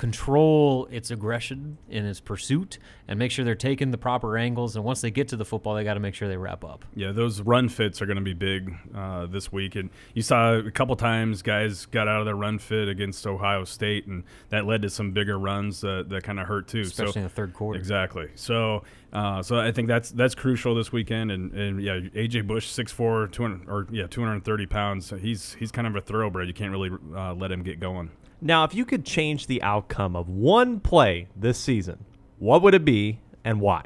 control 0.02 0.88
its 0.90 1.12
aggression 1.12 1.78
in 1.88 2.04
its 2.04 2.18
pursuit 2.18 2.76
and 3.06 3.20
make 3.20 3.30
sure 3.30 3.44
they're 3.44 3.54
taking 3.54 3.92
the 3.92 3.96
proper 3.96 4.36
angles. 4.36 4.74
And 4.74 4.84
once 4.84 5.00
they 5.00 5.12
get 5.12 5.28
to 5.28 5.36
the 5.36 5.44
football, 5.44 5.76
they 5.76 5.84
got 5.84 5.94
to 5.94 6.00
make 6.00 6.16
sure 6.16 6.26
they 6.26 6.36
wrap 6.36 6.64
up. 6.64 6.84
Yeah, 6.96 7.12
those 7.12 7.40
run 7.40 7.68
fits 7.68 8.02
are 8.02 8.06
going 8.06 8.16
to 8.16 8.22
be 8.22 8.34
big 8.34 8.74
uh, 8.96 9.26
this 9.26 9.52
week, 9.52 9.76
and 9.76 9.90
you 10.12 10.22
saw 10.22 10.54
a 10.54 10.72
couple 10.72 10.96
times 10.96 11.40
guys 11.42 11.86
got 11.86 12.08
out 12.08 12.18
of 12.18 12.24
their 12.24 12.34
run 12.34 12.58
fit 12.58 12.88
against 12.88 13.24
Ohio 13.28 13.62
State, 13.62 14.08
and 14.08 14.24
that 14.48 14.66
led 14.66 14.82
to 14.82 14.90
some 14.90 15.12
bigger 15.12 15.38
runs 15.38 15.82
that, 15.82 16.08
that 16.08 16.24
kind 16.24 16.40
of 16.40 16.48
hurt 16.48 16.66
too. 16.66 16.80
Especially 16.80 17.12
so, 17.12 17.20
in 17.20 17.22
the 17.22 17.30
third 17.30 17.54
quarter. 17.54 17.78
Exactly. 17.78 18.26
So, 18.34 18.82
uh, 19.12 19.40
so 19.40 19.60
I 19.60 19.70
think 19.70 19.86
that's 19.86 20.10
that's 20.10 20.34
crucial 20.34 20.74
this 20.74 20.90
weekend, 20.90 21.30
and, 21.30 21.52
and 21.52 21.80
yeah, 21.80 22.00
AJ 22.00 22.48
Bush, 22.48 22.66
6'4", 22.66 23.30
200 23.30 23.68
or 23.68 23.86
yeah, 23.92 24.08
two 24.08 24.20
hundred 24.20 24.32
and 24.34 24.44
thirty 24.44 24.66
pounds. 24.66 25.12
He's 25.20 25.52
he's 25.52 25.70
kind 25.70 25.86
of 25.86 25.94
a 25.94 26.00
thoroughbred. 26.00 26.48
You 26.48 26.54
can't 26.54 26.72
really 26.72 26.90
uh, 27.14 27.34
let 27.34 27.52
him 27.52 27.62
get 27.62 27.78
going. 27.78 28.10
Now, 28.44 28.64
if 28.64 28.74
you 28.74 28.84
could 28.84 29.04
change 29.04 29.46
the 29.46 29.62
outcome 29.62 30.16
of 30.16 30.28
one 30.28 30.80
play 30.80 31.28
this 31.36 31.58
season, 31.58 32.04
what 32.40 32.60
would 32.62 32.74
it 32.74 32.84
be 32.84 33.20
and 33.44 33.60
why? 33.60 33.84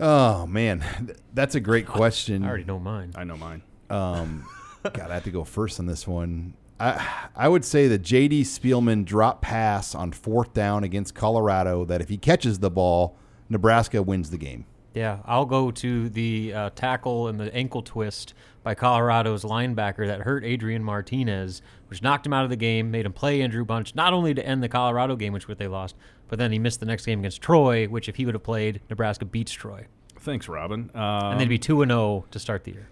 Oh 0.00 0.46
man, 0.46 1.14
that's 1.34 1.54
a 1.54 1.60
great 1.60 1.86
question. 1.86 2.42
I 2.42 2.48
already 2.48 2.64
know 2.64 2.78
mine. 2.80 3.12
I 3.14 3.24
know 3.24 3.36
mine. 3.36 3.62
Um, 3.90 4.44
God, 4.82 5.10
I 5.10 5.14
have 5.14 5.24
to 5.24 5.30
go 5.30 5.44
first 5.44 5.78
on 5.78 5.86
this 5.86 6.06
one. 6.06 6.54
I 6.80 7.06
I 7.36 7.48
would 7.48 7.64
say 7.64 7.86
the 7.86 7.98
J.D. 7.98 8.42
Spielman 8.42 9.04
drop 9.04 9.42
pass 9.42 9.94
on 9.94 10.10
fourth 10.12 10.52
down 10.52 10.82
against 10.82 11.14
Colorado. 11.14 11.84
That 11.84 12.00
if 12.00 12.08
he 12.08 12.16
catches 12.16 12.58
the 12.58 12.70
ball, 12.70 13.14
Nebraska 13.48 14.02
wins 14.02 14.30
the 14.30 14.38
game. 14.38 14.64
Yeah, 14.94 15.18
I'll 15.24 15.46
go 15.46 15.70
to 15.72 16.08
the 16.08 16.54
uh, 16.54 16.70
tackle 16.70 17.28
and 17.28 17.38
the 17.38 17.54
ankle 17.54 17.82
twist 17.82 18.32
by 18.62 18.74
Colorado's 18.74 19.44
linebacker 19.44 20.06
that 20.06 20.20
hurt 20.20 20.44
Adrian 20.44 20.82
Martinez, 20.84 21.62
which 21.94 22.02
knocked 22.02 22.26
him 22.26 22.32
out 22.32 22.42
of 22.42 22.50
the 22.50 22.56
game, 22.56 22.90
made 22.90 23.06
him 23.06 23.12
play 23.12 23.40
Andrew 23.40 23.64
Bunch, 23.64 23.94
not 23.94 24.12
only 24.12 24.34
to 24.34 24.44
end 24.44 24.64
the 24.64 24.68
Colorado 24.68 25.14
game, 25.14 25.32
which 25.32 25.46
what 25.46 25.58
they 25.58 25.68
lost, 25.68 25.94
but 26.26 26.40
then 26.40 26.50
he 26.50 26.58
missed 26.58 26.80
the 26.80 26.86
next 26.86 27.06
game 27.06 27.20
against 27.20 27.40
Troy, 27.40 27.86
which 27.86 28.08
if 28.08 28.16
he 28.16 28.26
would 28.26 28.34
have 28.34 28.42
played, 28.42 28.80
Nebraska 28.90 29.24
beats 29.24 29.52
Troy. 29.52 29.86
Thanks, 30.18 30.48
Robin. 30.48 30.90
Um, 30.92 31.02
and 31.02 31.40
they'd 31.40 31.48
be 31.48 31.56
2 31.56 31.82
and 31.82 31.92
0 31.92 32.24
to 32.32 32.38
start 32.40 32.64
the 32.64 32.72
year. 32.72 32.88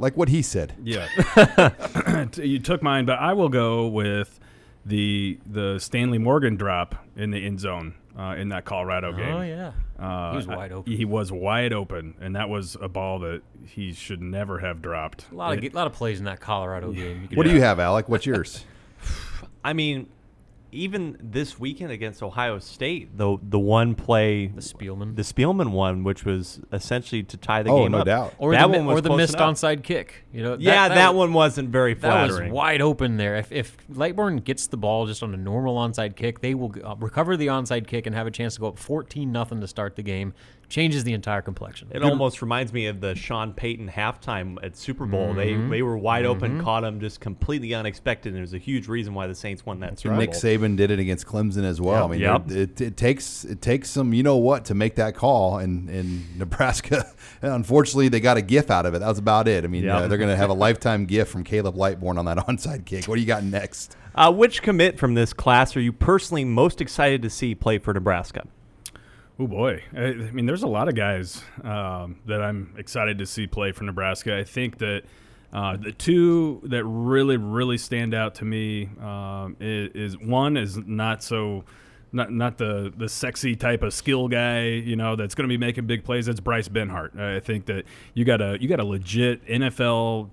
Like 0.00 0.16
what 0.16 0.30
he 0.30 0.42
said. 0.42 0.74
Yeah, 0.82 1.06
you 2.36 2.58
took 2.58 2.82
mine, 2.82 3.04
but 3.04 3.20
I 3.20 3.34
will 3.34 3.50
go 3.50 3.86
with 3.86 4.40
the 4.84 5.38
the 5.46 5.78
Stanley 5.78 6.18
Morgan 6.18 6.56
drop 6.56 6.96
in 7.14 7.30
the 7.30 7.46
end 7.46 7.60
zone 7.60 7.94
uh, 8.18 8.34
in 8.38 8.48
that 8.50 8.64
Colorado 8.64 9.12
game. 9.12 9.34
Oh, 9.34 9.42
yeah. 9.42 9.72
uh, 9.98 10.30
He 10.32 10.36
was 10.36 10.46
wide 10.46 10.72
open. 10.72 10.92
He 10.92 11.04
was 11.04 11.30
wide 11.32 11.72
open, 11.72 12.14
and 12.20 12.36
that 12.36 12.48
was 12.48 12.76
a 12.80 12.88
ball 12.88 13.18
that 13.20 13.42
he 13.66 13.92
should 13.92 14.20
never 14.22 14.58
have 14.58 14.80
dropped. 14.82 15.26
A 15.30 15.34
lot 15.34 15.56
of, 15.58 15.64
It- 15.64 15.72
a 15.72 15.76
lot 15.76 15.86
of 15.86 15.92
plays 15.92 16.18
in 16.18 16.24
that 16.26 16.40
Colorado 16.40 16.92
game. 16.92 17.28
could 17.28 17.36
What 17.36 17.44
do 17.44 17.50
do. 17.50 17.56
you 17.56 17.62
have, 17.62 17.78
Alec? 17.80 18.08
What's 18.08 18.26
yours? 18.26 18.64
I 19.64 19.72
mean, 19.72 20.08
even 20.72 21.16
this 21.20 21.58
weekend 21.58 21.90
against 21.90 22.22
Ohio 22.22 22.58
State, 22.58 23.16
the 23.16 23.36
the 23.42 23.58
one 23.58 23.94
play, 23.94 24.46
the 24.48 24.60
Spielman, 24.60 25.16
the 25.16 25.22
Spielman 25.22 25.70
one, 25.72 26.04
which 26.04 26.24
was 26.24 26.60
essentially 26.72 27.22
to 27.24 27.36
tie 27.36 27.62
the 27.62 27.70
Oh, 27.70 27.82
game 27.82 27.92
no 27.92 27.98
up. 27.98 28.06
doubt. 28.06 28.34
Or 28.38 28.52
that 28.52 28.62
the, 28.70 28.78
one 28.78 28.86
was 28.86 28.98
or 28.98 29.00
the 29.02 29.16
missed 29.16 29.34
enough. 29.34 29.54
onside 29.56 29.82
kick. 29.82 30.24
You 30.32 30.42
know, 30.42 30.56
yeah, 30.58 30.88
that, 30.88 31.14
one 31.14 31.32
wasn't 31.32 31.70
very 31.70 31.94
That 31.94 32.00
flattering. 32.00 32.50
was 32.50 32.56
wide 32.56 32.80
open 32.82 33.16
there. 33.16 33.36
If, 33.36 33.50
if 33.52 33.76
Lightbourn 33.88 34.44
gets 34.44 34.66
the 34.68 34.76
ball 34.76 35.06
just 35.06 35.22
on 35.22 35.34
a 35.34 35.36
normal 35.36 35.76
onside 35.76 36.14
kick, 36.16 36.40
they 36.40 36.54
will 36.54 36.72
uh, 36.84 36.94
recover 36.98 37.36
the 37.36 37.48
onside 37.48 37.86
kick 37.86 38.06
and 38.06 38.14
have 38.14 38.26
a 38.26 38.30
chance 38.30 38.54
to 38.54 38.60
go 38.60 38.68
up 38.68 38.78
14 38.78 39.30
nothing 39.32 39.60
to 39.60 39.66
start 39.68 39.96
the 39.96 40.02
game. 40.02 40.34
Changes 40.68 41.02
the 41.02 41.14
entire 41.14 41.42
complexion. 41.42 41.88
It 41.90 42.00
almost 42.04 42.42
reminds 42.42 42.72
me 42.72 42.86
of 42.86 43.00
the 43.00 43.16
Sean 43.16 43.52
Payton 43.52 43.88
halftime 43.88 44.56
at 44.62 44.76
Super 44.76 45.04
Bowl. 45.04 45.34
They 45.34 45.54
Mhm. 45.54 45.68
they 45.68 45.82
were 45.82 45.98
wide 45.98 46.24
open, 46.24 46.60
Mhm. 46.60 46.62
caught 46.62 46.84
him 46.84 47.00
just 47.00 47.18
completely 47.18 47.74
unexpected, 47.74 48.28
and 48.28 48.38
it 48.38 48.42
was 48.42 48.54
a 48.54 48.58
huge 48.58 48.86
reason 48.86 49.12
why 49.12 49.26
the 49.26 49.34
Saints 49.34 49.66
won 49.66 49.80
that 49.80 49.98
Super 49.98 50.14
Nick 50.16 50.30
Bowl. 50.30 50.40
Saban 50.40 50.59
did 50.76 50.90
it 50.90 50.98
against 50.98 51.26
Clemson 51.26 51.64
as 51.64 51.80
well. 51.80 52.04
I 52.04 52.08
mean, 52.08 52.20
Yep. 52.20 52.50
it, 52.50 52.80
it 52.80 52.96
takes 52.96 53.44
it 53.44 53.60
takes 53.62 53.90
some 53.90 54.12
you 54.14 54.22
know 54.22 54.36
what 54.36 54.64
to 54.66 54.74
make 54.74 54.94
that 54.96 55.14
call, 55.14 55.58
and 55.58 55.88
and 55.98 56.38
Nebraska, 56.38 57.04
unfortunately, 57.42 58.08
they 58.08 58.20
got 58.20 58.36
a 58.36 58.42
gif 58.42 58.70
out 58.70 58.86
of 58.86 58.94
it. 58.94 58.98
That 59.00 59.08
was 59.08 59.18
about 59.18 59.48
it. 59.48 59.64
I 59.64 59.66
mean, 59.66 59.84
Yep. 59.84 59.94
uh, 59.94 60.08
they're 60.08 60.18
going 60.18 60.30
to 60.30 60.36
have 60.36 60.50
a 60.50 60.54
lifetime 60.54 61.06
gift 61.06 61.30
from 61.32 61.44
Caleb 61.44 61.74
Lightbourn 61.76 62.18
on 62.18 62.24
that 62.26 62.38
onside 62.48 62.84
kick. 62.84 63.06
What 63.06 63.16
do 63.16 63.20
you 63.20 63.26
got 63.26 63.42
next? 63.44 63.96
Uh, 64.14 64.32
which 64.32 64.62
commit 64.62 64.98
from 64.98 65.14
this 65.14 65.32
class 65.32 65.76
are 65.76 65.80
you 65.80 65.92
personally 65.92 66.44
most 66.44 66.80
excited 66.80 67.22
to 67.22 67.30
see 67.30 67.54
play 67.54 67.78
for 67.78 67.94
Nebraska? 67.94 68.46
Oh 69.38 69.46
boy! 69.46 69.82
I, 69.96 70.02
I 70.04 70.12
mean, 70.32 70.44
there's 70.44 70.64
a 70.64 70.68
lot 70.68 70.88
of 70.88 70.94
guys 70.94 71.42
um, 71.64 72.16
that 72.26 72.42
I'm 72.42 72.74
excited 72.76 73.16
to 73.18 73.26
see 73.26 73.46
play 73.46 73.72
for 73.72 73.84
Nebraska. 73.84 74.36
I 74.36 74.44
think 74.44 74.78
that 74.78 75.04
uh, 75.52 75.76
the 75.76 75.92
two 75.92 76.60
that 76.64 76.84
really, 76.84 77.36
really 77.36 77.78
stand 77.78 78.14
out 78.14 78.36
to 78.36 78.44
me 78.44 78.88
um, 79.00 79.56
is, 79.60 80.14
is 80.14 80.18
one 80.18 80.56
is 80.56 80.76
not 80.76 81.22
so. 81.22 81.64
Not, 82.12 82.32
not 82.32 82.58
the, 82.58 82.92
the 82.96 83.08
sexy 83.08 83.54
type 83.54 83.84
of 83.84 83.94
skill 83.94 84.26
guy, 84.26 84.64
you 84.64 84.96
know, 84.96 85.14
that's 85.14 85.36
going 85.36 85.44
to 85.44 85.48
be 85.48 85.56
making 85.56 85.86
big 85.86 86.02
plays. 86.02 86.26
That's 86.26 86.40
Bryce 86.40 86.68
Benhart. 86.68 87.16
I 87.16 87.38
think 87.38 87.66
that 87.66 87.84
you 88.14 88.24
got 88.24 88.40
a 88.40 88.58
you 88.60 88.66
got 88.66 88.80
a 88.80 88.84
legit 88.84 89.46
NFL 89.46 90.28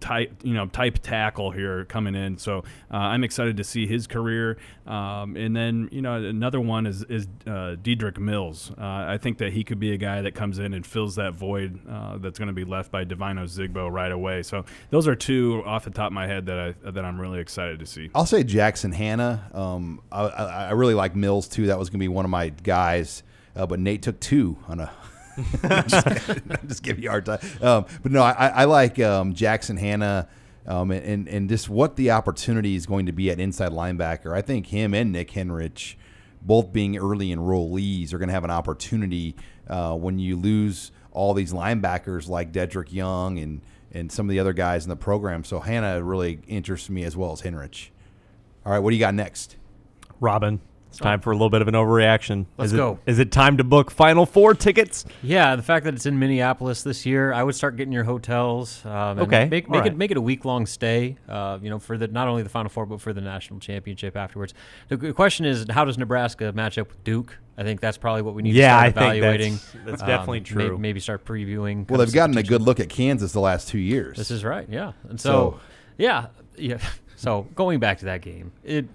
type 0.00 0.40
you 0.42 0.54
know 0.54 0.66
type 0.66 0.98
tackle 0.98 1.50
here 1.50 1.84
coming 1.84 2.14
in. 2.14 2.38
So 2.38 2.64
uh, 2.92 2.96
I'm 2.96 3.24
excited 3.24 3.56
to 3.58 3.64
see 3.64 3.86
his 3.86 4.06
career. 4.06 4.58
Um, 4.86 5.36
and 5.36 5.54
then 5.54 5.88
you 5.92 6.02
know 6.02 6.14
another 6.14 6.60
one 6.60 6.86
is 6.86 7.04
is 7.04 7.28
uh, 7.46 7.76
Dedrick 7.82 8.18
Mills. 8.18 8.72
Uh, 8.76 8.84
I 8.84 9.18
think 9.18 9.38
that 9.38 9.52
he 9.52 9.62
could 9.62 9.78
be 9.78 9.92
a 9.92 9.96
guy 9.96 10.22
that 10.22 10.34
comes 10.34 10.58
in 10.58 10.74
and 10.74 10.84
fills 10.84 11.16
that 11.16 11.34
void 11.34 11.78
uh, 11.88 12.18
that's 12.18 12.38
going 12.38 12.48
to 12.48 12.54
be 12.54 12.64
left 12.64 12.90
by 12.90 13.04
Devine 13.04 13.36
Ozigbo 13.36 13.90
right 13.90 14.12
away. 14.12 14.42
So 14.42 14.64
those 14.90 15.06
are 15.06 15.14
two 15.14 15.62
off 15.64 15.84
the 15.84 15.90
top 15.90 16.08
of 16.08 16.12
my 16.12 16.26
head 16.26 16.46
that 16.46 16.58
I 16.58 16.90
that 16.90 17.04
I'm 17.04 17.20
really 17.20 17.40
excited 17.40 17.78
to 17.80 17.86
see. 17.86 18.10
I'll 18.14 18.26
say 18.26 18.42
Jackson 18.42 18.92
Hannah. 18.92 19.48
Um, 19.52 20.00
I, 20.10 20.22
I, 20.22 20.70
really 20.72 20.94
like 20.94 21.14
Mills 21.14 21.48
too. 21.48 21.66
That 21.66 21.78
was 21.78 21.90
going 21.90 21.98
to 21.98 22.04
be 22.04 22.08
one 22.08 22.24
of 22.24 22.30
my 22.30 22.48
guys, 22.48 23.22
uh, 23.54 23.66
but 23.66 23.78
Nate 23.78 24.02
took 24.02 24.18
two 24.20 24.56
on 24.68 24.80
a. 24.80 24.90
just, 25.88 26.06
just 26.66 26.82
give 26.82 26.98
you 26.98 27.08
a 27.08 27.10
hard 27.10 27.26
time. 27.26 27.40
Um, 27.60 27.86
but 28.02 28.12
no, 28.12 28.22
I, 28.22 28.48
I 28.48 28.64
like 28.64 28.98
um, 28.98 29.34
Jackson 29.34 29.76
Hannah. 29.76 30.28
Um, 30.66 30.90
and, 30.90 31.04
and, 31.04 31.28
and 31.28 31.48
just 31.48 31.68
what 31.68 31.96
the 31.96 32.10
opportunity 32.10 32.76
is 32.76 32.86
going 32.86 33.06
to 33.06 33.12
be 33.12 33.30
at 33.30 33.40
inside 33.40 33.72
linebacker. 33.72 34.34
I 34.34 34.42
think 34.42 34.66
him 34.66 34.94
and 34.94 35.10
Nick 35.10 35.30
Henrich, 35.30 35.94
both 36.42 36.72
being 36.72 36.98
early 36.98 37.34
enrollees, 37.34 38.12
are 38.12 38.18
going 38.18 38.28
to 38.28 38.34
have 38.34 38.44
an 38.44 38.50
opportunity 38.50 39.34
uh, 39.68 39.94
when 39.94 40.18
you 40.18 40.36
lose 40.36 40.92
all 41.12 41.34
these 41.34 41.52
linebackers 41.52 42.28
like 42.28 42.52
Dedrick 42.52 42.92
Young 42.92 43.38
and, 43.38 43.62
and 43.90 44.12
some 44.12 44.26
of 44.26 44.30
the 44.30 44.38
other 44.38 44.52
guys 44.52 44.84
in 44.84 44.90
the 44.90 44.96
program. 44.96 45.44
So 45.44 45.60
Hannah 45.60 46.02
really 46.02 46.40
interests 46.46 46.90
me 46.90 47.04
as 47.04 47.16
well 47.16 47.32
as 47.32 47.42
Henrich. 47.42 47.88
All 48.64 48.72
right, 48.72 48.78
what 48.78 48.90
do 48.90 48.96
you 48.96 49.00
got 49.00 49.14
next? 49.14 49.56
Robin, 50.20 50.60
it's 50.90 50.98
time 50.98 51.20
for 51.20 51.30
a 51.30 51.34
little 51.34 51.50
bit 51.50 51.62
of 51.62 51.68
an 51.68 51.74
overreaction. 51.74 52.46
Let's 52.58 52.72
is 52.72 52.76
go. 52.76 52.98
It, 53.06 53.12
is 53.12 53.18
it 53.18 53.32
time 53.32 53.56
to 53.56 53.64
book 53.64 53.90
Final 53.90 54.26
Four 54.26 54.54
tickets? 54.54 55.04
Yeah, 55.22 55.56
the 55.56 55.62
fact 55.62 55.84
that 55.84 55.94
it's 55.94 56.04
in 56.04 56.18
Minneapolis 56.18 56.82
this 56.82 57.06
year, 57.06 57.32
I 57.32 57.42
would 57.42 57.54
start 57.54 57.76
getting 57.76 57.92
your 57.92 58.04
hotels. 58.04 58.84
Um, 58.84 58.92
and 58.92 59.20
Okay, 59.20 59.48
make, 59.48 59.68
make 59.70 59.80
right. 59.82 59.86
it 59.92 59.96
make 59.96 60.10
it 60.10 60.16
a 60.16 60.20
week 60.20 60.44
long 60.44 60.66
stay. 60.66 61.16
Uh, 61.28 61.58
you 61.62 61.70
know, 61.70 61.78
for 61.78 61.96
the 61.96 62.08
not 62.08 62.28
only 62.28 62.42
the 62.42 62.48
Final 62.48 62.68
Four 62.68 62.86
but 62.86 63.00
for 63.00 63.12
the 63.12 63.20
national 63.20 63.60
championship 63.60 64.16
afterwards. 64.16 64.52
The 64.88 65.12
question 65.12 65.46
is, 65.46 65.64
how 65.70 65.84
does 65.84 65.96
Nebraska 65.96 66.52
match 66.52 66.76
up 66.76 66.88
with 66.88 67.02
Duke? 67.04 67.38
I 67.56 67.62
think 67.62 67.80
that's 67.80 67.98
probably 67.98 68.22
what 68.22 68.34
we 68.34 68.42
need 68.42 68.54
Yeah, 68.54 68.68
to 68.68 68.74
I 68.74 68.90
start 68.90 68.94
think 68.94 68.94
that's- 68.94 69.16
evaluating. 69.18 69.58
that's 69.86 70.02
Um, 70.02 70.08
definitely 70.08 70.40
may- 70.40 70.44
true. 70.44 70.78
maybe 70.78 70.98
start 71.00 71.24
previewing. 71.24 71.88
Well, 71.90 71.98
they've 71.98 72.12
gotten 72.12 72.36
a 72.38 72.42
good 72.42 72.62
look 72.62 72.80
at 72.80 72.88
Kansas 72.88 73.32
the 73.32 73.40
last 73.40 73.68
two 73.68 73.78
years. 73.78 74.16
This 74.16 74.30
is 74.30 74.44
right. 74.44 74.66
Yeah, 74.70 74.92
and 75.08 75.20
so, 75.20 75.30
So- 75.30 75.60
yeah, 75.98 76.26
yeah. 76.56 76.78
So 77.16 77.46
going 77.54 77.78
back 77.80 77.98
to 77.98 78.06
that 78.06 78.22
game, 78.22 78.52
it 78.64 78.86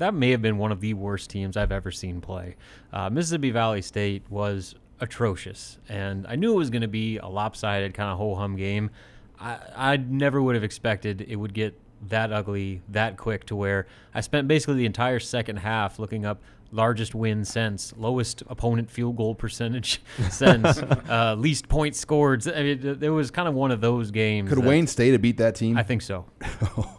that 0.00 0.14
may 0.14 0.30
have 0.30 0.42
been 0.42 0.58
one 0.58 0.72
of 0.72 0.80
the 0.80 0.94
worst 0.94 1.30
teams 1.30 1.56
I've 1.56 1.72
ever 1.72 1.90
seen 1.90 2.20
play. 2.20 2.56
Uh, 2.92 3.08
Mississippi 3.08 3.50
Valley 3.50 3.82
State 3.82 4.24
was 4.28 4.74
atrocious, 4.98 5.78
and 5.88 6.26
I 6.26 6.36
knew 6.36 6.52
it 6.52 6.56
was 6.56 6.70
going 6.70 6.82
to 6.82 6.88
be 6.88 7.18
a 7.18 7.26
lopsided 7.26 7.94
kind 7.94 8.10
of 8.10 8.18
ho 8.18 8.34
hum 8.34 8.56
game. 8.56 8.90
I, 9.38 9.58
I 9.74 9.96
never 9.96 10.42
would 10.42 10.54
have 10.54 10.64
expected 10.64 11.24
it 11.28 11.36
would 11.36 11.54
get 11.54 11.78
that 12.08 12.32
ugly 12.32 12.80
that 12.88 13.18
quick 13.18 13.44
to 13.44 13.54
where 13.54 13.86
I 14.14 14.22
spent 14.22 14.48
basically 14.48 14.76
the 14.76 14.86
entire 14.86 15.20
second 15.20 15.58
half 15.58 15.98
looking 15.98 16.24
up 16.24 16.42
largest 16.72 17.14
win 17.14 17.44
since, 17.44 17.92
lowest 17.96 18.42
opponent 18.48 18.90
field 18.90 19.16
goal 19.16 19.34
percentage 19.34 20.00
since, 20.30 20.78
uh, 21.08 21.34
least 21.38 21.68
points 21.68 21.98
scored. 21.98 22.46
I 22.48 22.62
mean, 22.62 22.86
it, 22.86 23.02
it 23.02 23.10
was 23.10 23.30
kind 23.30 23.48
of 23.48 23.54
one 23.54 23.70
of 23.70 23.80
those 23.80 24.10
games. 24.10 24.48
Could 24.48 24.64
Wayne 24.64 24.86
State 24.86 25.12
have 25.12 25.22
beat 25.22 25.38
that 25.38 25.56
team? 25.56 25.76
I 25.76 25.82
think 25.82 26.02
so. 26.02 26.24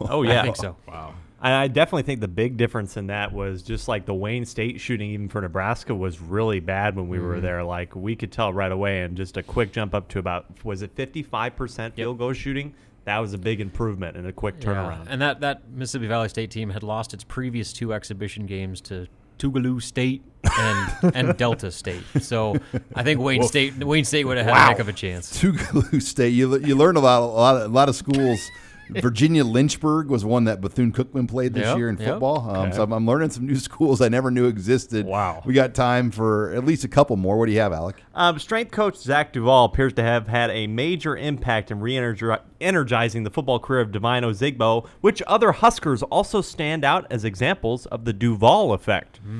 Oh 0.00 0.22
yeah, 0.26 0.40
I 0.40 0.42
think 0.42 0.56
so. 0.56 0.76
Wow. 0.86 1.14
I, 1.42 1.64
I 1.64 1.68
definitely 1.68 2.04
think 2.04 2.20
the 2.20 2.28
big 2.28 2.56
difference 2.56 2.96
in 2.96 3.08
that 3.08 3.32
was 3.32 3.62
just 3.62 3.88
like 3.88 4.06
the 4.06 4.14
Wayne 4.14 4.44
State 4.46 4.80
shooting, 4.80 5.10
even 5.10 5.28
for 5.28 5.40
Nebraska, 5.40 5.94
was 5.94 6.20
really 6.20 6.60
bad 6.60 6.96
when 6.96 7.08
we 7.08 7.18
were 7.18 7.36
Mhm. 7.38 7.42
there. 7.42 7.64
Like 7.64 7.94
we 7.96 8.14
could 8.16 8.30
tell 8.32 8.52
right 8.52 8.72
away, 8.72 9.02
and 9.02 9.16
just 9.16 9.36
a 9.36 9.42
quick 9.42 9.72
jump 9.72 9.94
up 9.94 10.08
to 10.10 10.18
about 10.18 10.46
was 10.64 10.82
it 10.82 10.92
fifty 10.94 11.22
five 11.22 11.56
percent 11.56 11.94
field 11.96 12.18
goal 12.18 12.32
shooting. 12.32 12.74
That 13.04 13.18
was 13.18 13.32
a 13.32 13.38
big 13.38 13.60
improvement 13.60 14.16
and 14.16 14.26
a 14.28 14.32
quick 14.32 14.60
turnaround. 14.60 15.06
And 15.08 15.20
that, 15.20 15.40
that 15.40 15.68
Mississippi 15.72 16.06
Valley 16.06 16.28
State 16.28 16.52
team 16.52 16.70
had 16.70 16.84
lost 16.84 17.12
its 17.12 17.24
previous 17.24 17.72
two 17.72 17.92
exhibition 17.92 18.46
games 18.46 18.80
to 18.82 19.08
Tougaloo 19.40 19.82
State 19.82 20.22
and 20.56 21.12
and 21.16 21.36
Delta 21.36 21.72
State. 21.72 22.04
So 22.20 22.54
I 22.94 23.02
think 23.02 23.18
Wayne 23.20 23.40
Woof. 23.40 23.48
State 23.48 23.76
Wayne 23.82 24.04
State 24.04 24.24
would 24.24 24.36
have 24.36 24.46
had 24.46 24.52
Wow. 24.52 24.64
a 24.66 24.68
heck 24.68 24.78
of 24.78 24.86
a 24.88 24.92
chance. 24.92 25.36
Tougaloo 25.42 26.00
State. 26.00 26.28
You, 26.34 26.56
you 26.60 26.76
learn 26.76 26.94
a 26.94 27.00
lot, 27.00 27.22
a 27.22 27.26
lot, 27.26 27.56
of, 27.56 27.62
a 27.72 27.74
lot 27.74 27.88
of 27.88 27.96
schools. 27.96 28.48
Virginia 29.00 29.44
Lynchburg 29.44 30.08
was 30.08 30.24
one 30.24 30.44
that 30.44 30.60
Bethune 30.60 30.92
Cookman 30.92 31.28
played 31.28 31.54
this 31.54 31.64
Yep, 31.64 31.76
year 31.76 31.88
in 31.88 31.96
yep. 31.96 32.08
football. 32.08 32.50
Um, 32.50 32.62
Okay. 32.68 32.76
So 32.76 32.82
I'm, 32.82 32.92
I'm 32.92 33.06
learning 33.06 33.30
some 33.30 33.46
new 33.46 33.56
schools 33.68 34.00
I 34.00 34.08
never 34.08 34.30
knew 34.30 34.46
existed. 34.46 35.06
Wow. 35.06 35.42
We 35.44 35.54
got 35.54 35.74
time 35.74 36.10
for 36.10 36.52
at 36.54 36.64
least 36.64 36.84
a 36.84 36.88
couple 36.88 37.16
more. 37.16 37.38
What 37.38 37.46
do 37.46 37.52
you 37.52 37.60
have, 37.60 37.72
Alec? 37.72 37.96
Um, 38.14 38.38
strength 38.38 38.70
coach 38.72 38.96
Zach 38.96 39.32
Duvall 39.32 39.64
appears 39.66 39.92
to 39.94 40.02
have 40.02 40.28
had 40.28 40.50
a 40.50 40.66
major 40.66 41.16
impact 41.16 41.70
in 41.70 41.80
re-energizing 41.80 43.22
the 43.22 43.30
football 43.30 43.58
career 43.58 43.80
of 43.80 43.92
Devine 43.92 44.22
Ozigbo, 44.22 44.86
which 45.00 45.22
other 45.26 45.52
Huskers 45.52 46.02
also 46.04 46.40
stand 46.40 46.84
out 46.84 47.06
as 47.10 47.24
examples 47.24 47.86
of 47.86 48.04
the 48.04 48.12
Duvall 48.12 48.72
effect. 48.72 49.20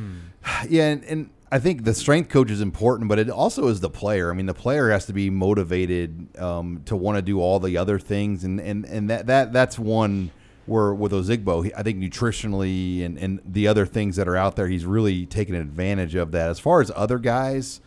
Yeah, 0.68 0.88
and, 0.88 1.05
and 1.05 1.30
I 1.53 1.59
think 1.59 1.84
the 1.84 1.92
strength 1.92 2.30
coach 2.30 2.50
is 2.50 2.62
important, 2.62 3.11
but 3.11 3.18
it 3.18 3.28
also 3.28 3.68
is 3.68 3.80
the 3.80 3.90
player. 3.90 4.30
I 4.30 4.34
mean, 4.34 4.46
the 4.46 4.55
player 4.55 4.90
has 4.90 5.05
to 5.07 5.12
be 5.12 5.28
motivated 5.28 6.38
um, 6.38 6.80
to 6.86 6.96
want 6.96 7.16
to 7.16 7.22
do 7.22 7.42
all 7.42 7.61
the 7.61 7.76
other 7.76 7.98
things, 7.98 8.42
and 8.42 8.59
and, 8.59 8.86
and 8.86 9.11
that, 9.11 9.26
that 9.26 9.53
that's 9.53 9.78
one 9.78 10.30
where 10.64 10.94
with 10.94 11.12
Ozigbo, 11.12 11.70
I 11.76 11.82
think 11.82 11.98
nutritionally 11.98 13.05
and, 13.05 13.18
and 13.18 13.40
the 13.44 13.68
other 13.68 13.84
things 13.84 14.16
that 14.16 14.28
are 14.28 14.36
out 14.36 14.57
there, 14.57 14.68
he's 14.68 14.86
really 14.86 15.26
taken 15.26 15.55
advantage 15.55 16.14
of 16.14 16.32
that. 16.32 16.48
As 16.48 16.59
far 16.59 16.80
as 16.80 16.90
other 16.94 17.18
guys, 17.18 17.80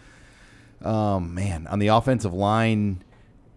um, 0.83 1.33
man, 1.33 1.65
on 1.67 1.79
the 1.79 1.87
offensive 1.87 2.33
line, 2.33 3.03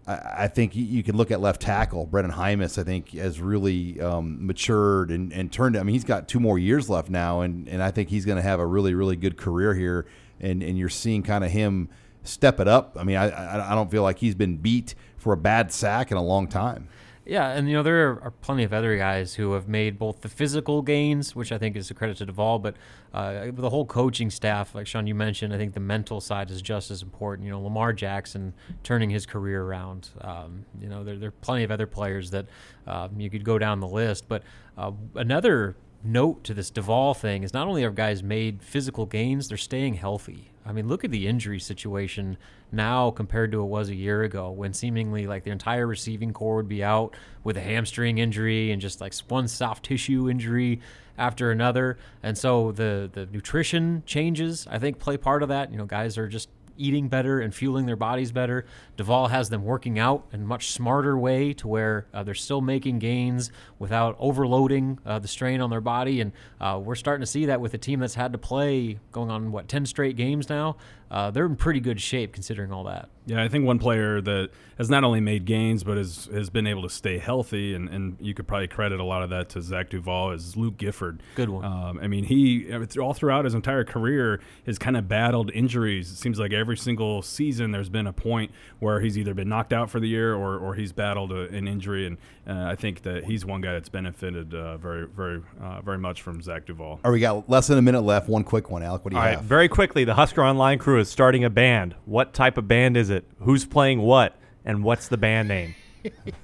I, 0.09 0.47
think 0.47 0.75
you, 0.75 1.03
can 1.03 1.15
look 1.15 1.29
at 1.29 1.39
left 1.39 1.61
tackle 1.61 2.07
Brenden 2.07 2.31
Jaimes. 2.31 2.79
I 2.79 2.83
think 2.83 3.11
has 3.11 3.39
really 3.39 4.01
um, 4.01 4.45
matured 4.45 5.11
and, 5.11 5.31
and 5.31 5.51
turned. 5.51 5.77
I 5.77 5.83
mean, 5.83 5.93
he's 5.93 6.03
got 6.03 6.27
two 6.27 6.39
more 6.39 6.57
years 6.57 6.89
left 6.89 7.09
now, 7.09 7.41
and, 7.41 7.67
and 7.67 7.83
I 7.83 7.91
think 7.91 8.09
he's 8.09 8.25
going 8.25 8.37
to 8.37 8.41
have 8.41 8.59
a 8.59 8.65
really 8.65 8.93
really 8.93 9.15
good 9.15 9.37
career 9.37 9.73
here. 9.75 10.07
And 10.39 10.63
and 10.63 10.77
you're 10.77 10.89
seeing 10.89 11.21
kind 11.21 11.43
of 11.43 11.51
him 11.51 11.89
step 12.23 12.59
it 12.59 12.67
up. 12.67 12.97
I 12.99 13.03
mean, 13.03 13.17
I, 13.17 13.29
I 13.29 13.71
I 13.71 13.75
don't 13.75 13.91
feel 13.91 14.03
like 14.03 14.17
he's 14.17 14.35
been 14.35 14.57
beat 14.57 14.95
for 15.17 15.33
a 15.33 15.37
bad 15.37 15.71
sack 15.71 16.11
in 16.11 16.17
a 16.17 16.23
long 16.23 16.47
time. 16.47 16.87
Yeah, 17.29 17.51
and 17.51 17.69
you 17.69 17.75
know 17.75 17.83
there 17.83 18.19
are 18.23 18.31
plenty 18.31 18.63
of 18.63 18.73
other 18.73 18.97
guys 18.97 19.35
who 19.35 19.53
have 19.53 19.67
made 19.67 19.99
both 19.99 20.21
the 20.21 20.29
physical 20.29 20.81
gains, 20.81 21.35
which 21.35 21.51
I 21.51 21.59
think 21.59 21.75
is 21.75 21.91
a 21.91 21.93
credit 21.93 22.17
to 22.17 22.25
Duvall, 22.25 22.57
but 22.57 22.75
uh, 23.13 23.51
the 23.53 23.69
whole 23.69 23.85
coaching 23.85 24.31
staff, 24.31 24.73
like 24.73 24.87
Sean, 24.87 25.05
you 25.05 25.13
mentioned, 25.13 25.53
I 25.53 25.57
think 25.57 25.75
the 25.75 25.79
mental 25.79 26.21
side 26.21 26.49
is 26.49 26.59
just 26.59 26.89
as 26.89 27.03
important. 27.03 27.45
You 27.45 27.51
know, 27.51 27.61
Lamar 27.61 27.93
Jackson 27.93 28.55
turning 28.81 29.11
his 29.11 29.27
career 29.27 29.61
around. 29.61 30.09
Um, 30.21 30.65
you 30.81 30.89
know, 30.89 31.03
there, 31.03 31.17
there 31.17 31.29
are 31.29 31.33
plenty 31.41 31.63
of 31.63 31.69
other 31.69 31.85
players 31.85 32.31
that 32.31 32.47
um, 32.87 33.19
you 33.19 33.29
could 33.29 33.43
go 33.43 33.59
down 33.59 33.79
the 33.79 33.87
list, 33.87 34.27
but 34.27 34.41
uh, 34.75 34.91
another 35.13 35.75
note 36.03 36.43
to 36.45 36.53
this 36.53 36.69
Duvall 36.69 37.13
thing 37.13 37.43
is 37.43 37.53
not 37.53 37.67
only 37.67 37.83
have 37.83 37.95
guys 37.95 38.23
made 38.23 38.61
physical 38.63 39.05
gains, 39.05 39.47
they're 39.47 39.57
staying 39.57 39.95
healthy. 39.95 40.51
I 40.65 40.71
mean, 40.71 40.87
look 40.87 41.03
at 41.03 41.11
the 41.11 41.27
injury 41.27 41.59
situation 41.59 42.37
now 42.71 43.09
compared 43.09 43.51
to 43.53 43.61
it 43.61 43.65
was 43.65 43.89
a 43.89 43.95
year 43.95 44.21
ago 44.21 44.51
when 44.51 44.73
seemingly 44.73 45.25
like 45.25 45.43
the 45.43 45.49
entire 45.49 45.87
receiving 45.87 46.31
core 46.31 46.57
would 46.57 46.69
be 46.69 46.83
out 46.83 47.15
with 47.43 47.57
a 47.57 47.61
hamstring 47.61 48.19
injury 48.19 48.71
and 48.71 48.79
just 48.79 49.01
like 49.01 49.15
one 49.27 49.47
soft 49.47 49.85
tissue 49.85 50.29
injury 50.29 50.79
after 51.17 51.49
another. 51.49 51.97
And 52.21 52.37
so 52.37 52.71
the 52.71 53.09
the 53.11 53.25
nutrition 53.25 54.03
changes 54.05 54.67
I 54.69 54.77
think 54.77 54.99
play 54.99 55.17
part 55.17 55.41
of 55.41 55.49
that. 55.49 55.71
You 55.71 55.77
know, 55.77 55.85
guys 55.85 56.17
are 56.17 56.27
just 56.27 56.49
eating 56.79 57.09
better 57.09 57.39
and 57.39 57.53
fueling 57.53 57.85
their 57.85 57.95
bodies 57.95 58.31
better. 58.31 58.65
Duvall 58.97 59.27
has 59.27 59.49
them 59.49 59.63
working 59.63 59.99
out 59.99 60.25
in 60.31 60.41
a 60.41 60.45
much 60.45 60.71
smarter 60.71 61.17
way 61.17 61.53
to 61.53 61.67
where 61.67 62.07
uh, 62.13 62.23
they're 62.23 62.33
still 62.33 62.61
making 62.61 62.99
gains 62.99 63.51
without 63.77 64.15
overloading 64.19 64.99
uh, 65.05 65.19
the 65.19 65.27
strain 65.27 65.61
on 65.61 65.69
their 65.69 65.81
body. 65.81 66.21
And 66.21 66.31
uh, 66.59 66.79
we're 66.83 66.95
starting 66.95 67.21
to 67.21 67.27
see 67.27 67.45
that 67.45 67.61
with 67.61 67.73
a 67.73 67.77
team 67.77 67.99
that's 67.99 68.15
had 68.15 68.31
to 68.31 68.37
play 68.37 68.99
going 69.11 69.29
on, 69.29 69.51
what, 69.51 69.67
10 69.67 69.85
straight 69.85 70.15
games 70.15 70.49
now? 70.49 70.77
Uh, 71.11 71.31
they're 71.31 71.45
in 71.45 71.55
pretty 71.55 71.79
good 71.79 71.99
shape 71.99 72.33
considering 72.33 72.71
all 72.71 72.83
that. 72.83 73.09
Yeah, 73.25 73.43
I 73.43 73.47
think 73.47 73.65
one 73.65 73.77
player 73.77 74.21
that 74.21 74.49
has 74.79 74.89
not 74.89 75.03
only 75.03 75.19
made 75.19 75.45
gains 75.45 75.83
but 75.83 75.97
has 75.97 76.27
has 76.33 76.49
been 76.49 76.65
able 76.65 76.81
to 76.81 76.89
stay 76.89 77.19
healthy, 77.19 77.75
and, 77.75 77.87
and 77.89 78.17
you 78.19 78.33
could 78.33 78.47
probably 78.47 78.67
credit 78.67 78.99
a 78.99 79.03
lot 79.03 79.21
of 79.21 79.29
that 79.29 79.49
to 79.49 79.61
Zach 79.61 79.89
Duvall 79.91 80.31
is 80.31 80.57
Luke 80.57 80.77
Gifford. 80.77 81.21
Good 81.35 81.49
one. 81.49 81.63
Um, 81.63 81.99
I 82.01 82.07
mean, 82.07 82.23
he 82.23 82.71
all 82.99 83.13
throughout 83.13 83.45
his 83.45 83.53
entire 83.53 83.83
career 83.83 84.39
has 84.65 84.79
kind 84.79 84.97
of 84.97 85.07
battled 85.07 85.51
injuries. 85.53 86.11
It 86.11 86.15
seems 86.15 86.39
like 86.39 86.53
every 86.53 86.77
single 86.77 87.21
season 87.21 87.71
there's 87.71 87.89
been 87.89 88.07
a 88.07 88.13
point 88.13 88.51
where 88.79 88.99
he's 88.99 89.17
either 89.17 89.35
been 89.35 89.49
knocked 89.49 89.73
out 89.73 89.91
for 89.91 89.99
the 89.99 90.07
year 90.07 90.33
or, 90.33 90.57
or 90.57 90.73
he's 90.73 90.91
battled 90.91 91.31
a, 91.31 91.49
an 91.49 91.67
injury, 91.67 92.07
and 92.07 92.17
uh, 92.47 92.71
I 92.71 92.75
think 92.75 93.03
that 93.03 93.25
he's 93.25 93.45
one 93.45 93.61
guy 93.61 93.73
that's 93.73 93.89
benefited 93.89 94.55
uh, 94.55 94.77
very 94.77 95.05
very 95.05 95.41
uh, 95.61 95.81
very 95.81 95.99
much 95.99 96.23
from 96.23 96.41
Zach 96.41 96.65
Duvall. 96.65 96.87
All 96.87 96.99
right, 97.03 97.11
we 97.11 97.19
got 97.19 97.47
less 97.47 97.67
than 97.67 97.77
a 97.77 97.83
minute 97.83 98.01
left. 98.01 98.27
One 98.27 98.43
quick 98.43 98.71
one, 98.71 98.81
Alec. 98.81 99.05
What 99.05 99.11
do 99.11 99.17
you 99.17 99.21
All 99.21 99.27
right, 99.27 99.35
have? 99.35 99.43
very 99.43 99.67
quickly, 99.67 100.03
the 100.03 100.15
Husker 100.15 100.43
Online 100.43 100.79
crew 100.79 100.98
is 100.99 101.09
starting 101.09 101.43
a 101.43 101.49
band. 101.49 101.95
What 102.05 102.33
type 102.33 102.57
of 102.57 102.67
band 102.67 102.95
is 102.97 103.09
it? 103.09 103.25
Who's 103.39 103.65
playing 103.65 104.01
what? 104.01 104.35
And 104.65 104.83
what's 104.83 105.07
the 105.07 105.17
band 105.17 105.47
name? 105.47 105.75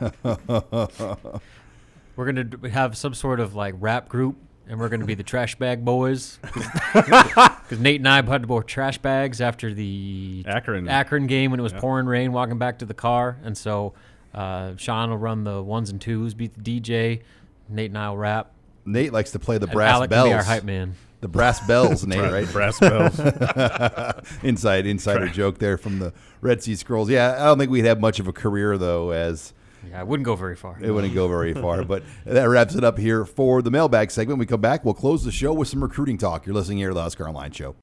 We're 2.16 2.32
going 2.32 2.50
to 2.50 2.70
have 2.70 2.96
some 2.96 3.12
sort 3.14 3.40
of 3.40 3.54
like 3.54 3.74
rap 3.78 4.08
group. 4.08 4.36
And 4.66 4.80
we're 4.80 4.88
going 4.88 5.00
to 5.00 5.06
be 5.06 5.14
the 5.14 5.22
Trash 5.22 5.56
Bag 5.56 5.84
Boys 5.84 6.38
because 6.94 7.78
Nate 7.78 8.00
and 8.00 8.08
I 8.08 8.22
had 8.22 8.44
to 8.44 8.48
wear 8.48 8.62
trash 8.62 8.96
bags 8.96 9.42
after 9.42 9.74
the 9.74 10.42
Akron 10.48 10.88
Akron 10.88 11.26
game 11.26 11.50
when 11.50 11.60
it 11.60 11.62
was 11.62 11.74
Yeah. 11.74 11.80
pouring 11.80 12.06
rain, 12.06 12.32
walking 12.32 12.56
back 12.56 12.78
to 12.78 12.86
the 12.86 12.94
car, 12.94 13.36
and 13.44 13.58
so 13.58 13.92
uh, 14.32 14.72
Sean 14.78 15.10
will 15.10 15.18
run 15.18 15.44
the 15.44 15.62
ones 15.62 15.90
and 15.90 16.00
twos, 16.00 16.32
beat 16.32 16.54
the 16.54 16.62
DJ. 16.80 17.20
Nate 17.68 17.90
and 17.90 17.98
I 17.98 18.08
will 18.08 18.16
rap. 18.16 18.52
Nate 18.86 19.12
likes 19.12 19.32
to 19.32 19.38
play 19.38 19.58
the 19.58 19.66
brass 19.66 19.96
Alec 19.96 20.08
bells. 20.08 20.28
can 20.28 20.30
be 20.30 20.34
our 20.38 20.42
hype 20.44 20.64
man. 20.64 20.94
The 21.24 21.28
brass 21.28 21.66
bells, 21.66 22.06
Nate, 22.06 22.20
right, 22.20 22.30
right? 22.30 22.52
brass 22.52 22.78
bells. 22.78 23.18
Inside 24.42 24.84
insider 24.84 25.26
joke 25.26 25.56
there 25.56 25.78
from 25.78 25.98
the 25.98 26.12
Red 26.42 26.62
Sea 26.62 26.74
Scrolls. 26.76 27.08
Yeah, 27.08 27.36
I 27.40 27.46
don't 27.46 27.58
think 27.58 27.70
we'd 27.70 27.86
have 27.86 27.98
much 27.98 28.20
of 28.20 28.28
a 28.28 28.32
career 28.34 28.76
though, 28.76 29.08
as 29.10 29.54
Yeah, 29.88 30.00
I 30.00 30.02
wouldn't 30.02 30.26
go 30.26 30.36
very 30.36 30.54
far. 30.54 30.76
it 30.82 30.90
wouldn't 30.90 31.14
go 31.14 31.26
very 31.26 31.54
far. 31.54 31.82
But 31.82 32.02
that 32.26 32.44
wraps 32.44 32.74
it 32.74 32.84
up 32.84 32.98
here 32.98 33.24
for 33.24 33.62
the 33.62 33.70
mailbag 33.70 34.10
segment. 34.10 34.38
We 34.38 34.44
come 34.44 34.60
back, 34.60 34.84
we'll 34.84 34.92
close 34.92 35.24
the 35.24 35.32
show 35.32 35.54
with 35.54 35.66
some 35.68 35.82
recruiting 35.82 36.18
talk. 36.18 36.44
You're 36.44 36.54
listening 36.54 36.76
here 36.76 36.88
to 36.88 36.94
the 36.94 37.00
Husker 37.00 37.26
Online 37.26 37.52
Show. 37.52 37.74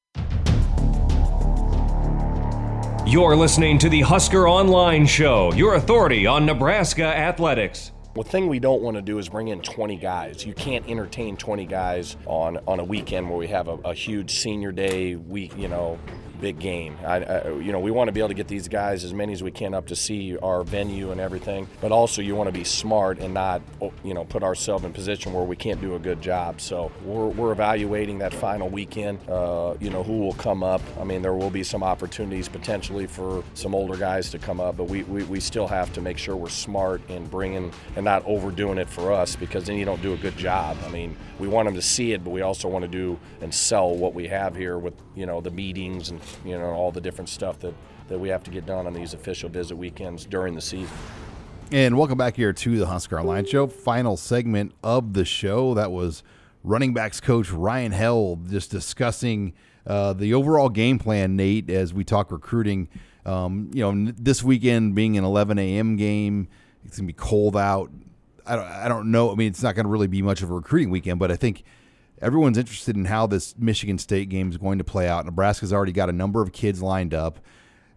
You're 3.08 3.36
listening 3.36 3.80
to 3.80 3.90
the 3.90 4.02
Husker 4.02 4.48
Online 4.48 5.08
Show, 5.08 5.52
your 5.54 5.74
authority 5.74 6.28
on 6.28 6.46
Nebraska 6.46 7.06
athletics. 7.06 7.92
The 8.14 8.24
thing 8.24 8.48
we 8.48 8.60
don't 8.60 8.82
want 8.82 8.98
to 8.98 9.02
do 9.02 9.20
is 9.20 9.30
bring 9.30 9.48
in 9.48 9.62
20 9.62 9.96
guys. 9.96 10.46
You 10.46 10.54
can't 10.54 10.88
entertain 10.90 11.38
20 11.38 11.66
guys 11.66 12.18
on, 12.26 12.58
on 12.68 12.82
a 12.82 12.84
weekend 12.84 13.30
where 13.30 13.38
we 13.38 13.48
have 13.48 13.70
a, 13.70 13.78
a 13.86 13.94
huge 13.94 14.32
senior 14.32 14.74
day 14.74 15.16
week, 15.16 15.58
you 15.58 15.70
know, 15.70 15.98
big 16.42 16.60
game. 16.60 16.98
I, 17.06 17.24
I, 17.24 17.50
you 17.60 17.72
know, 17.72 17.80
we 17.80 17.92
want 17.92 18.08
to 18.08 18.12
be 18.12 18.20
able 18.20 18.30
to 18.30 18.34
get 18.34 18.48
these 18.48 18.68
guys 18.68 19.04
as 19.04 19.14
many 19.14 19.32
as 19.32 19.44
we 19.44 19.52
can 19.52 19.74
up 19.74 19.88
to 19.88 19.96
see 19.96 20.38
our 20.38 20.64
venue 20.64 21.12
and 21.12 21.22
everything. 21.22 21.68
But 21.80 21.92
also, 21.92 22.22
you 22.22 22.36
want 22.36 22.48
to 22.48 22.52
be 22.52 22.64
smart 22.64 23.20
and 23.20 23.34
not, 23.34 23.62
you 24.04 24.14
know, 24.14 24.26
put 24.26 24.44
ourselves 24.44 24.84
in 24.84 24.92
position 24.92 25.32
where 25.32 25.44
we 25.44 25.56
can't 25.56 25.80
do 25.80 25.96
a 25.96 26.00
good 26.00 26.22
job. 26.22 26.60
So 26.60 26.92
we're, 27.06 27.28
we're 27.28 27.52
evaluating 27.52 28.18
that 28.20 28.34
final 28.34 28.68
weekend. 28.68 29.20
Uh, 29.30 29.76
you 29.80 29.90
know, 29.90 30.04
who 30.04 30.18
will 30.20 30.34
come 30.34 30.64
up. 30.64 30.82
I 31.00 31.04
mean, 31.04 31.22
there 31.22 31.36
will 31.36 31.52
be 31.52 31.64
some 31.64 31.84
opportunities 31.84 32.50
potentially 32.50 33.06
for 33.06 33.44
some 33.54 33.76
older 33.76 33.96
guys 33.96 34.32
to 34.32 34.40
come 34.40 34.60
up, 34.60 34.78
but 34.78 34.86
we, 34.86 35.04
we, 35.04 35.24
we 35.24 35.40
still 35.40 35.68
have 35.68 35.94
to 35.94 36.02
make 36.02 36.18
sure 36.18 36.36
we're 36.36 36.50
smart 36.50 37.08
in 37.10 37.28
bringing 37.28 37.72
and 37.96 38.04
not 38.04 38.26
overdoing 38.26 38.80
it 38.80 38.90
for 38.90 39.12
us 39.12 39.36
because 39.36 39.66
then 39.66 39.78
you 39.78 39.86
don't 39.86 40.02
do 40.02 40.14
a 40.14 40.18
good 40.18 40.36
job. 40.38 40.78
I 40.86 40.90
mean, 40.90 41.16
we 41.40 41.48
want 41.48 41.68
them 41.68 41.76
to 41.76 41.82
see 41.82 42.14
it, 42.14 42.24
but 42.24 42.32
we 42.32 42.42
also 42.42 42.68
want 42.68 42.84
to 42.84 42.90
do 42.90 43.20
and 43.42 43.54
sell 43.54 43.96
what 43.96 44.14
we 44.14 44.28
have 44.28 44.56
here 44.56 44.78
with 44.78 44.94
you 45.16 45.26
know 45.26 45.42
the 45.42 45.52
meetings 45.52 46.10
and 46.10 46.22
you 46.46 46.58
know 46.58 46.72
all 46.72 46.92
the 46.92 47.02
different 47.02 47.30
stuff 47.30 47.60
that 47.60 47.74
that 48.08 48.20
we 48.20 48.30
have 48.30 48.44
to 48.44 48.52
get 48.52 48.66
done 48.66 48.88
on 48.88 48.94
these 48.94 49.14
official 49.14 49.50
visit 49.50 49.76
weekends 49.76 50.26
during 50.26 50.54
the 50.54 50.62
season. 50.62 50.96
And 51.72 51.98
welcome 51.98 52.18
back 52.18 52.36
here 52.36 52.52
to 52.52 52.78
the 52.78 52.86
Husker 52.86 53.18
Online 53.18 53.46
Show. 53.46 53.68
Final 53.68 54.18
segment 54.18 54.74
of 54.84 55.14
the 55.14 55.24
show. 55.24 55.74
That 55.74 55.92
was 55.92 56.22
running 56.64 56.94
backs 56.94 57.22
coach 57.22 57.50
Ryan 57.50 57.94
Held 57.94 58.50
just 58.50 58.72
discussing 58.72 59.54
uh, 59.88 60.12
the 60.14 60.34
overall 60.34 60.68
game 60.68 61.00
plan, 61.00 61.38
Nate, 61.38 61.70
as 61.70 61.94
we 61.94 62.04
talk 62.04 62.32
recruiting. 62.32 62.90
Um, 63.26 63.72
you 63.74 63.82
know, 63.82 64.12
this 64.18 64.44
weekend 64.44 64.96
being 64.96 65.18
an 65.18 65.24
11 65.24 65.58
a.m. 65.60 65.96
game, 65.96 66.50
it's 66.84 66.98
going 66.98 67.08
to 67.08 67.14
be 67.14 67.18
cold 67.18 67.56
out. 67.56 67.90
I 68.46 68.56
don't, 68.56 68.66
I 68.66 68.88
don't 68.88 69.12
know. 69.12 69.32
I 69.32 69.36
mean, 69.36 69.48
it's 69.48 69.64
not 69.64 69.76
going 69.76 69.86
to 69.86 69.90
really 69.90 70.08
be 70.08 70.22
much 70.22 70.42
of 70.42 70.50
a 70.50 70.54
recruiting 70.54 70.90
weekend, 70.90 71.20
but 71.20 71.32
I 71.32 71.36
think 71.36 71.64
everyone's 72.22 72.58
interested 72.58 72.96
in 72.96 73.06
how 73.06 73.28
this 73.28 73.56
Michigan 73.58 73.98
State 73.98 74.30
game 74.30 74.50
is 74.50 74.58
going 74.58 74.78
to 74.78 74.84
play 74.84 75.08
out. 75.08 75.26
Nebraska's 75.26 75.74
already 75.74 75.92
got 75.92 76.10
a 76.10 76.14
number 76.14 76.42
of 76.42 76.52
kids 76.52 76.82
lined 76.82 77.14
up. 77.14 77.40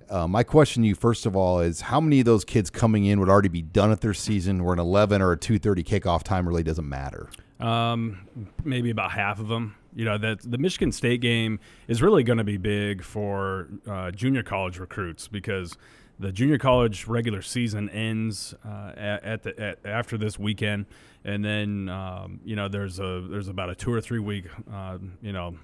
Uh, 0.08 0.28
my 0.28 0.42
question 0.42 0.82
to 0.82 0.88
you, 0.88 0.94
first 0.94 1.26
of 1.26 1.34
all, 1.34 1.60
is 1.60 1.82
how 1.82 2.00
many 2.00 2.20
of 2.20 2.26
those 2.26 2.44
kids 2.44 2.70
coming 2.70 3.06
in 3.06 3.20
would 3.20 3.28
already 3.28 3.48
be 3.48 3.62
done 3.62 3.90
at 3.90 4.00
their 4.00 4.14
season, 4.14 4.62
where 4.62 4.74
an 4.74 4.78
11 4.78 5.22
or 5.22 5.32
a 5.32 5.36
2:30 5.36 5.82
kickoff 5.82 6.22
time 6.22 6.46
really 6.46 6.62
doesn't 6.62 6.88
matter? 6.88 7.30
Um, 7.58 8.18
maybe 8.64 8.90
about 8.90 9.12
half 9.12 9.40
of 9.40 9.48
them. 9.48 9.76
You 9.94 10.04
know 10.04 10.18
that 10.18 10.40
the 10.42 10.58
Michigan 10.58 10.92
State 10.92 11.20
game 11.20 11.60
is 11.88 12.02
really 12.02 12.22
going 12.22 12.38
to 12.38 12.44
be 12.44 12.56
big 12.56 13.02
for 13.02 13.68
uh, 13.86 14.10
junior 14.10 14.42
college 14.42 14.78
recruits 14.78 15.28
because 15.28 15.76
the 16.18 16.32
junior 16.32 16.58
college 16.58 17.06
regular 17.06 17.42
season 17.42 17.88
ends 17.90 18.54
uh, 18.64 18.92
at, 18.96 19.24
at, 19.24 19.42
the 19.42 19.60
at, 19.60 19.78
after 19.84 20.16
this 20.16 20.38
weekend, 20.38 20.86
and 21.24 21.44
then 21.44 21.88
um, 21.88 22.40
you 22.44 22.56
know 22.56 22.68
there's 22.68 22.98
a 22.98 23.24
there's 23.30 23.48
about 23.48 23.70
a 23.70 23.74
two 23.74 23.92
or 23.92 24.00
three 24.00 24.18
week 24.20 24.44
uh, 24.72 24.98
you 25.22 25.32
know 25.32 25.56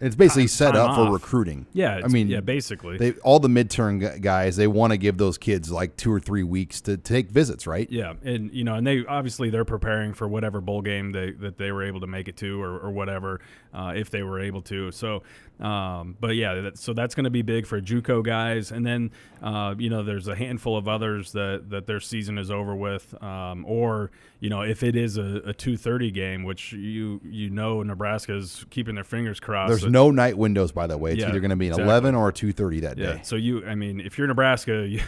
It's 0.00 0.16
basically 0.16 0.44
time- 0.44 0.48
set 0.48 0.72
time 0.72 0.90
up 0.90 0.96
for 0.96 1.12
recruiting. 1.12 1.66
Yeah, 1.72 2.00
I 2.04 2.08
mean, 2.08 2.26
yeah, 2.28 2.40
basically. 2.40 2.98
they 2.98 3.12
all 3.22 3.38
the 3.38 3.48
midterm 3.48 4.00
gu- 4.00 4.18
guys 4.18 4.56
they 4.56 4.66
want 4.66 4.90
to 4.92 4.96
give 4.96 5.16
those 5.18 5.38
kids 5.38 5.70
like 5.70 5.96
two 5.96 6.12
or 6.12 6.18
three 6.18 6.42
weeks 6.42 6.80
to 6.82 6.96
take 6.96 7.30
visits, 7.30 7.64
right? 7.66 7.88
Yeah, 7.90 8.14
and 8.24 8.52
you 8.52 8.64
know, 8.64 8.74
and 8.74 8.84
they 8.86 9.04
obviously 9.06 9.50
they're 9.50 9.64
preparing 9.64 10.12
for 10.12 10.26
whatever 10.26 10.60
bowl 10.60 10.82
game 10.82 11.12
they 11.12 11.30
that 11.32 11.58
they 11.58 11.70
were 11.70 11.84
able 11.84 12.00
to 12.00 12.08
make 12.08 12.26
it 12.28 12.36
to, 12.38 12.60
or, 12.60 12.76
or 12.78 12.90
whatever, 12.90 13.40
uh, 13.72 13.92
if 13.94 14.10
they 14.10 14.22
were 14.24 14.40
able 14.40 14.62
to. 14.62 14.90
So, 14.90 15.22
um, 15.60 16.16
but 16.20 16.34
yeah, 16.34 16.54
that, 16.62 16.78
so 16.78 16.92
that's 16.92 17.14
going 17.14 17.24
to 17.24 17.30
be 17.30 17.42
big 17.42 17.66
for 17.66 17.80
JUCO 17.80 18.24
guys, 18.24 18.72
and 18.72 18.84
then 18.84 19.10
uh, 19.42 19.74
you 19.78 19.88
know, 19.90 20.02
there's 20.02 20.26
a 20.26 20.34
handful 20.34 20.76
of 20.76 20.88
others 20.88 21.32
that 21.32 21.70
that 21.70 21.86
their 21.86 22.00
season 22.00 22.38
is 22.38 22.50
over 22.50 22.74
with, 22.74 23.20
um, 23.22 23.64
or 23.66 24.10
you 24.40 24.50
know, 24.50 24.62
if 24.62 24.82
it 24.82 24.96
is 24.96 25.16
a, 25.16 25.42
a 25.46 25.52
two 25.52 25.76
thirty 25.76 26.10
game, 26.10 26.42
which 26.44 26.72
you 26.72 27.20
you 27.24 27.50
know 27.50 27.82
Nebraska 27.82 28.34
is 28.36 28.66
keeping 28.70 28.94
their 28.94 29.04
fingers 29.04 29.38
crossed. 29.40 29.68
There's 29.80 29.92
no 29.92 30.10
night 30.10 30.36
windows, 30.36 30.72
by 30.72 30.86
the 30.86 30.98
way. 30.98 31.12
It's 31.12 31.20
Yeah, 31.20 31.28
either 31.28 31.40
going 31.40 31.50
to 31.50 31.56
be 31.56 31.66
an 31.66 31.72
exactly. 31.74 31.90
11 31.90 32.14
or 32.16 32.28
a 32.28 32.32
2:30 32.32 32.80
that 32.82 32.98
Yeah. 32.98 33.12
day. 33.14 33.20
So 33.22 33.36
you, 33.36 33.64
I 33.66 33.74
mean, 33.74 34.00
if 34.00 34.18
you're 34.18 34.26
Nebraska, 34.26 34.86
you, 34.88 35.00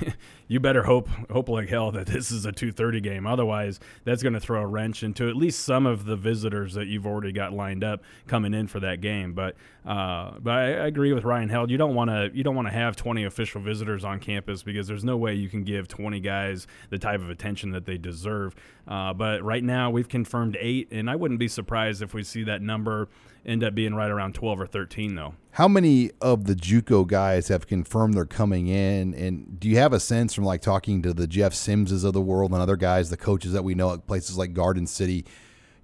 you 0.49 0.61
better 0.61 0.85
hope 0.85 1.09
hope 1.31 1.49
like 1.49 1.69
hell 1.69 1.91
that 1.93 2.07
this 2.07 2.31
is 2.31 2.47
a 2.47 2.53
2:30 2.53 3.03
game. 3.03 3.27
Otherwise, 3.27 3.81
that's 4.05 4.23
going 4.23 4.35
to 4.35 4.41
throw 4.41 4.61
a 4.63 4.67
wrench 4.67 5.03
into 5.03 5.29
at 5.29 5.35
least 5.37 5.65
some 5.65 5.87
of 5.87 6.05
the 6.05 6.17
visitors 6.17 6.75
that 6.75 6.87
you've 6.87 7.07
already 7.07 7.33
got 7.33 7.53
lined 7.53 7.83
up 7.83 8.03
coming 8.29 8.55
in 8.55 8.67
for 8.69 8.79
that 8.81 9.01
game. 9.01 9.33
But 9.33 9.57
uh, 9.87 10.33
but 10.41 10.51
I, 10.51 10.65
I 10.73 10.87
agree 10.87 11.13
with 11.13 11.25
Ryan 11.25 11.49
Held. 11.49 11.71
You 11.71 11.79
don't 11.79 11.95
want 11.95 12.11
to 12.11 12.31
you 12.35 12.43
don't 12.43 12.57
want 12.57 12.67
to 12.67 12.75
have 12.75 12.97
20 12.97 13.25
official 13.25 13.61
visitors 13.61 14.05
on 14.05 14.19
campus 14.19 14.63
because 14.65 14.89
there's 14.89 15.05
no 15.05 15.17
way 15.17 15.35
you 15.35 15.49
can 15.49 15.63
give 15.63 15.87
20 15.87 16.19
guys 16.21 16.67
the 16.91 16.99
type 16.99 17.21
of 17.21 17.31
attention 17.31 17.71
that 17.71 17.87
they 17.87 17.97
deserve. 17.97 18.57
Uh, 18.89 19.13
but 19.13 19.45
right 19.45 19.63
now 19.63 19.91
we've 19.91 20.09
confirmed 20.09 20.57
eight, 20.61 20.89
and 20.91 21.09
I 21.09 21.15
wouldn't 21.15 21.39
be 21.39 21.47
surprised 21.47 22.03
if 22.03 22.15
we 22.15 22.25
see 22.25 22.43
that 22.45 22.63
number 22.63 23.09
end 23.45 23.63
up 23.63 23.77
being 23.77 23.95
right 23.95 24.11
around 24.11 24.35
12 24.35 24.61
or 24.61 24.67
13 24.67 25.15
though. 25.15 25.35
How 25.53 25.69
many 25.69 26.11
of 26.21 26.47
the 26.47 26.55
JUCO 26.55 27.07
guys 27.07 27.47
have 27.49 27.69
confirmed 27.69 28.15
they're 28.15 28.27
coming 28.27 28.67
in? 28.67 29.15
And 29.15 29.59
do 29.59 29.69
you 29.69 29.79
have 29.79 29.93
a 29.93 30.01
sense 30.01 30.35
from 30.35 30.45
like 30.45 30.63
talking 30.63 31.01
to 31.03 31.15
the 31.15 31.29
Jeff 31.29 31.55
Simses 31.55 32.05
of 32.05 32.13
the 32.13 32.21
world 32.21 32.53
and 32.53 32.61
other 32.61 32.77
guys, 32.77 33.09
the 33.09 33.17
coaches 33.17 33.53
that 33.53 33.63
we 33.63 33.75
know 33.77 33.93
at 33.93 34.07
places 34.09 34.37
like 34.37 34.53
Garden 34.53 34.87
City, 34.87 35.25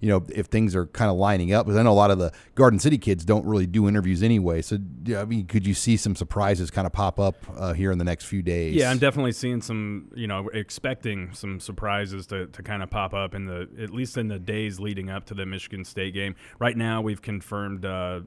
you 0.03 0.09
know, 0.09 0.21
if 0.27 0.47
things 0.47 0.75
are 0.75 0.85
kind 0.87 1.09
of 1.09 1.15
lining 1.15 1.53
up? 1.53 1.65
Because 1.65 1.79
I 1.79 1.83
know 1.83 1.93
a 1.93 1.93
lot 1.93 2.11
of 2.11 2.19
the 2.19 2.33
Garden 2.55 2.77
City 2.77 2.97
kids 2.97 3.23
don't 3.23 3.45
really 3.45 3.65
do 3.65 3.87
interviews 3.87 4.21
anyway. 4.21 4.61
So, 4.61 4.77
I 5.15 5.23
mean, 5.23 5.45
could 5.45 5.65
you 5.65 5.73
see 5.73 5.95
some 5.95 6.13
surprises 6.13 6.69
kind 6.69 6.85
of 6.85 6.91
pop 6.91 7.21
up 7.21 7.37
uh, 7.55 7.71
here 7.71 7.89
in 7.89 7.99
the 7.99 8.03
next 8.03 8.25
few 8.25 8.41
days? 8.41 8.75
Yeah, 8.75 8.91
I'm 8.91 8.97
definitely 8.97 9.31
seeing 9.31 9.61
some, 9.61 10.11
you 10.13 10.27
know, 10.27 10.49
expecting 10.49 11.33
some 11.33 11.61
surprises 11.61 12.27
to, 12.27 12.47
to 12.47 12.61
kind 12.61 12.83
of 12.83 12.89
pop 12.89 13.13
up 13.13 13.33
in 13.33 13.45
the, 13.45 13.69
at 13.81 13.91
least 13.91 14.17
in 14.17 14.27
the 14.27 14.39
days 14.39 14.77
leading 14.77 15.09
up 15.09 15.25
to 15.27 15.33
the 15.33 15.45
Michigan 15.45 15.85
State 15.85 16.13
game. 16.13 16.35
Right 16.59 16.75
now, 16.75 17.01
we've 17.01 17.21
confirmed 17.21 17.85
uh, 17.85 17.89
uh, 17.89 18.19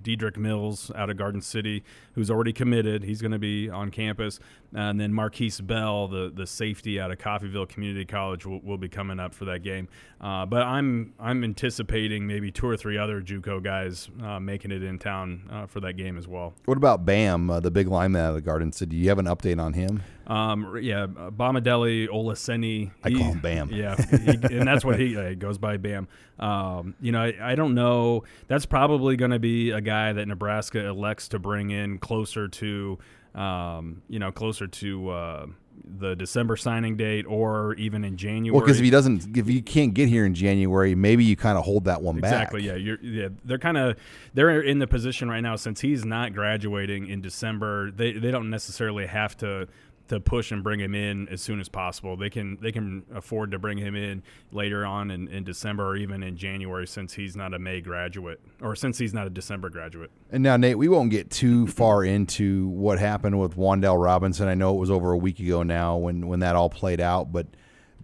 Dedrick 0.00 0.38
Mills 0.38 0.90
out 0.94 1.10
of 1.10 1.18
Garden 1.18 1.42
City, 1.42 1.84
who's 2.14 2.30
already 2.30 2.54
committed. 2.54 3.02
He's 3.02 3.20
going 3.20 3.32
to 3.32 3.38
be 3.38 3.68
on 3.68 3.90
campus. 3.90 4.40
And 4.74 4.98
then 4.98 5.12
Marquise 5.12 5.60
Bell, 5.60 6.08
the, 6.08 6.32
the 6.34 6.46
safety 6.46 6.98
out 6.98 7.10
of 7.10 7.18
Coffeyville 7.18 7.68
Community 7.68 8.06
College, 8.06 8.46
will, 8.46 8.60
will 8.60 8.78
be 8.78 8.88
coming 8.88 9.20
up 9.20 9.34
for 9.34 9.44
that 9.44 9.62
game. 9.62 9.88
Uh, 10.20 10.46
but 10.46 10.62
I'm 10.62 11.12
I'm 11.20 11.42
anticipating 11.42 12.28
maybe 12.28 12.52
two 12.52 12.68
or 12.68 12.76
three 12.76 12.96
other 12.96 13.20
JUCO 13.20 13.60
guys 13.62 14.08
uh, 14.22 14.38
making 14.38 14.70
it 14.70 14.84
in 14.84 15.00
town 15.00 15.48
uh, 15.50 15.66
for 15.66 15.80
that 15.80 15.94
game 15.94 16.16
as 16.16 16.28
well. 16.28 16.54
What 16.66 16.76
about 16.76 17.04
Bam, 17.04 17.50
uh, 17.50 17.58
the 17.58 17.72
big 17.72 17.88
lineman 17.88 18.22
out 18.22 18.28
of 18.30 18.34
the 18.36 18.40
Garden 18.40 18.70
City? 18.70 18.90
Do 18.90 18.96
you 18.96 19.08
have 19.08 19.18
an 19.18 19.26
update 19.26 19.60
on 19.60 19.72
him? 19.72 20.00
Um, 20.28 20.78
yeah, 20.80 21.04
uh, 21.04 21.30
Bamidele 21.30 22.08
Olaseni. 22.08 22.92
I 23.02 23.10
call 23.10 23.32
him 23.32 23.40
Bam. 23.40 23.70
Yeah, 23.72 23.96
he, 23.96 24.56
and 24.58 24.68
that's 24.68 24.84
what 24.84 25.00
he 25.00 25.16
uh, 25.18 25.34
goes 25.34 25.58
by, 25.58 25.76
Bam. 25.76 26.06
Um, 26.38 26.94
you 27.00 27.10
know, 27.10 27.22
I, 27.22 27.34
I 27.42 27.54
don't 27.56 27.74
know. 27.74 28.22
That's 28.46 28.66
probably 28.66 29.16
going 29.16 29.32
to 29.32 29.40
be 29.40 29.72
a 29.72 29.80
guy 29.80 30.12
that 30.12 30.28
Nebraska 30.28 30.86
elects 30.86 31.28
to 31.28 31.40
bring 31.40 31.70
in 31.70 31.98
closer 31.98 32.46
to, 32.46 32.98
um, 33.34 34.02
you 34.08 34.20
know, 34.20 34.30
closer 34.30 34.68
to 34.68 35.08
uh, 35.10 35.46
the 35.84 36.14
December 36.14 36.56
signing 36.56 36.96
date 36.96 37.26
or 37.26 37.74
even 37.74 38.04
in 38.04 38.16
January. 38.16 38.52
Well, 38.52 38.64
because 38.64 38.78
if 38.78 38.84
he 38.84 38.90
doesn't, 38.90 39.36
if 39.36 39.48
you 39.48 39.62
can't 39.62 39.94
get 39.94 40.08
here 40.08 40.24
in 40.24 40.34
January, 40.34 40.94
maybe 40.94 41.24
you 41.24 41.36
kind 41.36 41.58
of 41.58 41.64
hold 41.64 41.84
that 41.84 42.02
one 42.02 42.20
back. 42.20 42.32
Exactly. 42.32 42.62
Yeah. 42.64 42.74
You're, 42.74 43.00
yeah. 43.00 43.28
They're 43.44 43.58
kind 43.58 43.76
of 43.76 43.96
they're 44.34 44.60
in 44.60 44.78
the 44.78 44.86
position 44.86 45.28
right 45.28 45.40
now 45.40 45.56
since 45.56 45.80
he's 45.80 46.04
not 46.04 46.34
graduating 46.34 47.08
in 47.08 47.20
December. 47.20 47.90
They 47.90 48.12
they 48.12 48.30
don't 48.30 48.50
necessarily 48.50 49.06
have 49.06 49.36
to 49.38 49.68
to 50.08 50.20
push 50.20 50.52
and 50.52 50.62
bring 50.62 50.80
him 50.80 50.94
in 50.94 51.28
as 51.28 51.40
soon 51.40 51.60
as 51.60 51.68
possible. 51.68 52.16
They 52.16 52.30
can 52.30 52.58
they 52.60 52.72
can 52.72 53.04
afford 53.14 53.50
to 53.52 53.58
bring 53.58 53.78
him 53.78 53.94
in 53.94 54.22
later 54.52 54.84
on 54.84 55.10
in, 55.10 55.28
in 55.28 55.44
December 55.44 55.86
or 55.86 55.96
even 55.96 56.22
in 56.22 56.36
January 56.36 56.86
since 56.86 57.14
he's 57.14 57.36
not 57.36 57.54
a 57.54 57.58
May 57.58 57.80
graduate 57.80 58.40
or 58.60 58.74
since 58.74 58.98
he's 58.98 59.14
not 59.14 59.26
a 59.26 59.30
December 59.30 59.70
graduate. 59.70 60.10
And 60.30 60.42
now, 60.42 60.56
Nate, 60.56 60.78
we 60.78 60.88
won't 60.88 61.10
get 61.10 61.30
too 61.30 61.66
far 61.66 62.04
into 62.04 62.68
what 62.68 62.98
happened 62.98 63.38
with 63.38 63.56
Wandell 63.56 64.02
Robinson. 64.02 64.48
I 64.48 64.54
know 64.54 64.74
it 64.74 64.78
was 64.78 64.90
over 64.90 65.12
a 65.12 65.18
week 65.18 65.40
ago 65.40 65.62
now 65.62 65.96
when, 65.96 66.26
when 66.26 66.40
that 66.40 66.56
all 66.56 66.70
played 66.70 67.00
out, 67.00 67.32
but 67.32 67.46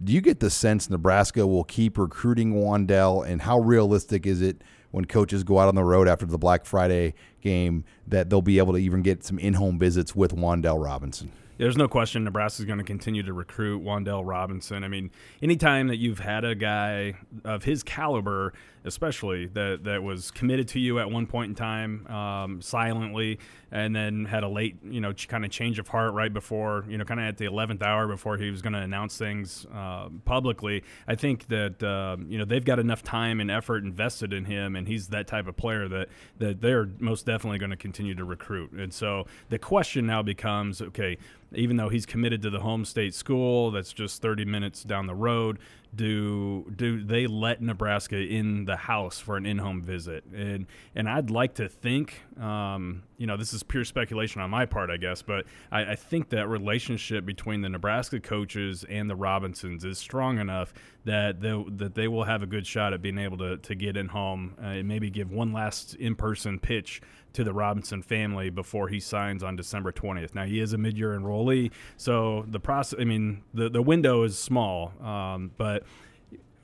do 0.03 0.13
you 0.13 0.21
get 0.21 0.39
the 0.39 0.49
sense 0.49 0.89
Nebraska 0.89 1.47
will 1.47 1.63
keep 1.63 1.97
recruiting 1.97 2.53
Wandell? 2.53 3.25
And 3.27 3.41
how 3.41 3.59
realistic 3.59 4.25
is 4.25 4.41
it 4.41 4.61
when 4.91 5.05
coaches 5.05 5.43
go 5.43 5.59
out 5.59 5.67
on 5.67 5.75
the 5.75 5.83
road 5.83 6.07
after 6.07 6.25
the 6.25 6.37
Black 6.37 6.65
Friday 6.65 7.13
game 7.41 7.85
that 8.07 8.29
they'll 8.29 8.41
be 8.41 8.57
able 8.57 8.73
to 8.73 8.79
even 8.79 9.01
get 9.01 9.23
some 9.23 9.39
in 9.39 9.53
home 9.53 9.79
visits 9.79 10.15
with 10.15 10.35
Wandell 10.35 10.83
Robinson? 10.83 11.31
There's 11.57 11.77
no 11.77 11.87
question 11.87 12.25
Nebraska's 12.25 12.65
going 12.65 12.79
to 12.79 12.83
continue 12.83 13.23
to 13.23 13.31
recruit 13.33 13.83
Wandell 13.83 14.23
Robinson. 14.25 14.83
I 14.83 14.89
mean, 14.89 15.09
anytime 15.41 15.87
that 15.87 15.97
you've 15.97 16.19
had 16.19 16.43
a 16.43 16.53
guy 16.53 17.13
of 17.45 17.63
his 17.63 17.81
caliber, 17.81 18.53
especially 18.83 19.47
that 19.47 19.85
that 19.85 20.03
was 20.03 20.31
committed 20.31 20.67
to 20.69 20.79
you 20.79 20.99
at 20.99 21.09
one 21.09 21.25
point 21.27 21.49
in 21.49 21.55
time 21.55 22.07
um, 22.07 22.61
silently, 22.61 23.39
and 23.75 23.93
then 23.93 24.23
had 24.23 24.41
a 24.43 24.47
late, 24.47 24.77
you 24.85 25.01
know, 25.01 25.11
kind 25.27 25.43
of 25.43 25.51
change 25.51 25.79
of 25.79 25.89
heart 25.89 26.13
right 26.13 26.31
before, 26.31 26.85
you 26.87 26.97
know, 26.97 27.03
kind 27.03 27.19
of 27.19 27.25
at 27.25 27.37
the 27.37 27.43
11th 27.43 27.81
hour 27.81 28.07
before 28.07 28.37
he 28.37 28.49
was 28.49 28.61
going 28.61 28.71
to 28.71 28.79
announce 28.79 29.17
things 29.17 29.67
uh, 29.73 30.07
publicly. 30.23 30.81
I 31.09 31.15
think 31.15 31.49
that 31.49 31.83
um, 31.83 32.25
you 32.29 32.37
know 32.37 32.45
they've 32.45 32.63
got 32.63 32.79
enough 32.79 33.03
time 33.03 33.41
and 33.41 33.51
effort 33.51 33.83
invested 33.83 34.31
in 34.31 34.45
him, 34.45 34.77
and 34.77 34.87
he's 34.87 35.09
that 35.09 35.27
type 35.27 35.47
of 35.47 35.57
player 35.57 35.89
that 35.89 36.07
that 36.37 36.61
they're 36.61 36.87
most 36.99 37.25
definitely 37.25 37.59
going 37.59 37.71
to 37.71 37.75
continue 37.75 38.15
to 38.15 38.23
recruit. 38.23 38.71
And 38.71 38.93
so 38.93 39.25
the 39.49 39.59
question 39.59 40.07
now 40.07 40.23
becomes, 40.23 40.81
okay 40.81 41.17
even 41.53 41.77
though 41.77 41.89
he's 41.89 42.05
committed 42.05 42.41
to 42.41 42.49
the 42.49 42.59
home 42.59 42.85
state 42.85 43.13
school 43.13 43.71
that's 43.71 43.93
just 43.93 44.21
30 44.21 44.45
minutes 44.45 44.83
down 44.83 45.07
the 45.07 45.15
road 45.15 45.59
do 45.95 46.69
do 46.75 47.03
they 47.03 47.27
let 47.27 47.61
Nebraska 47.61 48.17
in 48.17 48.65
the 48.65 48.75
house 48.75 49.19
for 49.19 49.37
an 49.37 49.45
in-home 49.45 49.81
visit 49.81 50.23
and 50.33 50.65
and 50.95 51.07
I'd 51.07 51.29
like 51.29 51.55
to 51.55 51.69
think 51.69 52.21
um, 52.39 53.03
you 53.17 53.27
know 53.27 53.37
this 53.37 53.53
is 53.53 53.63
pure 53.63 53.85
speculation 53.85 54.41
on 54.41 54.49
my 54.49 54.65
part 54.65 54.89
I 54.89 54.97
guess 54.97 55.21
but 55.21 55.45
I, 55.71 55.91
I 55.91 55.95
think 55.95 56.29
that 56.29 56.47
relationship 56.47 57.25
between 57.25 57.61
the 57.61 57.69
Nebraska 57.69 58.19
coaches 58.19 58.85
and 58.89 59.09
the 59.09 59.15
Robinsons 59.15 59.83
is 59.85 59.97
strong 59.97 60.39
enough 60.39 60.73
that 61.05 61.39
they, 61.39 61.63
that 61.77 61.95
they 61.95 62.07
will 62.07 62.23
have 62.23 62.41
a 62.43 62.47
good 62.47 62.65
shot 62.65 62.93
at 62.93 63.01
being 63.01 63.19
able 63.19 63.37
to, 63.37 63.57
to 63.57 63.75
get 63.75 63.95
in 63.95 64.07
home 64.07 64.55
uh, 64.61 64.67
and 64.67 64.87
maybe 64.87 65.09
give 65.09 65.31
one 65.31 65.53
last 65.53 65.93
in-person 65.95 66.59
pitch 66.59 67.01
to 67.33 67.43
the 67.43 67.53
Robinson 67.53 68.01
family 68.01 68.49
before 68.49 68.87
he 68.87 68.99
signs 68.99 69.43
on 69.43 69.55
December 69.55 69.91
20th. 69.91 70.33
Now 70.33 70.45
he 70.45 70.59
is 70.59 70.73
a 70.73 70.77
mid-year 70.77 71.17
enrollee, 71.17 71.71
so 71.97 72.45
the 72.47 72.59
process. 72.59 72.99
I 72.99 73.03
mean, 73.03 73.43
the 73.53 73.69
the 73.69 73.81
window 73.81 74.23
is 74.23 74.37
small, 74.37 74.93
um, 75.05 75.51
but 75.57 75.83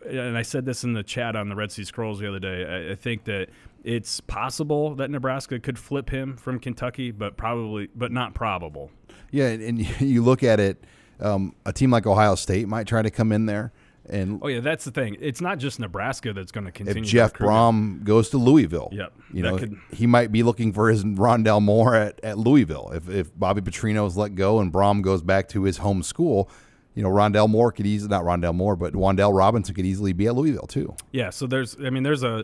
and 0.08 0.38
I 0.38 0.42
said 0.42 0.66
this 0.66 0.84
in 0.84 0.94
the 0.94 1.04
chat 1.04 1.36
on 1.36 1.50
the 1.50 1.56
Red 1.56 1.72
Sea 1.72 1.84
Scrolls 1.84 2.20
the 2.20 2.28
other 2.28 2.40
day. 2.40 2.66
I, 2.90 2.92
I 2.92 2.96
think 2.96 3.24
that 3.26 3.50
it's 3.84 4.20
possible 4.22 4.96
that 4.96 5.10
Nebraska 5.10 5.60
could 5.60 5.80
flip 5.80 6.10
him 6.10 6.38
from 6.38 6.60
Kentucky, 6.60 7.12
but 7.12 7.38
probably, 7.38 7.90
but 7.96 8.12
not 8.12 8.34
probable. 8.34 8.92
Yeah, 9.32 9.48
and, 9.48 9.62
and 9.62 10.02
you 10.02 10.24
look 10.24 10.44
at 10.44 10.60
it, 10.60 10.84
um, 11.20 11.56
a 11.66 11.74
team 11.74 11.92
like 11.92 12.06
Ohio 12.06 12.36
State 12.36 12.68
might 12.68 12.88
try 12.88 13.02
to 13.02 13.12
come 13.12 13.32
in 13.32 13.46
there. 13.46 13.72
And 14.10 14.40
Oh 14.44 14.48
yeah, 14.48 14.60
that's 14.62 14.84
the 14.84 14.92
thing. 14.92 15.16
It's 15.22 15.42
not 15.42 15.60
just 15.60 15.80
Nebraska 15.80 16.34
that's 16.34 16.52
going 16.52 16.66
to 16.66 16.72
continue. 16.72 17.04
if 17.04 17.08
Jeff. 17.08 17.34
Brohm 17.34 18.04
goes 18.04 18.30
to 18.32 18.38
Louisville, 18.38 18.90
Yep, 18.92 19.14
you 19.32 19.44
know 19.44 19.58
could- 19.58 19.78
he 19.94 20.08
might 20.08 20.32
be 20.32 20.42
looking 20.42 20.74
for 20.74 20.90
his 20.90 21.04
Rondell 21.04 21.62
Moore 21.62 21.96
at, 21.96 22.20
at 22.24 22.38
Louisville. 22.38 22.92
If 22.96 23.08
if 23.08 23.38
Bobby 23.40 23.62
Petrino 23.62 24.08
is 24.08 24.18
let 24.18 24.34
go 24.34 24.60
and 24.60 24.74
Brohm 24.74 25.04
goes 25.04 25.22
back 25.22 25.48
to 25.50 25.64
his 25.64 25.78
home 25.78 26.02
school, 26.02 26.50
you 26.96 27.04
know, 27.04 27.10
Rondell 27.10 27.50
Moore 27.50 27.72
could 27.72 27.88
easily 27.88 28.10
not 28.10 28.24
Rondell 28.24 28.54
Moore, 28.54 28.76
but 28.76 28.94
Wandell 28.94 29.36
Robinson 29.36 29.74
could 29.74 29.86
easily 29.86 30.14
be 30.14 30.28
at 30.28 30.36
Louisville 30.36 30.68
too. 30.68 30.96
Yeah, 31.12 31.30
so 31.30 31.48
there's, 31.48 31.78
I 31.80 31.90
mean, 31.90 32.04
there's 32.04 32.24
a 32.24 32.44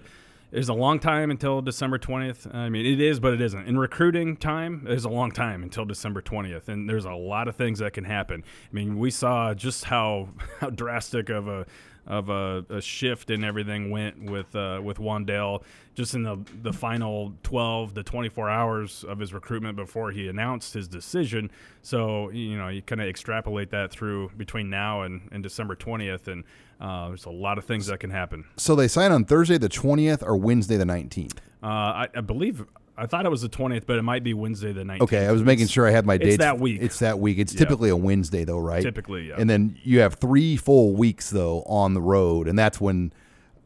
there's 0.51 0.69
a 0.69 0.73
long 0.73 0.99
time 0.99 1.29
until 1.29 1.61
December 1.61 1.99
20th. 1.99 2.53
I 2.55 2.69
mean, 2.69 2.85
it 2.85 3.01
is, 3.01 3.19
but 3.19 3.33
it 3.33 3.41
isn't. 3.41 3.67
In 3.67 3.77
recruiting 3.77 4.37
time, 4.37 4.83
there's 4.85 5.03
a 5.03 5.09
long 5.09 5.31
time 5.31 5.61
until 5.61 5.83
December 5.83 6.21
20th, 6.21 6.69
and 6.69 6.89
there's 6.89 7.03
a 7.03 7.11
lot 7.11 7.49
of 7.49 7.57
things 7.57 7.79
that 7.79 7.91
can 7.91 8.05
happen. 8.05 8.43
I 8.45 8.73
mean, 8.73 8.97
we 8.97 9.11
saw 9.11 9.53
just 9.53 9.85
how 9.85 10.29
how 10.59 10.69
drastic 10.69 11.29
of 11.29 11.47
a 11.47 11.65
of 12.07 12.29
a, 12.29 12.65
a 12.69 12.81
shift 12.81 13.29
and 13.29 13.43
everything 13.43 13.91
went 13.91 14.23
with 14.31 14.55
uh, 14.55 14.79
with 14.83 14.97
Wandell 14.97 15.63
just 15.93 16.13
in 16.13 16.23
the 16.23 16.37
the 16.61 16.71
final 16.71 17.33
12 17.43 17.93
to 17.95 18.03
24 18.03 18.49
hours 18.49 19.03
of 19.03 19.19
his 19.19 19.33
recruitment 19.33 19.75
before 19.75 20.11
he 20.11 20.27
announced 20.27 20.73
his 20.73 20.87
decision. 20.87 21.51
So 21.81 22.29
you 22.29 22.57
know 22.57 22.69
you 22.69 22.81
kind 22.81 23.01
of 23.01 23.07
extrapolate 23.07 23.71
that 23.71 23.91
through 23.91 24.31
between 24.37 24.69
now 24.69 25.01
and, 25.01 25.27
and 25.31 25.43
December 25.43 25.75
20th, 25.75 26.27
and 26.27 26.43
uh, 26.79 27.09
there's 27.09 27.25
a 27.25 27.29
lot 27.29 27.57
of 27.57 27.65
things 27.65 27.87
that 27.87 27.99
can 27.99 28.09
happen. 28.09 28.45
So 28.55 28.75
they 28.75 28.87
sign 28.87 29.11
on 29.11 29.25
Thursday 29.25 29.57
the 29.57 29.69
20th 29.69 30.23
or 30.23 30.37
Wednesday 30.37 30.77
the 30.77 30.85
19th. 30.85 31.37
Uh, 31.61 31.65
I, 31.65 32.07
I 32.15 32.21
believe 32.21 32.65
I 32.97 33.05
thought 33.05 33.25
it 33.25 33.29
was 33.29 33.41
the 33.41 33.49
20th, 33.49 33.85
but 33.85 33.97
it 33.97 34.01
might 34.01 34.23
be 34.23 34.33
Wednesday 34.33 34.73
the 34.73 34.81
19th. 34.83 35.01
Okay, 35.01 35.27
I 35.27 35.31
was 35.31 35.43
making 35.43 35.67
sure 35.67 35.87
I 35.87 35.91
had 35.91 36.05
my 36.05 36.15
it's 36.15 36.23
dates. 36.23 36.33
It's 36.35 36.43
that 36.43 36.59
week. 36.59 36.81
It's 36.81 36.99
that 36.99 37.19
week. 37.19 37.37
It's 37.37 37.53
Yeah. 37.53 37.59
typically 37.59 37.89
a 37.89 37.95
Wednesday 37.95 38.43
though, 38.43 38.57
right? 38.59 38.81
Typically, 38.81 39.29
yeah. 39.29 39.35
And 39.37 39.49
then 39.49 39.77
you 39.83 39.99
have 39.99 40.15
three 40.15 40.57
full 40.57 40.95
weeks 40.95 41.29
though 41.29 41.61
on 41.63 41.93
the 41.93 42.01
road, 42.01 42.47
and 42.47 42.57
that's 42.57 42.81
when 42.81 43.13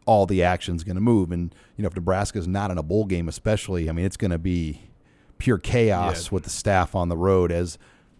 all 0.06 0.26
the 0.26 0.44
action's 0.44 0.84
going 0.84 0.96
to 0.96 1.02
move. 1.02 1.32
And 1.32 1.56
you 1.78 1.84
know, 1.84 1.88
if 1.88 1.96
Nebraska's 1.96 2.48
not 2.48 2.72
in 2.72 2.78
a 2.78 2.84
bowl 2.84 3.06
game, 3.06 3.28
especially, 3.30 3.90
I 3.90 3.94
mean, 3.94 4.06
it's 4.06 4.18
going 4.18 4.32
to 4.32 4.38
be 4.40 4.82
pure 5.38 5.58
chaos 5.58 6.32
with 6.32 6.44
the 6.44 6.50
staff 6.50 6.94
on 6.94 7.10
the 7.10 7.18
road 7.18 7.52
as 7.52 7.78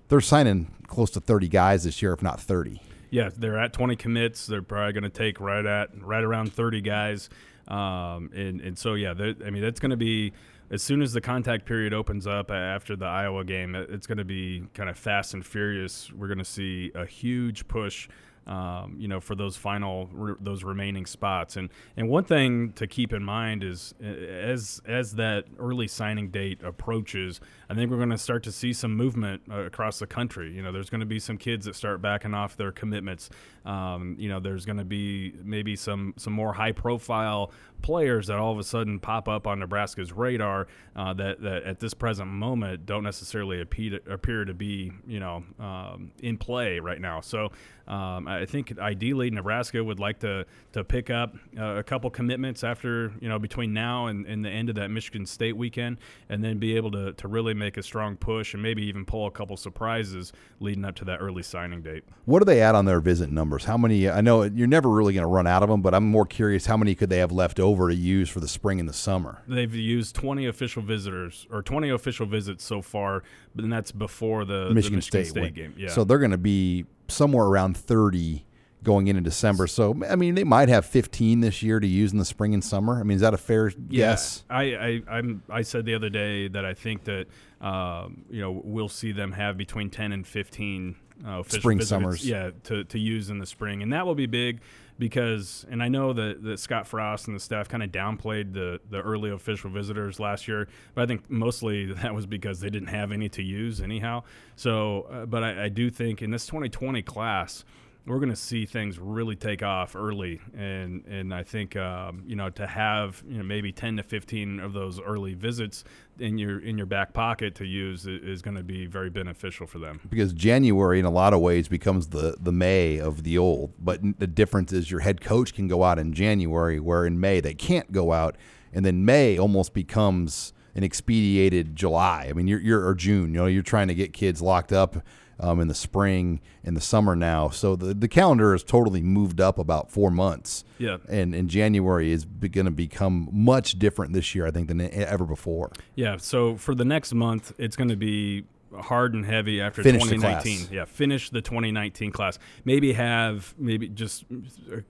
they're 0.08 0.22
signing 0.22 0.72
close 0.88 1.12
to 1.12 1.20
30 1.20 1.48
guys 1.48 1.84
this 1.84 2.02
year, 2.02 2.14
if 2.14 2.22
not 2.22 2.40
30. 2.40 2.82
Yeah, 3.12 3.30
they're 3.36 3.60
at 3.60 3.74
20 3.74 3.96
commits. 3.98 4.48
They're 4.48 4.62
probably 4.62 4.94
going 4.94 5.04
to 5.04 5.10
take 5.10 5.40
right 5.42 5.66
at 5.66 5.90
right 6.02 6.24
around 6.24 6.54
30 6.54 6.80
guys, 6.82 7.30
um, 7.68 8.30
and 8.34 8.62
and 8.62 8.78
so 8.78 8.94
yeah, 8.94 9.14
I 9.46 9.50
mean 9.50 9.62
that's 9.62 9.80
going 9.82 9.92
to 9.92 9.98
be 9.98 10.32
as 10.72 10.82
soon 10.82 11.02
as 11.02 11.12
the 11.12 11.22
contact 11.22 11.66
period 11.66 11.94
opens 11.94 12.26
up 12.26 12.50
after 12.50 12.96
the 12.96 13.06
Iowa 13.06 13.44
game, 13.44 13.76
it's 13.76 14.08
going 14.08 14.18
to 14.18 14.26
be 14.26 14.64
kind 14.74 14.90
of 14.90 14.98
fast 14.98 15.34
and 15.34 15.46
furious. 15.46 16.12
We're 16.14 16.28
going 16.28 16.38
to 16.38 16.46
see 16.46 16.92
a 16.96 17.06
huge 17.06 17.68
push. 17.68 18.08
Um, 18.48 18.96
you 18.98 19.08
know, 19.08 19.20
for 19.20 19.36
those 19.36 19.56
final, 19.56 20.10
those 20.40 20.64
remaining 20.64 21.06
spots, 21.06 21.58
and 21.58 21.70
and 21.96 22.10
one 22.10 22.24
thing 22.24 22.72
to 22.74 22.88
keep 22.88 23.14
in 23.14 23.24
mind 23.24 23.64
is 23.64 23.94
as 24.02 24.82
as 24.88 25.14
that 25.14 25.46
early 25.60 25.88
signing 25.88 26.32
date 26.32 26.64
approaches, 26.64 27.40
I 27.70 27.76
think 27.76 27.92
we're 27.92 27.98
going 27.98 28.10
to 28.10 28.18
start 28.18 28.42
to 28.44 28.52
see 28.52 28.74
some 28.74 28.96
movement 28.96 29.44
uh, 29.50 29.60
across 29.60 30.00
the 30.00 30.08
country. 30.08 30.52
You 30.54 30.64
know, 30.64 30.72
there's 30.72 30.90
going 30.90 31.02
to 31.02 31.06
be 31.06 31.20
some 31.20 31.38
kids 31.38 31.68
that 31.68 31.76
start 31.76 32.02
backing 32.02 32.34
off 32.34 32.58
their 32.58 32.72
commitments. 32.72 33.30
Um, 33.64 34.16
you 34.18 34.28
know, 34.28 34.40
there's 34.40 34.66
going 34.66 34.80
to 34.80 34.86
be 34.86 35.36
maybe 35.44 35.76
some 35.76 36.16
some 36.18 36.34
more 36.34 36.52
high 36.52 36.72
profile 36.72 37.52
players 37.82 38.28
that 38.28 38.38
all 38.38 38.52
of 38.52 38.60
a 38.60 38.64
sudden 38.64 39.00
pop 39.00 39.28
up 39.28 39.48
on 39.48 39.60
Nebraska's 39.60 40.12
radar 40.12 40.68
uh, 40.96 41.14
that 41.14 41.42
that 41.42 41.64
at 41.64 41.80
this 41.80 41.94
present 41.94 42.30
moment 42.30 42.86
don't 42.86 43.04
necessarily 43.04 43.62
appear 43.62 44.00
to, 44.00 44.14
appear 44.14 44.46
to 44.46 44.54
be 44.54 44.92
you 45.08 45.20
know 45.20 45.44
um, 45.60 46.12
in 46.22 46.38
play 46.38 46.80
right 46.80 47.00
now. 47.02 47.22
So. 47.22 47.52
Um, 47.88 48.26
I 48.26 48.46
think 48.46 48.80
ideally 48.80 49.30
Nebraska 49.32 49.84
would 49.84 50.00
like 50.00 50.20
to 50.20 50.46
to 50.72 50.84
pick 50.84 51.10
up 51.10 51.36
uh, 51.60 51.76
a 51.76 51.84
couple 51.84 52.10
commitments 52.10 52.64
after 52.64 53.12
you 53.20 53.28
know 53.28 53.38
between 53.38 53.74
now 53.74 54.06
and, 54.06 54.26
and 54.28 54.46
the 54.46 54.50
end 54.50 54.70
of 54.70 54.76
that 54.76 54.90
Michigan 54.90 55.26
State 55.26 55.58
weekend, 55.58 55.98
and 56.30 56.42
then 56.42 56.58
be 56.58 56.78
able 56.78 56.92
to, 56.92 57.12
to 57.14 57.28
really 57.28 57.54
make 57.54 57.76
a 57.76 57.84
strong 57.84 58.16
push 58.16 58.54
and 58.54 58.64
maybe 58.64 58.84
even 58.84 59.04
pull 59.04 59.28
a 59.28 59.32
couple 59.32 59.58
surprises 59.58 60.32
leading 60.62 60.86
up 60.86 60.96
to 60.96 61.06
that 61.06 61.18
early 61.20 61.44
signing 61.44 61.82
date. 61.82 62.04
What 62.26 62.40
do 62.40 62.46
they 62.46 62.62
add 62.62 62.76
on 62.76 62.86
their 62.86 63.02
visit 63.02 63.30
numbers? 63.30 63.66
How 63.66 63.78
many? 63.78 64.10
I 64.10 64.22
know 64.22 64.44
you're 64.44 64.68
never 64.68 64.90
really 64.90 65.14
going 65.14 65.24
to 65.24 65.28
run 65.28 65.48
out 65.48 65.64
of 65.64 65.68
them, 65.68 65.82
but 65.82 65.94
I'm 65.94 66.06
more 66.06 66.26
curious 66.26 66.68
how 66.68 66.78
many 66.78 66.96
could 66.96 67.10
they 67.10 67.18
have 67.18 67.32
left 67.32 67.60
over 67.60 67.71
to 67.90 67.96
use 67.96 68.30
for 68.30 68.40
the 68.40 68.48
spring 68.48 68.80
and 68.80 68.88
the 68.88 68.94
summer? 68.94 69.42
They've 69.48 69.74
used 69.74 70.16
20 70.16 70.46
official 70.46 70.82
visitors 70.82 71.48
or 71.52 71.62
20 71.62 71.90
official 71.90 72.26
visits 72.26 72.64
so 72.64 72.82
far, 72.82 73.24
but 73.56 73.62
then 73.62 73.70
that's 73.70 73.92
before 73.92 74.46
the 74.46 74.52
the 74.68 74.74
Michigan, 74.74 74.98
Michigan 74.98 75.02
State, 75.02 75.28
State, 75.28 75.54
game. 75.54 75.74
Yeah. 75.78 75.90
So 75.90 76.04
they're 76.04 76.20
going 76.20 76.32
to 76.32 76.38
be 76.38 76.86
somewhere 77.08 77.46
around 77.46 77.78
30 77.78 78.46
going 78.84 79.08
into 79.08 79.22
December. 79.22 79.68
So 79.68 79.96
I 80.10 80.16
mean, 80.16 80.36
they 80.36 80.44
might 80.44 80.70
have 80.70 80.86
15 80.86 81.42
this 81.42 81.62
year 81.62 81.80
to 81.80 81.88
use 81.88 82.12
in 82.12 82.18
the 82.18 82.26
spring 82.26 82.54
and 82.54 82.64
summer. 82.64 83.00
I 83.00 83.04
mean, 83.04 83.16
is 83.16 83.22
that 83.22 83.34
a 83.34 83.38
fair 83.38 83.70
guess? 83.70 84.44
I, 84.50 84.64
I 84.64 85.02
I'm 85.08 85.44
I 85.50 85.62
said 85.62 85.86
the 85.86 85.94
other 85.94 86.10
day 86.10 86.48
that 86.48 86.66
I 86.66 86.74
think 86.74 87.04
that 87.06 87.28
um, 87.62 88.26
you 88.30 88.42
know 88.42 88.62
we'll 88.64 88.90
see 88.90 89.12
them 89.12 89.32
have 89.34 89.58
between 89.58 89.90
10 89.90 90.12
and 90.12 90.26
15 90.26 90.96
uh, 91.26 91.44
Spring, 91.44 91.78
visits, 91.78 91.90
summers. 91.90 92.28
yeah, 92.28 92.52
to, 92.64 92.84
to 92.86 92.98
use 92.98 93.30
in 93.30 93.38
the 93.38 93.46
spring, 93.46 93.84
and 93.84 93.94
that 93.94 94.06
will 94.08 94.16
be 94.16 94.26
big 94.26 94.60
because 95.02 95.66
and 95.68 95.82
I 95.82 95.88
know 95.88 96.14
that, 96.14 96.44
that 96.44 96.60
Scott 96.60 96.86
Frost 96.86 97.26
and 97.26 97.36
the 97.36 97.40
staff 97.40 97.68
kind 97.68 97.82
of 97.82 97.92
downplayed 97.92 98.54
the 98.54 98.80
the 98.88 99.02
early 99.02 99.32
official 99.32 99.72
visitors 99.72 100.20
last 100.20 100.48
year, 100.48 100.68
but 100.94 101.02
I 101.02 101.08
think 101.08 101.28
mostly 101.28 101.86
that 101.94 102.14
was 102.14 102.28
because 102.28 102.60
they 102.60 102.70
didn't 102.70 102.90
have 102.90 103.12
any 103.12 103.28
to 103.30 103.42
use 103.42 103.82
anyhow. 103.82 104.22
So, 104.56 105.08
uh, 105.12 105.26
but 105.26 105.44
I, 105.44 105.66
I 105.66 105.70
do 105.70 105.90
think 105.90 106.22
in 106.22 106.30
this 106.30 106.46
2020 106.46 107.02
class 107.02 107.66
we're 108.06 108.18
going 108.18 108.30
to 108.30 108.36
see 108.36 108.66
things 108.66 108.98
really 108.98 109.36
take 109.36 109.62
off 109.62 109.96
early, 109.96 110.42
and 110.58 111.06
and 111.06 111.34
I 111.34 111.44
think 111.44 111.76
um, 111.76 112.24
you 112.26 112.36
know 112.36 112.50
to 112.52 112.66
have 112.66 113.24
you 113.28 113.38
know 113.38 113.44
maybe 113.44 113.72
ten 113.72 113.98
to 113.98 114.04
fifteen 114.04 114.60
of 114.60 114.74
those 114.74 115.00
early 115.00 115.36
visits 115.36 115.84
in 116.20 116.38
your 116.38 116.60
in 116.60 116.78
your 116.78 116.88
back 116.88 117.14
pocket 117.14 117.54
to 117.56 117.66
use 117.66 118.08
is 118.08 118.42
going 118.42 118.58
to 118.58 118.64
be 118.64 118.88
very 118.88 119.12
beneficial 119.12 119.68
for 119.68 119.78
them. 119.78 120.00
Because 120.10 120.34
January, 120.34 121.00
in 121.00 121.06
a 121.06 121.12
lot 121.12 121.34
of 121.34 121.42
ways, 121.42 121.68
becomes 121.68 122.08
the 122.08 122.36
the 122.40 122.52
May 122.52 123.00
of 123.00 123.24
the 123.24 123.38
old. 123.38 123.74
But 123.80 124.02
the 124.20 124.28
difference 124.28 124.74
is 124.74 124.90
your 124.90 125.02
head 125.02 125.22
coach 125.22 125.54
can 125.54 125.68
go 125.68 125.84
out 125.84 126.00
in 126.00 126.14
January, 126.14 126.80
where 126.80 127.06
in 127.06 127.20
May 127.20 127.40
they 127.40 127.54
can't 127.54 127.92
go 127.92 128.14
out, 128.14 128.36
and 128.74 128.84
then 128.84 129.06
May 129.06 129.38
almost 129.38 129.76
becomes 129.76 130.54
an 130.74 130.84
expedited 130.84 131.76
July. 131.76 132.28
I 132.30 132.34
mean, 132.34 132.48
you're, 132.48 132.62
you're 132.62 132.88
or 132.88 132.96
June. 132.96 133.34
You 133.34 133.42
know, 133.42 133.46
you're 133.46 133.62
trying 133.62 133.90
to 133.90 133.96
get 133.96 134.14
kids 134.14 134.42
locked 134.42 134.72
up 134.72 135.06
um, 135.42 135.60
in 135.60 135.68
the 135.68 135.74
spring 135.74 136.40
in 136.64 136.76
the 136.76 136.82
summer 136.82 137.16
now. 137.16 137.50
So 137.50 137.76
the 137.76 137.94
the 137.94 138.08
calendar 138.08 138.54
has 138.54 138.64
totally 138.64 139.02
moved 139.02 139.42
up 139.42 139.58
about 139.58 139.92
four 139.92 140.12
months. 140.12 140.64
Yeah. 140.78 140.98
and 141.10 141.36
and 141.36 141.50
January 141.50 142.12
is 142.12 142.26
going 142.26 142.66
to 142.66 142.72
become 142.72 143.28
much 143.32 143.78
different 143.78 144.14
this 144.14 144.34
year, 144.34 144.48
I 144.48 144.52
think, 144.52 144.68
than 144.68 144.82
ever 144.82 145.26
before. 145.26 145.72
Yeah. 145.96 146.18
So 146.18 146.56
for 146.56 146.74
the 146.74 146.86
next 146.86 147.14
month, 147.14 147.54
it's 147.58 147.76
going 147.76 147.90
to 147.90 147.96
be 147.96 148.46
hard 148.80 149.14
and 149.14 149.26
heavy 149.26 149.62
after 149.62 149.84
Finish 149.84 150.04
2019. 150.04 150.70
Yeah, 150.72 150.86
finish 150.86 151.30
the 151.30 151.42
2019 151.42 152.12
class. 152.12 152.40
Maybe 152.64 152.94
have 152.94 153.54
maybe 153.58 153.90
just 153.90 154.26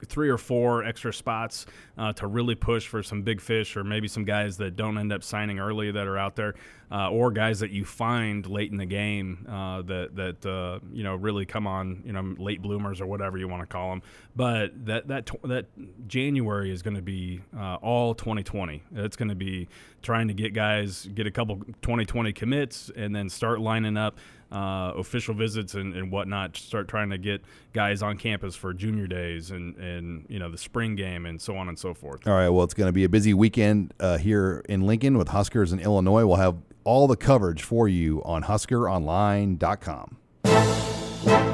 three 0.05 0.29
or 0.29 0.37
four 0.37 0.83
extra 0.83 1.13
spots 1.13 1.65
uh, 1.97 2.13
to 2.13 2.27
really 2.27 2.55
push 2.55 2.87
for 2.87 3.01
some 3.01 3.23
big 3.23 3.41
fish, 3.41 3.75
or 3.75 3.83
maybe 3.83 4.07
some 4.07 4.23
guys 4.23 4.57
that 4.57 4.75
don't 4.75 4.97
end 4.97 5.11
up 5.11 5.23
signing 5.23 5.59
early 5.59 5.91
that 5.91 6.07
are 6.07 6.17
out 6.17 6.35
there, 6.35 6.55
uh, 6.91 7.09
or 7.09 7.31
guys 7.31 7.61
that 7.61 7.71
you 7.71 7.85
find 7.85 8.45
late 8.45 8.71
in 8.71 8.77
the 8.77 8.85
game 8.85 9.47
uh, 9.49 9.81
that 9.83 10.15
that 10.15 10.45
uh, 10.45 10.79
you 10.91 11.03
know 11.03 11.15
really 11.15 11.45
come 11.45 11.65
on, 11.65 12.03
you 12.05 12.11
know, 12.11 12.35
late 12.37 12.61
bloomers 12.61 12.99
or 12.99 13.05
whatever 13.05 13.37
you 13.37 13.47
want 13.47 13.61
to 13.61 13.67
call 13.67 13.89
them. 13.91 14.01
But 14.35 14.85
that 14.85 15.07
that 15.07 15.25
tw- 15.25 15.41
that 15.43 15.67
January 16.07 16.71
is 16.71 16.81
going 16.81 16.95
to 16.95 17.01
be 17.01 17.41
uh, 17.57 17.75
all 17.75 18.13
2020. 18.13 18.83
It's 18.95 19.15
going 19.15 19.29
to 19.29 19.35
be 19.35 19.69
trying 20.01 20.27
to 20.27 20.33
get 20.33 20.53
guys 20.53 21.07
get 21.13 21.27
a 21.27 21.31
couple 21.31 21.57
2020 21.81 22.33
commits 22.33 22.91
and 22.95 23.15
then 23.15 23.29
start 23.29 23.61
lining 23.61 23.95
up 23.95 24.17
uh, 24.51 24.93
official 24.95 25.33
visits 25.33 25.73
and, 25.73 25.93
and 25.95 26.11
whatnot. 26.11 26.57
Start 26.57 26.87
trying 26.87 27.09
to 27.09 27.17
get 27.17 27.41
guys 27.73 28.01
on 28.01 28.17
campus 28.17 28.55
for 28.55 28.73
junior 28.73 29.07
days 29.07 29.51
and 29.51 29.75
and 29.77 30.25
you 30.29 30.39
know 30.39 30.49
the 30.49 30.57
spring 30.57 30.95
game 30.95 31.25
and 31.25 31.41
so 31.41 31.55
on 31.57 31.69
and 31.69 31.77
so 31.77 31.93
forth. 31.93 32.27
All 32.27 32.33
right. 32.33 32.49
Well, 32.49 32.63
it's 32.63 32.73
going 32.73 32.89
to 32.89 32.93
be 32.93 33.03
a 33.03 33.09
busy 33.09 33.33
weekend 33.33 33.93
uh, 33.99 34.17
here 34.17 34.63
in 34.67 34.81
Lincoln 34.81 35.17
with 35.17 35.29
Huskers 35.29 35.71
in 35.71 35.79
Illinois. 35.79 36.25
We'll 36.25 36.37
have 36.37 36.57
all 36.83 37.07
the 37.07 37.17
coverage 37.17 37.63
for 37.63 37.87
you 37.87 38.21
on 38.23 38.43
HuskerOnline.com. 38.43 40.17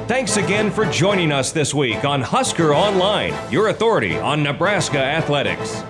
Thanks 0.08 0.38
again 0.38 0.70
for 0.70 0.86
joining 0.86 1.32
us 1.32 1.52
this 1.52 1.74
week 1.74 2.04
on 2.04 2.22
Husker 2.22 2.74
Online, 2.74 3.34
your 3.52 3.68
authority 3.68 4.16
on 4.16 4.42
Nebraska 4.42 4.98
athletics. 4.98 5.82